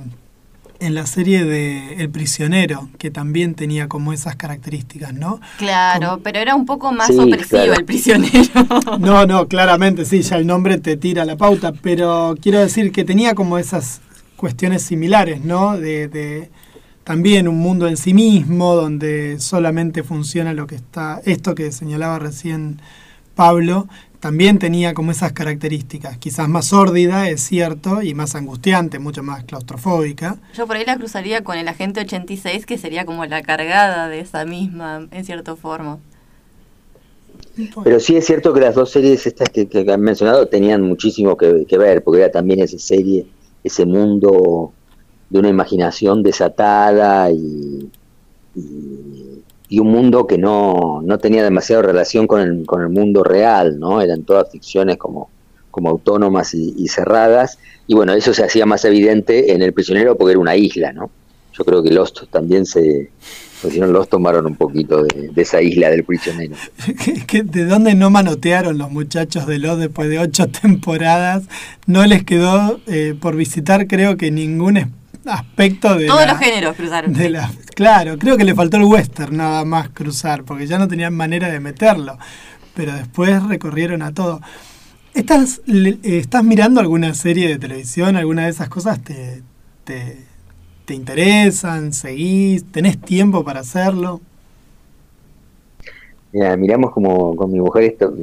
en 0.79 0.95
la 0.95 1.05
serie 1.05 1.43
de 1.43 1.95
El 1.95 2.09
prisionero, 2.09 2.87
que 2.97 3.11
también 3.11 3.53
tenía 3.53 3.89
como 3.89 4.13
esas 4.13 4.37
características, 4.37 5.13
¿no? 5.13 5.41
Claro, 5.57 6.21
pero 6.23 6.39
era 6.39 6.55
un 6.55 6.65
poco 6.65 6.93
más 6.93 7.09
opresivo 7.09 7.73
el 7.73 7.83
prisionero. 7.83 8.49
No, 8.99 9.25
no, 9.25 9.47
claramente, 9.49 10.05
sí, 10.05 10.21
ya 10.21 10.37
el 10.37 10.47
nombre 10.47 10.77
te 10.77 10.95
tira 10.95 11.25
la 11.25 11.35
pauta, 11.35 11.73
pero 11.73 12.35
quiero 12.41 12.59
decir 12.59 12.93
que 12.93 13.03
tenía 13.03 13.35
como 13.35 13.57
esas 13.57 13.99
cuestiones 14.37 14.83
similares, 14.83 15.43
¿no? 15.43 15.77
De, 15.77 16.07
de 16.07 16.49
también 17.09 17.47
un 17.47 17.57
mundo 17.57 17.87
en 17.87 17.97
sí 17.97 18.13
mismo, 18.13 18.75
donde 18.75 19.39
solamente 19.39 20.03
funciona 20.03 20.53
lo 20.53 20.67
que 20.67 20.75
está, 20.75 21.19
esto 21.25 21.55
que 21.55 21.71
señalaba 21.71 22.19
recién 22.19 22.79
Pablo, 23.33 23.87
también 24.19 24.59
tenía 24.59 24.93
como 24.93 25.09
esas 25.09 25.31
características, 25.31 26.19
quizás 26.19 26.47
más 26.47 26.67
sórdida, 26.67 27.27
es 27.27 27.41
cierto, 27.41 28.03
y 28.03 28.13
más 28.13 28.35
angustiante, 28.35 28.99
mucho 28.99 29.23
más 29.23 29.43
claustrofóbica. 29.45 30.37
Yo 30.55 30.67
por 30.67 30.75
ahí 30.75 30.85
la 30.85 30.97
cruzaría 30.97 31.43
con 31.43 31.57
el 31.57 31.67
agente 31.67 31.99
86, 32.01 32.67
que 32.67 32.77
sería 32.77 33.05
como 33.07 33.25
la 33.25 33.41
cargada 33.41 34.07
de 34.07 34.19
esa 34.19 34.45
misma, 34.45 35.07
en 35.09 35.25
cierta 35.25 35.55
forma. 35.55 35.97
Pero 37.83 37.99
sí 37.99 38.17
es 38.17 38.27
cierto 38.27 38.53
que 38.53 38.59
las 38.59 38.75
dos 38.75 38.91
series 38.91 39.25
estas 39.25 39.49
que, 39.49 39.67
han 39.91 40.01
mencionado 40.01 40.47
tenían 40.47 40.83
muchísimo 40.83 41.35
que, 41.35 41.65
ver, 41.75 42.03
porque 42.03 42.21
era 42.21 42.31
también 42.31 42.59
esa 42.59 42.77
serie, 42.77 43.25
ese 43.63 43.87
mundo 43.87 44.73
de 45.29 45.39
una 45.39 45.49
imaginación 45.49 46.23
desatada 46.23 47.31
y, 47.31 47.89
y, 48.55 49.79
un 49.79 49.91
mundo 49.91 50.25
que 50.25 50.37
no, 50.37 51.01
no 51.03 51.19
tenía 51.19 51.43
demasiada 51.43 51.83
relación 51.83 52.25
con 52.25 52.41
el, 52.41 52.65
con 52.65 52.81
el 52.81 52.89
mundo 52.89 53.23
real, 53.23 53.79
¿no? 53.79 54.01
Eran 54.01 54.23
todas 54.23 54.51
ficciones 54.51 54.97
como, 54.97 55.29
como 55.69 55.89
autónomas 55.89 56.53
y, 56.53 56.87
cerradas. 56.87 57.59
Y 57.87 57.93
bueno, 57.93 58.13
eso 58.13 58.33
se 58.33 58.43
hacía 58.43 58.65
más 58.65 58.83
evidente 58.85 59.53
en 59.53 59.61
El 59.61 59.73
Prisionero 59.73 60.17
porque 60.17 60.31
era 60.31 60.39
una 60.39 60.55
isla, 60.55 60.91
¿no? 60.91 61.09
Yo 61.53 61.65
creo 61.65 61.83
que 61.83 61.91
Lost 61.91 62.23
también 62.31 62.65
se... 62.65 63.09
Pues 63.61 63.75
los 63.75 64.07
tomaron 64.07 64.45
un 64.45 64.55
poquito 64.55 65.03
de, 65.03 65.33
esa 65.35 65.61
isla 65.61 65.89
del 65.89 66.05
prisionero. 66.05 66.55
¿De 67.43 67.65
dónde 67.65 67.93
no 67.93 68.09
manotearon 68.09 68.77
los 68.77 68.89
muchachos 68.89 69.47
de 69.47 69.59
Lost 69.59 69.81
después 69.81 70.09
de 70.09 70.17
ocho 70.17 70.47
temporadas? 70.61 71.43
No 71.85 72.05
les 72.05 72.23
quedó 72.23 72.79
eh, 72.87 73.15
por 73.19 73.35
visitar, 73.35 73.87
creo 73.87 74.15
que 74.15 74.31
ningún 74.31 74.77
aspecto 75.25 75.95
de... 75.95 76.07
Todos 76.07 76.27
los 76.27 76.37
géneros 76.37 76.75
cruzaron. 76.75 77.13
De 77.13 77.29
la, 77.29 77.51
claro, 77.75 78.17
creo 78.17 78.37
que 78.37 78.43
le 78.43 78.55
faltó 78.55 78.77
el 78.77 78.83
western 78.83 79.37
nada 79.37 79.65
más 79.65 79.89
cruzar, 79.89 80.43
porque 80.43 80.67
ya 80.67 80.79
no 80.79 80.87
tenían 80.87 81.13
manera 81.13 81.49
de 81.49 81.59
meterlo, 81.59 82.17
pero 82.75 82.93
después 82.93 83.43
recorrieron 83.43 84.01
a 84.01 84.13
todo. 84.13 84.41
¿Estás, 85.13 85.61
¿Estás 86.03 86.43
mirando 86.43 86.79
alguna 86.79 87.13
serie 87.13 87.47
de 87.47 87.57
televisión? 87.57 88.15
¿Alguna 88.15 88.43
de 88.43 88.49
esas 88.49 88.69
cosas 88.69 89.03
te, 89.03 89.41
te, 89.83 90.17
te 90.85 90.93
interesan? 90.93 91.93
¿Seguís? 91.93 92.63
¿Tenés 92.71 92.99
tiempo 92.99 93.43
para 93.43 93.61
hacerlo? 93.61 94.21
Mira, 96.31 96.55
miramos 96.57 96.91
como 96.91 97.35
con 97.35 97.51
mi 97.51 97.59
mujer 97.59 97.83
esto, 97.85 98.13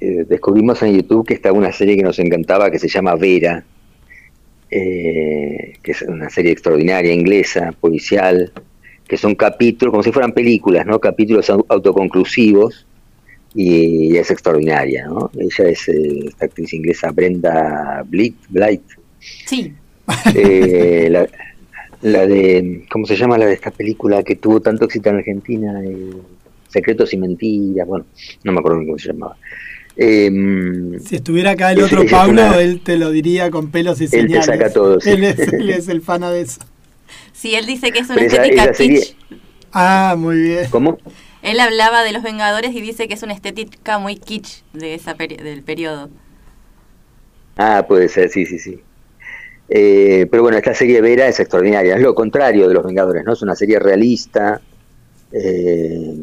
eh, 0.00 0.24
descubrimos 0.28 0.82
en 0.82 0.96
YouTube 0.96 1.26
que 1.26 1.34
está 1.34 1.52
una 1.52 1.70
serie 1.70 1.96
que 1.96 2.02
nos 2.02 2.18
encantaba 2.18 2.70
que 2.70 2.78
se 2.78 2.88
llama 2.88 3.14
Vera, 3.14 3.64
eh, 4.74 5.74
que 5.82 5.92
es 5.92 6.00
una 6.00 6.30
serie 6.30 6.52
extraordinaria 6.52 7.12
inglesa, 7.12 7.72
policial, 7.78 8.50
que 9.06 9.18
son 9.18 9.34
capítulos, 9.34 9.92
como 9.92 10.02
si 10.02 10.12
fueran 10.12 10.32
películas, 10.32 10.86
¿no? 10.86 10.98
Capítulos 10.98 11.50
autoconclusivos 11.50 12.86
y, 13.54 14.16
es 14.16 14.30
extraordinaria, 14.30 15.06
¿no? 15.08 15.30
Ella 15.38 15.68
es 15.68 15.86
eh, 15.90 16.24
esta 16.26 16.46
actriz 16.46 16.72
inglesa 16.72 17.10
Brenda 17.10 18.02
Blight. 18.06 18.36
Blight. 18.48 18.82
Sí. 19.44 19.74
Eh, 20.34 21.10
la, 22.00 22.26
de, 22.26 22.86
¿cómo 22.90 23.04
se 23.04 23.16
llama 23.16 23.36
la 23.36 23.44
de 23.44 23.52
esta 23.52 23.72
película 23.72 24.22
que 24.22 24.36
tuvo 24.36 24.60
tanto 24.60 24.86
éxito 24.86 25.10
en 25.10 25.16
Argentina? 25.16 25.82
Secretos 26.68 27.12
y 27.12 27.18
mentiras, 27.18 27.86
bueno, 27.86 28.06
no 28.42 28.52
me 28.52 28.60
acuerdo 28.60 28.78
cómo 28.86 28.98
se 28.98 29.08
llamaba. 29.08 29.36
Em, 29.96 30.98
si 31.00 31.16
estuviera 31.16 31.50
acá 31.50 31.72
el 31.72 31.82
otro 31.82 32.04
Pablo, 32.06 32.58
él 32.58 32.80
te 32.80 32.96
lo 32.96 33.10
diría 33.10 33.50
con 33.50 33.70
pelos 33.70 34.00
y 34.00 34.08
señales. 34.08 34.32
Él 34.32 34.40
te 34.40 34.46
saca 34.46 34.72
todo. 34.72 34.98
Él, 35.04 35.24
es, 35.24 35.88
el 35.88 36.00
fan 36.00 36.22
de 36.22 36.40
eso. 36.40 36.60
Sí, 37.32 37.54
él 37.54 37.66
dice 37.66 37.90
que 37.90 38.00
es 38.00 38.08
una 38.08 38.22
estética 38.22 38.72
kitsch. 38.72 39.14
Ah, 39.72 40.14
muy 40.16 40.38
bien. 40.38 40.66
¿Cómo? 40.70 40.98
Él 41.42 41.58
hablaba 41.60 42.04
de 42.04 42.12
los 42.12 42.22
Vengadores 42.22 42.74
y 42.74 42.80
dice 42.80 43.08
que 43.08 43.14
es 43.14 43.22
una 43.22 43.34
estética 43.34 43.98
muy 43.98 44.16
kitsch 44.16 44.62
de 44.72 44.94
esa 44.94 45.14
del 45.14 45.62
periodo. 45.62 46.08
Ah, 47.56 47.84
puede 47.86 48.08
ser, 48.08 48.30
sí, 48.30 48.46
sí, 48.46 48.58
sí. 48.58 48.80
Eh, 49.68 50.26
pero 50.30 50.42
bueno, 50.42 50.58
esta 50.58 50.74
serie 50.74 51.00
Vera 51.00 51.26
es 51.26 51.40
extraordinaria. 51.40 51.96
Es 51.96 52.02
lo 52.02 52.14
contrario 52.14 52.68
de 52.68 52.74
los 52.74 52.84
Vengadores, 52.84 53.24
¿no? 53.24 53.32
Es 53.32 53.42
una 53.42 53.56
serie 53.56 53.78
realista. 53.78 54.60
Eh, 55.32 56.14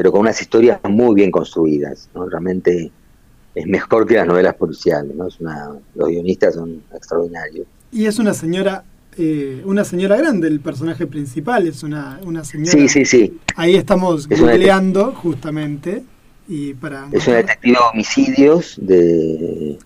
pero 0.00 0.12
con 0.12 0.22
unas 0.22 0.40
historias 0.40 0.80
muy 0.88 1.14
bien 1.14 1.30
construidas, 1.30 2.08
¿no? 2.14 2.26
Realmente 2.26 2.90
es 3.54 3.66
mejor 3.66 4.06
que 4.06 4.14
las 4.14 4.26
novelas 4.26 4.54
policiales, 4.54 5.14
¿no? 5.14 5.28
Es 5.28 5.38
una, 5.40 5.72
los 5.94 6.08
guionistas 6.08 6.54
son 6.54 6.82
extraordinarios. 6.94 7.66
Y 7.92 8.06
es 8.06 8.18
una 8.18 8.32
señora 8.32 8.82
eh, 9.18 9.60
una 9.66 9.84
señora 9.84 10.16
grande 10.16 10.48
el 10.48 10.60
personaje 10.60 11.06
principal, 11.06 11.66
es 11.66 11.82
una, 11.82 12.18
una 12.24 12.44
señora. 12.44 12.70
Sí, 12.70 12.88
sí, 12.88 13.04
sí. 13.04 13.40
Ahí 13.56 13.76
estamos 13.76 14.26
googleando 14.26 15.12
justamente. 15.12 16.02
Y 16.48 16.72
para 16.72 17.06
es 17.12 17.28
una 17.28 17.36
detective 17.36 17.74
de 17.74 17.78
homicidios 17.92 18.78
de, 18.80 19.78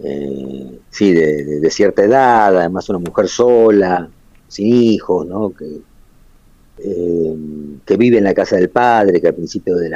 eh, 0.00 0.80
sí, 0.90 1.12
de, 1.12 1.58
de, 1.58 1.70
cierta 1.70 2.04
edad, 2.04 2.54
además 2.54 2.86
una 2.90 2.98
mujer 2.98 3.28
sola, 3.28 4.10
sin 4.46 4.66
hijos, 4.66 5.26
¿no? 5.26 5.54
Que 5.54 5.64
eh, 6.80 7.36
que 7.84 7.96
vive 7.96 8.18
en 8.18 8.24
la 8.24 8.34
casa 8.34 8.56
del 8.56 8.68
padre, 8.68 9.20
que 9.20 9.28
al 9.28 9.34
principio 9.34 9.76
del, 9.76 9.92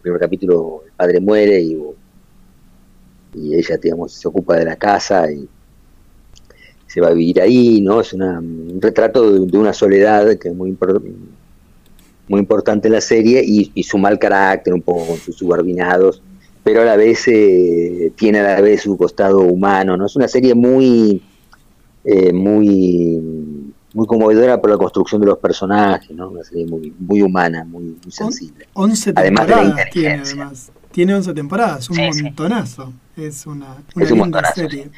primer 0.00 0.20
capítulo 0.20 0.84
el 0.86 0.92
padre 0.92 1.20
muere 1.20 1.60
y, 1.60 1.76
ella, 3.34 3.76
digamos, 3.76 4.12
se 4.12 4.26
ocupa 4.26 4.56
de 4.56 4.64
la 4.64 4.76
casa 4.76 5.30
y 5.30 5.46
se 6.86 7.00
va 7.00 7.08
a 7.08 7.12
vivir 7.12 7.40
ahí, 7.40 7.80
¿no? 7.80 8.00
Es 8.00 8.12
un 8.14 8.78
retrato 8.80 9.30
de, 9.30 9.58
una 9.58 9.72
soledad 9.72 10.38
que 10.38 10.48
es 10.48 10.54
muy, 10.54 10.76
muy 12.26 12.40
importante 12.40 12.88
en 12.88 12.94
la 12.94 13.00
serie 13.00 13.42
y, 13.44 13.82
su 13.82 13.98
mal 13.98 14.18
carácter, 14.18 14.72
un 14.72 14.82
poco 14.82 15.06
con 15.06 15.16
sus 15.18 15.36
subordinados, 15.36 16.22
pero 16.64 16.82
a 16.82 16.84
la 16.84 16.96
vez 16.96 17.28
eh, 17.28 18.12
tiene 18.16 18.40
a 18.40 18.54
la 18.54 18.60
vez 18.62 18.82
su 18.82 18.96
costado 18.96 19.40
humano, 19.40 19.96
¿no? 19.96 20.06
Es 20.06 20.16
una 20.16 20.28
serie 20.28 20.54
muy, 20.54 21.22
eh, 22.04 22.32
muy 22.32 23.37
muy 23.94 24.06
conmovedora 24.06 24.60
por 24.60 24.70
la 24.70 24.76
construcción 24.76 25.20
de 25.20 25.28
los 25.28 25.38
personajes, 25.38 26.10
¿no? 26.10 26.30
Una 26.30 26.44
serie 26.44 26.66
muy, 26.66 26.92
muy 26.98 27.22
humana, 27.22 27.64
muy, 27.64 27.96
sensible. 28.08 28.68
11 28.74 29.12
temporadas 29.12 29.90
tiene, 29.90 30.22
además. 30.22 30.72
Tiene 30.90 31.14
11 31.14 31.34
temporadas, 31.34 31.90
un 31.90 31.96
montonazo. 32.22 32.92
Es 33.16 33.46
una, 33.46 33.76
una 33.94 34.52
serie. 34.52 34.90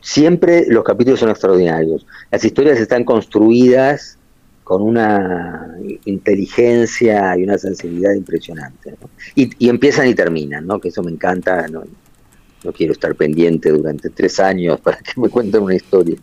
Siempre 0.00 0.66
los 0.68 0.84
capítulos 0.84 1.20
son 1.20 1.30
extraordinarios. 1.30 2.06
Las 2.30 2.44
historias 2.44 2.78
están 2.78 3.04
construidas 3.04 4.18
con 4.62 4.82
una 4.82 5.76
inteligencia 6.04 7.36
y 7.38 7.44
una 7.44 7.58
sensibilidad 7.58 8.14
impresionante. 8.14 8.94
Y, 9.34 9.50
y, 9.58 9.68
empiezan 9.68 10.08
y 10.08 10.14
terminan, 10.14 10.66
¿no? 10.66 10.80
que 10.80 10.88
eso 10.88 11.02
me 11.02 11.10
encanta. 11.10 11.68
No, 11.68 11.84
no 12.64 12.72
quiero 12.72 12.92
estar 12.92 13.14
pendiente 13.14 13.70
durante 13.70 14.10
tres 14.10 14.40
años 14.40 14.80
para 14.80 14.98
que 14.98 15.20
me 15.20 15.28
cuenten 15.28 15.62
una 15.62 15.74
historia. 15.74 16.16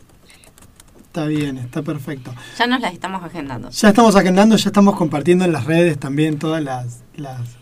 Está 1.11 1.25
bien, 1.25 1.57
está 1.57 1.81
perfecto. 1.81 2.33
Ya 2.57 2.67
nos 2.67 2.79
las 2.79 2.93
estamos 2.93 3.21
agendando. 3.21 3.69
Ya 3.69 3.89
estamos 3.89 4.15
agendando, 4.15 4.55
ya 4.55 4.69
estamos 4.69 4.95
compartiendo 4.95 5.43
en 5.43 5.51
las 5.51 5.65
redes 5.65 5.99
también 5.99 6.39
todas 6.39 6.63
las, 6.63 7.01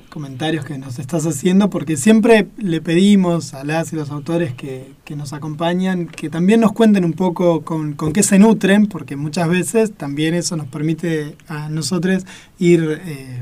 comentarios 0.10 0.66
que 0.66 0.78
nos 0.78 1.00
estás 1.00 1.26
haciendo, 1.26 1.72
porque 1.72 1.98
siempre 1.98 2.48
le 2.58 2.80
pedimos 2.80 3.56
a 3.56 3.64
las 3.64 3.92
y 3.92 3.96
los 3.96 4.12
autores 4.12 4.54
que, 4.54 4.94
nos 5.16 5.34
acompañan 5.34 6.06
que 6.06 6.30
también 6.30 6.60
nos 6.60 6.74
cuenten 6.74 7.04
un 7.04 7.14
poco 7.14 7.62
con, 7.62 7.96
qué 7.96 8.22
se 8.22 8.38
nutren, 8.38 8.86
porque 8.86 9.16
muchas 9.16 9.50
veces 9.50 9.94
también 9.94 10.36
eso 10.36 10.56
nos 10.56 10.68
permite 10.68 11.36
a 11.48 11.70
nosotros 11.70 12.28
ir 12.60 13.02
eh, 13.04 13.42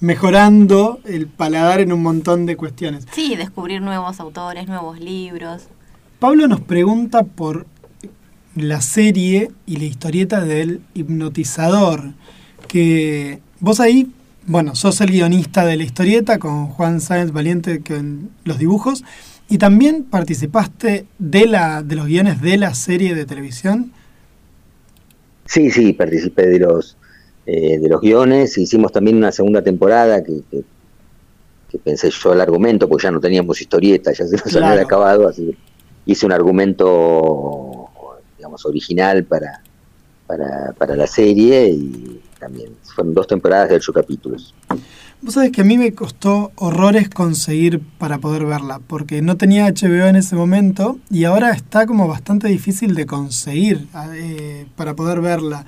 mejorando 0.00 1.00
el 1.06 1.28
paladar 1.28 1.80
en 1.80 1.94
un 1.94 2.02
montón 2.02 2.44
de 2.44 2.58
cuestiones. 2.58 3.06
Sí, 3.12 3.36
descubrir 3.36 3.80
nuevos 3.80 4.20
autores, 4.20 4.68
nuevos 4.68 5.00
libros. 5.00 5.62
Pablo 6.18 6.46
nos 6.46 6.60
pregunta 6.60 7.22
por 7.22 7.64
la 8.54 8.80
serie 8.80 9.50
y 9.66 9.76
la 9.76 9.84
historieta 9.84 10.44
del 10.44 10.80
hipnotizador, 10.94 12.12
que 12.68 13.40
vos 13.60 13.80
ahí, 13.80 14.10
bueno, 14.46 14.74
sos 14.74 15.00
el 15.00 15.10
guionista 15.10 15.64
de 15.64 15.76
la 15.76 15.84
historieta 15.84 16.38
con 16.38 16.66
Juan 16.68 17.00
Sáenz 17.00 17.32
Valiente 17.32 17.82
en 17.88 18.30
los 18.44 18.58
dibujos, 18.58 19.04
y 19.48 19.58
también 19.58 20.04
participaste 20.04 21.06
de, 21.18 21.46
la, 21.46 21.82
de 21.82 21.96
los 21.96 22.06
guiones 22.06 22.40
de 22.40 22.56
la 22.56 22.72
serie 22.74 23.14
de 23.14 23.26
televisión. 23.26 23.92
Sí, 25.44 25.70
sí, 25.70 25.92
participé 25.92 26.46
de 26.46 26.60
los, 26.60 26.96
eh, 27.46 27.78
de 27.78 27.88
los 27.88 28.00
guiones, 28.00 28.56
hicimos 28.56 28.92
también 28.92 29.16
una 29.16 29.32
segunda 29.32 29.62
temporada 29.62 30.22
que, 30.22 30.42
que, 30.50 31.78
pensé 31.78 32.10
yo 32.10 32.32
el 32.32 32.40
argumento, 32.40 32.88
porque 32.88 33.04
ya 33.04 33.10
no 33.10 33.20
teníamos 33.20 33.60
historieta, 33.60 34.12
ya 34.12 34.26
se 34.26 34.36
nos 34.36 34.56
había 34.56 34.82
acabado, 34.82 35.28
así 35.28 35.56
hice 36.06 36.26
un 36.26 36.32
argumento, 36.32 37.79
digamos, 38.50 38.66
original 38.66 39.24
para, 39.24 39.62
para, 40.26 40.72
para 40.76 40.96
la 40.96 41.06
serie 41.06 41.68
y 41.68 42.20
también 42.38 42.72
fueron 42.82 43.14
dos 43.14 43.26
temporadas 43.26 43.68
de 43.68 43.76
ocho 43.76 43.92
capítulos. 43.92 44.54
Vos 45.22 45.34
sabés 45.34 45.52
que 45.52 45.60
a 45.60 45.64
mí 45.64 45.76
me 45.76 45.92
costó 45.92 46.50
horrores 46.56 47.10
conseguir 47.10 47.82
para 47.98 48.18
poder 48.18 48.46
verla, 48.46 48.80
porque 48.86 49.20
no 49.20 49.36
tenía 49.36 49.66
HBO 49.66 50.06
en 50.06 50.16
ese 50.16 50.34
momento 50.34 50.98
y 51.10 51.24
ahora 51.24 51.50
está 51.50 51.86
como 51.86 52.08
bastante 52.08 52.48
difícil 52.48 52.94
de 52.94 53.04
conseguir 53.04 53.86
eh, 54.14 54.66
para 54.76 54.94
poder 54.94 55.20
verla. 55.20 55.66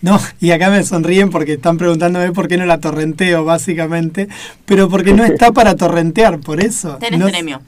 No, 0.00 0.20
y 0.40 0.52
acá 0.52 0.70
me 0.70 0.84
sonríen 0.84 1.30
porque 1.30 1.54
están 1.54 1.78
preguntándome 1.78 2.30
por 2.30 2.46
qué 2.46 2.56
no 2.56 2.64
la 2.64 2.78
torrenteo, 2.78 3.44
básicamente, 3.44 4.28
pero 4.66 4.88
porque 4.88 5.14
no 5.14 5.24
está 5.24 5.50
para 5.50 5.74
torrentear, 5.74 6.38
por 6.40 6.60
eso. 6.60 6.98
Tenés 6.98 7.18
no, 7.18 7.60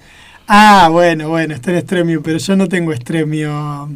Ah, 0.47 0.89
bueno, 0.91 1.31
bueno, 1.31 1.55
está 1.55 1.71
en 1.71 1.79
Estremio, 1.79 2.23
pero 2.23 2.37
yo 2.37 2.55
no 2.55 2.69
tengo 2.69 2.93
Estremio 2.93 3.89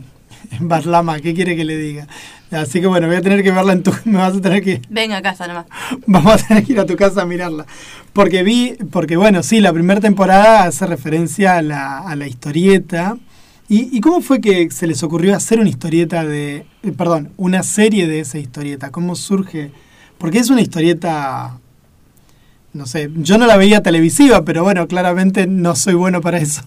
en 0.59 0.69
Barlama, 0.69 1.21
¿qué 1.21 1.35
quiere 1.35 1.57
que 1.57 1.65
le 1.65 1.77
diga? 1.77 2.07
Así 2.51 2.81
que 2.81 2.87
bueno, 2.87 3.07
voy 3.07 3.17
a 3.17 3.23
tener 3.23 3.43
que 3.43 3.51
verla 3.51 3.73
en 3.73 3.83
tu... 3.83 3.93
Me 4.05 4.19
vas 4.19 4.37
a 4.37 4.41
tener 4.41 4.63
que... 4.63 4.81
Venga 4.89 5.19
a 5.19 5.23
casa 5.23 5.47
nomás. 5.47 5.67
Vamos 6.07 6.33
a 6.33 6.47
tener 6.47 6.65
que 6.65 6.73
ir 6.73 6.81
a 6.81 6.87
tu 6.87 6.97
casa 6.97 7.23
a 7.23 7.27
mirarla. 7.27 7.67
Porque 8.13 8.43
vi, 8.43 8.77
porque 8.91 9.17
bueno, 9.17 9.43
sí, 9.43 9.61
la 9.61 9.73
primera 9.73 10.01
temporada 10.01 10.65
hace 10.65 10.87
referencia 10.87 11.57
a 11.57 11.63
la, 11.63 11.99
a 11.99 12.17
la 12.17 12.27
historieta. 12.27 13.17
¿Y, 13.69 13.97
¿Y, 13.97 14.01
cómo 14.01 14.23
fue 14.23 14.41
que 14.41 14.71
se 14.71 14.87
les 14.87 15.03
ocurrió 15.03 15.37
hacer 15.37 15.61
una 15.61 15.69
historieta 15.69 16.25
de... 16.25 16.65
Eh, 16.83 16.93
perdón, 16.97 17.33
una 17.37 17.63
serie 17.63 18.09
de 18.09 18.21
esa 18.21 18.39
historieta? 18.39 18.91
¿Cómo 18.91 19.15
surge? 19.15 19.71
Porque 20.17 20.39
es 20.39 20.49
una 20.49 20.63
historieta 20.63 21.59
no 22.73 22.87
sé, 22.87 23.11
yo 23.17 23.39
no 23.39 23.47
la 23.47 23.57
veía 23.57 23.83
televisiva, 23.83 24.45
pero 24.45 24.63
bueno, 24.63 24.87
claramente 24.87 25.47
no 25.47 25.75
soy 25.75 25.95
bueno 25.95 26.21
para 26.21 26.39
eso. 26.39 26.63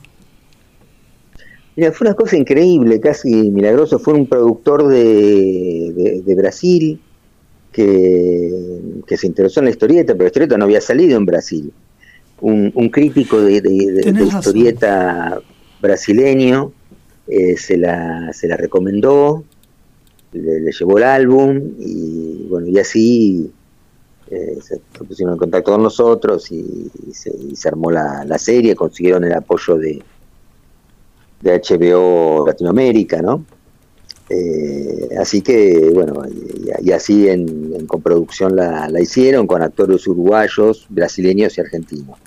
Mira, 1.76 1.92
fue 1.92 2.08
una 2.08 2.16
cosa 2.16 2.36
increíble, 2.38 3.00
casi 3.00 3.30
milagroso. 3.50 4.00
Fue 4.00 4.14
un 4.14 4.28
productor 4.28 4.88
de, 4.88 6.22
de, 6.26 6.36
Brasil 6.36 7.00
que, 7.72 9.02
que, 9.08 9.18
se 9.18 9.28
interesó 9.28 9.62
en 9.62 9.66
la 9.66 9.72
historieta, 9.72 10.14
pero 10.14 10.24
la 10.24 10.28
historieta 10.28 10.58
no 10.58 10.66
había 10.66 10.82
salido 10.82 11.18
en 11.18 11.26
Brasil. 11.26 11.72
Un, 12.42 12.72
un 12.76 12.90
crítico 12.90 13.40
de, 13.40 13.62
historieta 14.38 15.40
brasileño 15.82 16.74
eh, 17.28 17.56
se, 17.58 17.78
la, 17.78 18.34
se 18.34 18.48
la 18.48 18.58
recomendó, 18.58 19.44
le, 20.34 20.60
le 20.60 20.72
llevó 20.72 20.98
el 20.98 21.04
álbum 21.04 21.76
y 21.80 22.48
bueno, 22.50 22.68
y 22.68 22.80
así 22.80 23.52
eh, 24.32 24.60
se, 24.62 24.80
pusieron 25.04 25.34
en 25.34 25.40
contacto 25.40 25.74
con 25.74 25.84
nosotros 25.84 26.50
y, 26.54 26.90
se, 27.12 27.68
armó 27.68 27.92
la, 27.92 28.38
serie, 28.38 28.76
consiguieron 28.76 29.26
el 29.26 29.34
apoyo 29.34 29.78
de, 29.78 30.02
de 31.42 31.60
HBO 31.60 32.46
Latinoamérica, 32.48 33.22
¿no? 33.22 33.46
Eh, 34.30 35.10
así 35.20 35.42
que, 35.42 35.92
bueno, 35.94 36.24
y, 36.82 36.92
así 36.92 37.28
en, 37.28 37.86
coproducción 37.88 38.56
la, 38.56 38.90
hicieron 39.02 39.46
con 39.46 39.62
actores 39.62 40.08
uruguayos, 40.08 40.86
brasileños 40.90 41.58
y 41.58 41.62
argentinos. 41.62 42.18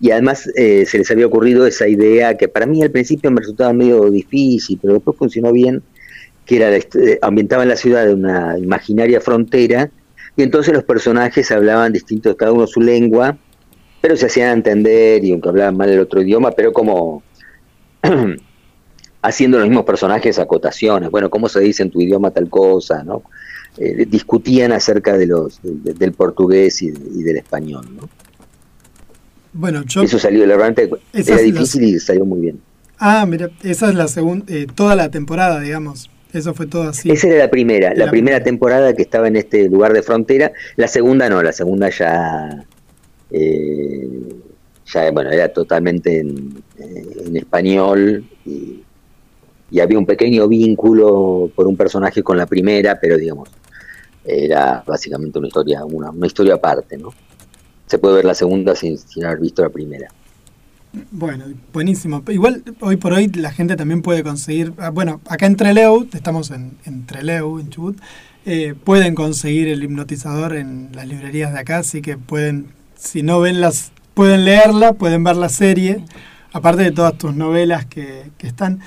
Y 0.00 0.12
además 0.12 0.48
eh, 0.54 0.86
se 0.86 0.98
les 0.98 1.10
había 1.10 1.26
ocurrido 1.26 1.66
esa 1.66 1.88
idea 1.88 2.36
que 2.36 2.48
para 2.48 2.66
mí 2.66 2.82
al 2.82 2.90
principio 2.90 3.30
me 3.30 3.40
resultaba 3.40 3.72
medio 3.72 4.08
difícil, 4.10 4.78
pero 4.80 4.94
después 4.94 5.16
funcionó 5.16 5.52
bien, 5.52 5.82
que 6.46 6.56
era 6.56 6.78
ambientaba 7.22 7.64
en 7.64 7.68
la 7.68 7.76
ciudad 7.76 8.06
de 8.06 8.14
una 8.14 8.56
imaginaria 8.58 9.20
frontera 9.20 9.90
y 10.36 10.42
entonces 10.42 10.72
los 10.72 10.84
personajes 10.84 11.50
hablaban 11.50 11.92
distintos, 11.92 12.36
cada 12.36 12.52
uno 12.52 12.66
su 12.66 12.80
lengua, 12.80 13.36
pero 14.00 14.16
se 14.16 14.26
hacían 14.26 14.58
entender 14.58 15.24
y 15.24 15.32
aunque 15.32 15.48
hablaban 15.48 15.76
mal 15.76 15.90
el 15.90 16.00
otro 16.00 16.22
idioma, 16.22 16.52
pero 16.52 16.72
como 16.72 17.22
haciendo 19.22 19.58
los 19.58 19.68
mismos 19.68 19.84
personajes 19.84 20.38
acotaciones, 20.38 21.10
bueno, 21.10 21.30
¿cómo 21.30 21.48
se 21.48 21.60
dice 21.60 21.82
en 21.82 21.90
tu 21.90 22.00
idioma 22.00 22.30
tal 22.30 22.48
cosa? 22.48 23.04
¿no? 23.04 23.22
Eh, 23.76 24.06
discutían 24.08 24.72
acerca 24.72 25.16
de 25.16 25.26
los 25.26 25.60
del 25.62 26.12
portugués 26.12 26.82
y, 26.82 26.90
del 26.90 27.36
español. 27.36 27.86
¿no? 27.94 28.08
Bueno, 29.52 29.82
yo, 29.84 30.02
Eso 30.02 30.18
salió, 30.18 30.46
la 30.46 30.56
verdad, 30.56 30.88
era 31.12 31.38
difícil 31.38 31.84
y 31.84 32.00
salió 32.00 32.24
muy 32.24 32.40
bien. 32.40 32.60
Ah, 32.98 33.24
mira, 33.26 33.50
esa 33.62 33.88
es 33.88 33.94
la 33.94 34.08
segunda, 34.08 34.44
eh, 34.48 34.66
toda 34.74 34.94
la 34.94 35.10
temporada, 35.10 35.60
digamos. 35.60 36.10
Eso 36.32 36.54
fue 36.54 36.66
todo 36.66 36.84
así. 36.84 37.10
Esa 37.10 37.26
era 37.26 37.38
la 37.38 37.50
primera, 37.50 37.92
la, 37.94 38.08
primera 38.08 38.40
temporada 38.40 38.94
que 38.94 39.02
estaba 39.02 39.26
en 39.26 39.34
este 39.34 39.68
lugar 39.68 39.92
de 39.92 40.02
frontera. 40.02 40.52
La 40.76 40.86
segunda 40.86 41.28
no, 41.28 41.42
la 41.42 41.52
segunda 41.52 41.90
ya, 41.90 42.64
eh, 43.32 44.28
ya 44.86 45.10
bueno, 45.10 45.30
era 45.30 45.48
totalmente 45.48 46.20
en, 46.20 46.62
en 46.78 47.36
español 47.36 48.24
y, 48.46 48.84
había 49.78 49.98
un 49.98 50.06
pequeño 50.06 50.48
vínculo 50.48 51.50
por 51.54 51.68
un 51.68 51.76
personaje 51.76 52.22
con 52.24 52.36
la 52.36 52.46
primera, 52.46 52.98
pero 52.98 53.16
digamos, 53.16 53.50
era 54.24 54.82
básicamente 54.84 55.38
una 55.38 55.48
historia, 55.48 55.84
una, 55.84 56.10
una 56.10 56.26
historia 56.26 56.54
aparte, 56.54 56.98
¿no? 56.98 57.10
Se 57.86 57.98
puede 57.98 58.16
ver 58.16 58.24
la 58.24 58.34
segunda 58.34 58.74
sin, 58.74 58.98
sin 58.98 59.24
haber 59.24 59.38
visto 59.40 59.62
la 59.62 59.68
primera. 59.68 60.08
Bueno, 61.12 61.44
buenísimo. 61.72 62.22
Igual 62.28 62.64
hoy 62.80 62.96
por 62.96 63.12
hoy 63.12 63.28
la 63.28 63.52
gente 63.52 63.76
también 63.76 64.02
puede 64.02 64.24
conseguir, 64.24 64.72
ah, 64.78 64.90
bueno, 64.90 65.20
acá 65.28 65.46
en 65.46 65.56
Treleu, 65.56 66.08
estamos 66.12 66.50
en, 66.50 66.72
en 66.84 67.06
Treleu, 67.06 67.60
en 67.60 67.70
Chubut, 67.70 67.96
eh, 68.44 68.74
pueden 68.82 69.14
conseguir 69.14 69.68
el 69.68 69.84
hipnotizador 69.84 70.56
en 70.56 70.90
las 70.92 71.06
librerías 71.06 71.52
de 71.52 71.60
acá, 71.60 71.78
así 71.78 72.02
que 72.02 72.16
pueden, 72.16 72.68
si 72.96 73.22
no 73.22 73.38
ven 73.40 73.60
las, 73.60 73.92
pueden 74.14 74.44
leerla, 74.44 74.94
pueden 74.94 75.22
ver 75.22 75.36
la 75.36 75.48
serie, 75.48 76.04
aparte 76.52 76.82
de 76.82 76.90
todas 76.90 77.16
tus 77.16 77.34
novelas 77.36 77.86
que, 77.86 78.30
que 78.36 78.48
están. 78.48 78.80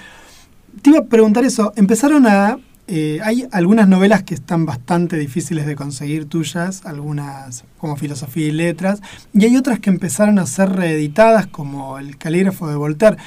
Te 0.82 0.89
iba 0.89 0.99
a 0.99 1.05
preguntar 1.05 1.45
eso, 1.45 1.71
empezaron 1.76 2.28
a 2.28 2.57
eh, 2.88 3.19
hay 3.24 3.47
algunas 3.51 3.88
novelas 3.88 4.24
que 4.24 4.34
están 4.34 4.65
bastante 4.65 5.17
difíciles 5.17 5.65
de 5.65 5.76
conseguir 5.76 6.26
tuyas, 6.26 6.86
algunas 6.86 7.63
como 7.78 7.95
Filosofía 7.95 8.47
y 8.47 8.51
Letras, 8.51 9.01
y 9.34 9.45
hay 9.45 9.55
otras 9.55 9.80
que 9.80 9.89
empezaron 9.89 10.38
a 10.38 10.45
ser 10.45 10.69
reeditadas, 10.69 11.47
como 11.47 11.97
El 11.97 12.17
Calígrafo 12.17 12.67
de 12.67 12.76
Voltaire. 12.76 13.17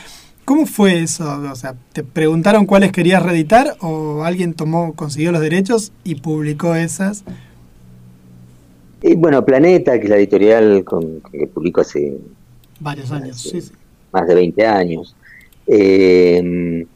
¿Cómo 0.44 0.66
fue 0.66 1.01
eso? 1.03 1.40
O 1.51 1.57
sea, 1.57 1.74
¿te 1.92 2.05
preguntaron 2.05 2.66
cuáles 2.66 2.92
querías 2.92 3.22
reeditar 3.22 3.76
o 3.80 4.24
alguien 4.24 4.55
tomó, 4.55 4.92
consiguió 4.94 5.32
los 5.32 5.40
derechos 5.40 5.90
y 6.05 6.16
publicó 6.16 6.74
esas? 6.74 7.24
Y 9.03 9.14
bueno, 9.14 9.44
Planeta, 9.44 9.99
que 9.99 10.05
es 10.05 10.11
la 10.11 10.16
editorial 10.16 10.84
con, 10.84 11.20
que 11.22 11.47
publicó 11.47 11.80
hace... 11.80 12.18
Varios 12.78 13.11
años, 13.11 13.40
sí, 13.40 13.61
sí. 13.61 13.72
Más 14.12 14.28
de 14.28 14.34
20 14.34 14.66
años. 14.66 15.16
Eh, 15.66 16.86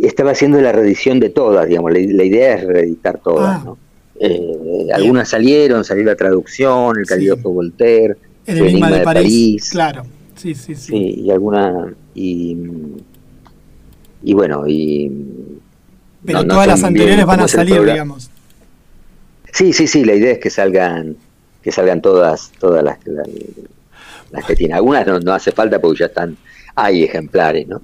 y 0.00 0.06
estaba 0.06 0.32
haciendo 0.32 0.60
la 0.60 0.72
reedición 0.72 1.20
de 1.20 1.30
todas, 1.30 1.68
digamos, 1.68 1.92
la, 1.92 1.98
idea 1.98 2.54
es 2.54 2.64
reeditar 2.64 3.20
todas, 3.22 3.60
ah. 3.60 3.62
¿no? 3.64 3.78
Eh, 4.20 4.86
algunas 4.94 5.28
salieron, 5.28 5.84
salió 5.84 6.04
la 6.04 6.14
traducción, 6.14 6.96
el 6.98 7.06
Calidofo 7.06 7.50
Voltaire, 7.50 8.16
el 8.46 8.58
Enigma, 8.58 8.90
de, 8.90 9.00
París, 9.00 9.70
Claro, 9.70 10.04
sí, 10.36 10.54
sí, 10.54 10.74
sí. 10.74 10.96
y 10.96 11.30
alguna. 11.30 11.92
Y, 12.14 12.56
y 14.22 14.34
bueno, 14.34 14.64
y. 14.68 15.10
Pero 16.24 16.46
todas 16.46 16.68
las 16.68 16.84
anteriores 16.84 17.26
van 17.26 17.40
a 17.40 17.48
salir, 17.48 17.84
digamos. 17.84 18.30
Sí, 19.52 19.72
sí, 19.72 19.86
sí, 19.86 20.04
la 20.04 20.14
idea 20.14 20.32
es 20.32 20.38
que 20.38 20.50
salgan 20.50 21.16
que 21.62 21.72
salgan 21.72 22.00
todas 22.00 22.52
todas 22.58 22.82
las, 22.82 22.98
las, 23.06 24.44
que 24.44 24.54
tienen. 24.54 24.76
Algunas 24.76 25.06
no, 25.06 25.20
no 25.20 25.32
hace 25.32 25.52
falta 25.52 25.80
porque 25.80 26.00
ya 26.00 26.06
están, 26.06 26.36
hay 26.74 27.04
ejemplares, 27.04 27.66
¿no? 27.68 27.80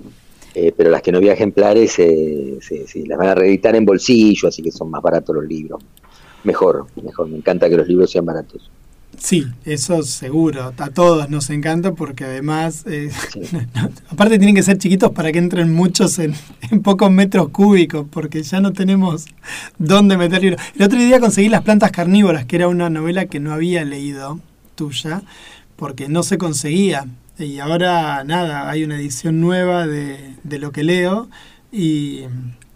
Eh, 0.60 0.74
pero 0.76 0.90
las 0.90 1.02
que 1.02 1.12
no 1.12 1.18
había 1.18 1.34
ejemplares 1.34 2.00
eh, 2.00 2.58
las 3.06 3.16
van 3.16 3.28
a 3.28 3.34
reeditar 3.36 3.76
en 3.76 3.84
bolsillo, 3.84 4.48
así 4.48 4.60
que 4.60 4.72
son 4.72 4.90
más 4.90 5.00
baratos 5.00 5.36
los 5.36 5.44
libros. 5.44 5.80
Mejor, 6.42 6.88
mejor, 7.00 7.28
me 7.28 7.36
encanta 7.36 7.68
que 7.68 7.76
los 7.76 7.86
libros 7.86 8.10
sean 8.10 8.24
baratos. 8.24 8.68
Sí, 9.16 9.46
eso 9.64 10.02
seguro, 10.02 10.72
a 10.76 10.90
todos 10.90 11.30
nos 11.30 11.48
encanta 11.50 11.94
porque 11.94 12.24
además, 12.24 12.84
eh, 12.86 13.08
aparte 14.10 14.38
tienen 14.38 14.56
que 14.56 14.64
ser 14.64 14.78
chiquitos 14.78 15.12
para 15.12 15.30
que 15.30 15.38
entren 15.38 15.72
muchos 15.72 16.18
en, 16.18 16.34
pocos 16.82 17.08
metros 17.08 17.50
cúbicos, 17.50 18.04
porque 18.10 18.42
ya 18.42 18.60
no 18.60 18.72
tenemos 18.72 19.26
dónde 19.78 20.16
meter 20.16 20.42
libros. 20.42 20.60
El 20.74 20.82
otro 20.82 20.98
día 20.98 21.20
conseguí 21.20 21.48
Las 21.48 21.62
plantas 21.62 21.92
carnívoras, 21.92 22.46
que 22.46 22.56
era 22.56 22.66
una 22.66 22.90
novela 22.90 23.26
que 23.26 23.38
no 23.38 23.52
había 23.52 23.84
leído 23.84 24.40
tuya, 24.74 25.22
porque 25.76 26.08
no 26.08 26.24
se 26.24 26.36
conseguía 26.36 27.06
Y 27.38 27.60
ahora, 27.60 28.24
nada, 28.24 28.68
hay 28.68 28.82
una 28.82 28.96
edición 28.96 29.40
nueva 29.40 29.86
de, 29.86 30.34
de 30.42 30.58
lo 30.58 30.72
que 30.72 30.82
leo 30.82 31.28
y, 31.70 32.22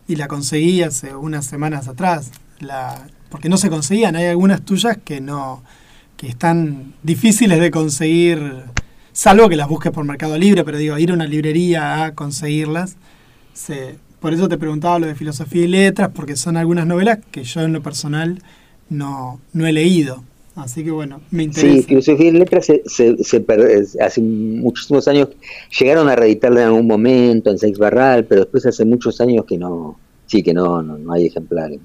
y 0.06 0.16
la 0.16 0.28
conseguí 0.28 0.82
hace 0.82 1.16
unas 1.16 1.46
semanas 1.46 1.88
atrás. 1.88 2.30
La, 2.60 3.08
porque 3.28 3.48
no 3.48 3.56
se 3.56 3.70
conseguían, 3.70 4.14
hay 4.14 4.26
algunas 4.26 4.64
tuyas 4.64 4.98
que 5.04 5.20
no 5.20 5.62
que 6.16 6.28
están 6.28 6.94
difíciles 7.02 7.58
de 7.58 7.72
conseguir, 7.72 8.62
salvo 9.12 9.48
que 9.48 9.56
las 9.56 9.68
busques 9.68 9.90
por 9.90 10.04
Mercado 10.04 10.38
Libre, 10.38 10.62
pero 10.62 10.78
digo, 10.78 10.96
ir 10.96 11.10
a 11.10 11.14
una 11.14 11.26
librería 11.26 12.04
a 12.04 12.14
conseguirlas. 12.14 12.94
Se, 13.54 13.98
por 14.20 14.32
eso 14.32 14.48
te 14.48 14.56
preguntaba 14.56 15.00
lo 15.00 15.08
de 15.08 15.16
filosofía 15.16 15.64
y 15.64 15.68
letras, 15.68 16.10
porque 16.14 16.36
son 16.36 16.56
algunas 16.56 16.86
novelas 16.86 17.18
que 17.32 17.42
yo 17.42 17.62
en 17.62 17.72
lo 17.72 17.82
personal 17.82 18.40
no, 18.88 19.40
no 19.52 19.66
he 19.66 19.72
leído. 19.72 20.22
Así 20.54 20.84
que 20.84 20.90
bueno, 20.90 21.20
me 21.30 21.44
interesa. 21.44 21.76
Sí, 21.76 21.82
filosofía 21.82 22.28
y 22.28 22.32
letras 22.32 22.66
se, 22.66 22.82
se, 22.84 23.16
se 23.24 23.40
per- 23.40 23.86
hace 24.00 24.20
muchísimos 24.20 25.08
años 25.08 25.28
llegaron 25.78 26.08
a 26.10 26.16
reeditarla 26.16 26.60
en 26.60 26.66
algún 26.66 26.86
momento 26.86 27.50
en 27.50 27.58
Sex 27.58 27.78
Barral, 27.78 28.26
pero 28.26 28.42
después 28.42 28.66
hace 28.66 28.84
muchos 28.84 29.20
años 29.22 29.46
que 29.46 29.56
no, 29.56 29.98
sí 30.26 30.42
que 30.42 30.52
no, 30.52 30.82
no, 30.82 30.98
no 30.98 31.12
hay 31.14 31.26
ejemplares. 31.26 31.80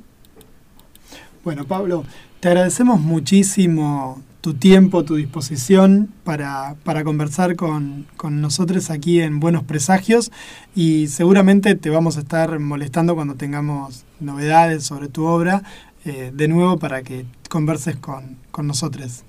Bueno, 1.44 1.66
Pablo, 1.66 2.04
te 2.42 2.50
agradecemos 2.50 3.00
muchísimo 3.00 4.22
tu 4.42 4.54
tiempo, 4.54 5.04
tu 5.04 5.16
disposición 5.16 6.10
para, 6.24 6.76
para 6.84 7.04
conversar 7.04 7.56
con, 7.56 8.06
con 8.18 8.42
nosotros 8.42 8.90
aquí 8.90 9.22
en 9.22 9.40
Buenos 9.40 9.64
Presagios 9.64 10.32
y 10.76 11.08
seguramente 11.08 11.76
te 11.76 11.90
vamos 11.90 12.18
a 12.18 12.20
estar 12.20 12.60
molestando 12.60 13.16
cuando 13.16 13.36
tengamos 13.36 14.04
novedades 14.20 14.84
sobre 14.84 15.08
tu 15.08 15.26
obra 15.26 15.64
eh, 16.06 16.32
de 16.34 16.48
nuevo 16.48 16.78
para 16.78 17.02
que 17.02 17.26
converses 17.48 17.96
con, 17.98 18.38
con 18.52 18.68
nosotros. 18.68 19.24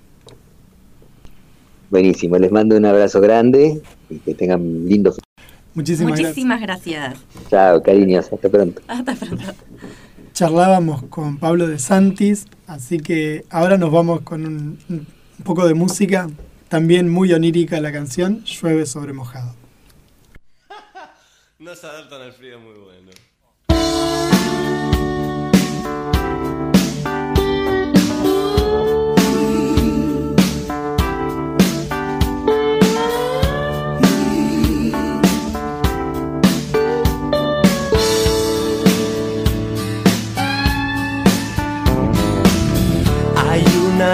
Buenísimo, 1.90 2.36
les 2.36 2.52
mando 2.52 2.76
un 2.76 2.84
abrazo 2.84 3.20
grande 3.20 3.80
y 4.10 4.18
que 4.18 4.34
tengan 4.34 4.86
lindo. 4.86 5.14
Muchísimas, 5.74 6.12
gracias. 6.12 6.28
Muchísimas 6.28 6.60
gracias. 6.60 7.16
Chao, 7.48 7.82
cariños, 7.82 8.30
hasta 8.32 8.48
pronto. 8.48 8.82
Hasta 8.88 9.14
pronto. 9.14 9.44
Charlábamos 10.32 11.04
con 11.04 11.38
Pablo 11.38 11.66
de 11.66 11.78
Santis, 11.78 12.46
así 12.66 12.98
que 12.98 13.44
ahora 13.50 13.78
nos 13.78 13.90
vamos 13.90 14.20
con 14.20 14.44
un, 14.44 14.78
un 14.88 15.06
poco 15.44 15.66
de 15.66 15.74
música, 15.74 16.28
también 16.68 17.08
muy 17.08 17.32
onírica 17.32 17.80
la 17.80 17.92
canción, 17.92 18.44
Llueve 18.44 18.86
sobre 18.86 19.12
mojado. 19.12 19.54
No 21.58 21.74
se 21.74 21.86
adaptan 21.86 22.22
al 22.22 22.32
frío 22.32 22.60
muy 22.60 22.74
bueno. 22.74 23.10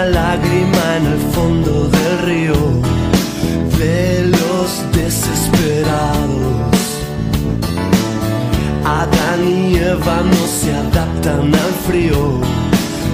Lágrima 0.09 0.97
en 0.97 1.05
el 1.05 1.19
fondo 1.33 1.87
del 1.89 2.19
río 2.19 2.55
de 3.77 4.27
los 4.27 4.91
desesperados. 4.93 6.75
Adán 8.83 9.47
y 9.47 9.75
Eva 9.75 10.21
no 10.23 10.47
se 10.47 10.73
adaptan 10.73 11.53
al 11.53 11.73
frío. 11.87 12.41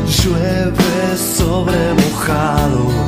Llueve 0.07 1.17
sobre 1.17 1.93
mojado. 1.93 3.00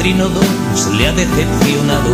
Padrino 0.00 0.30
2 0.30 0.94
le 0.96 1.08
ha 1.08 1.12
decepcionado. 1.12 2.08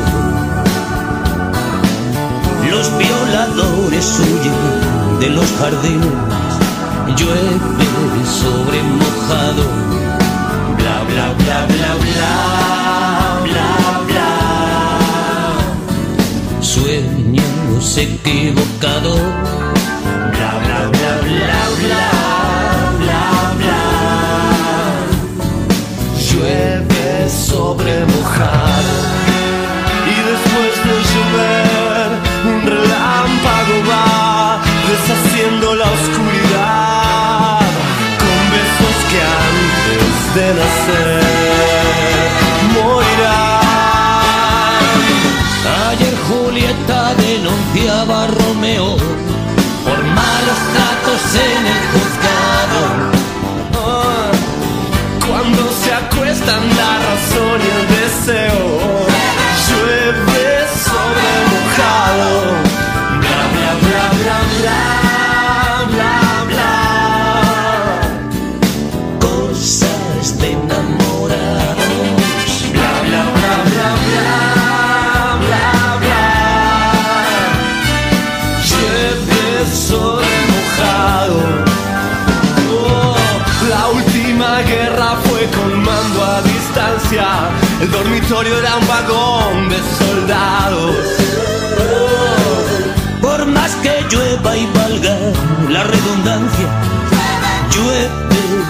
Los 2.68 2.98
violadores 2.98 4.18
huyen 4.18 5.20
de 5.20 5.30
los 5.30 5.46
jardines. 5.52 6.10
Llueve 7.16 8.26
sobre 8.26 8.82
mojado. 8.82 9.85
Por 93.22 93.46
más 93.46 93.76
que 93.76 94.04
llueva 94.10 94.56
y 94.56 94.66
valga 94.66 95.16
la 95.68 95.84
redundancia, 95.84 96.68
llueve 97.70 98.08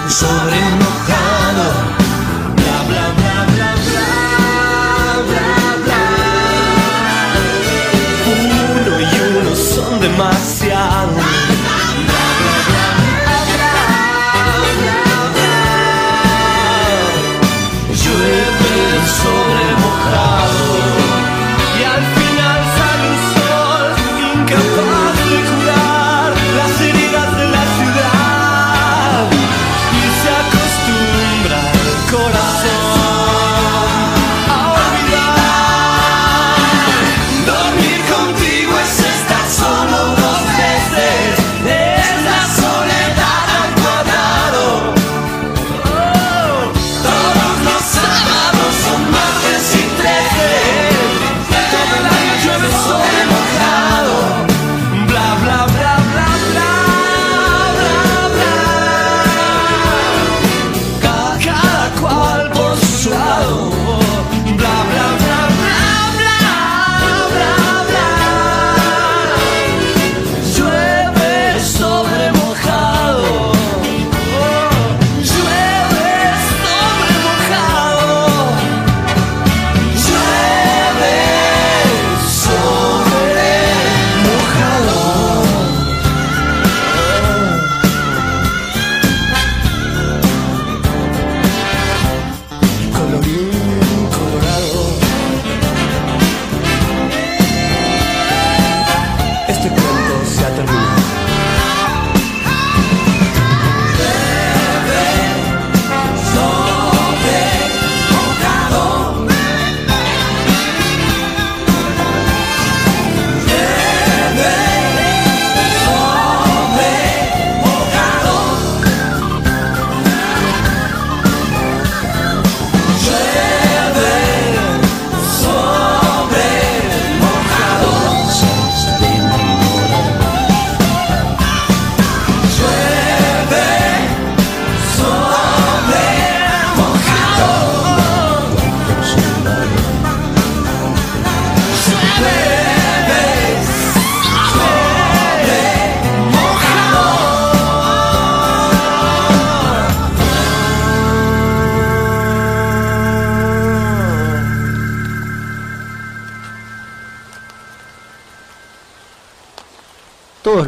sobre 0.07 0.59
mojado. 0.79 1.36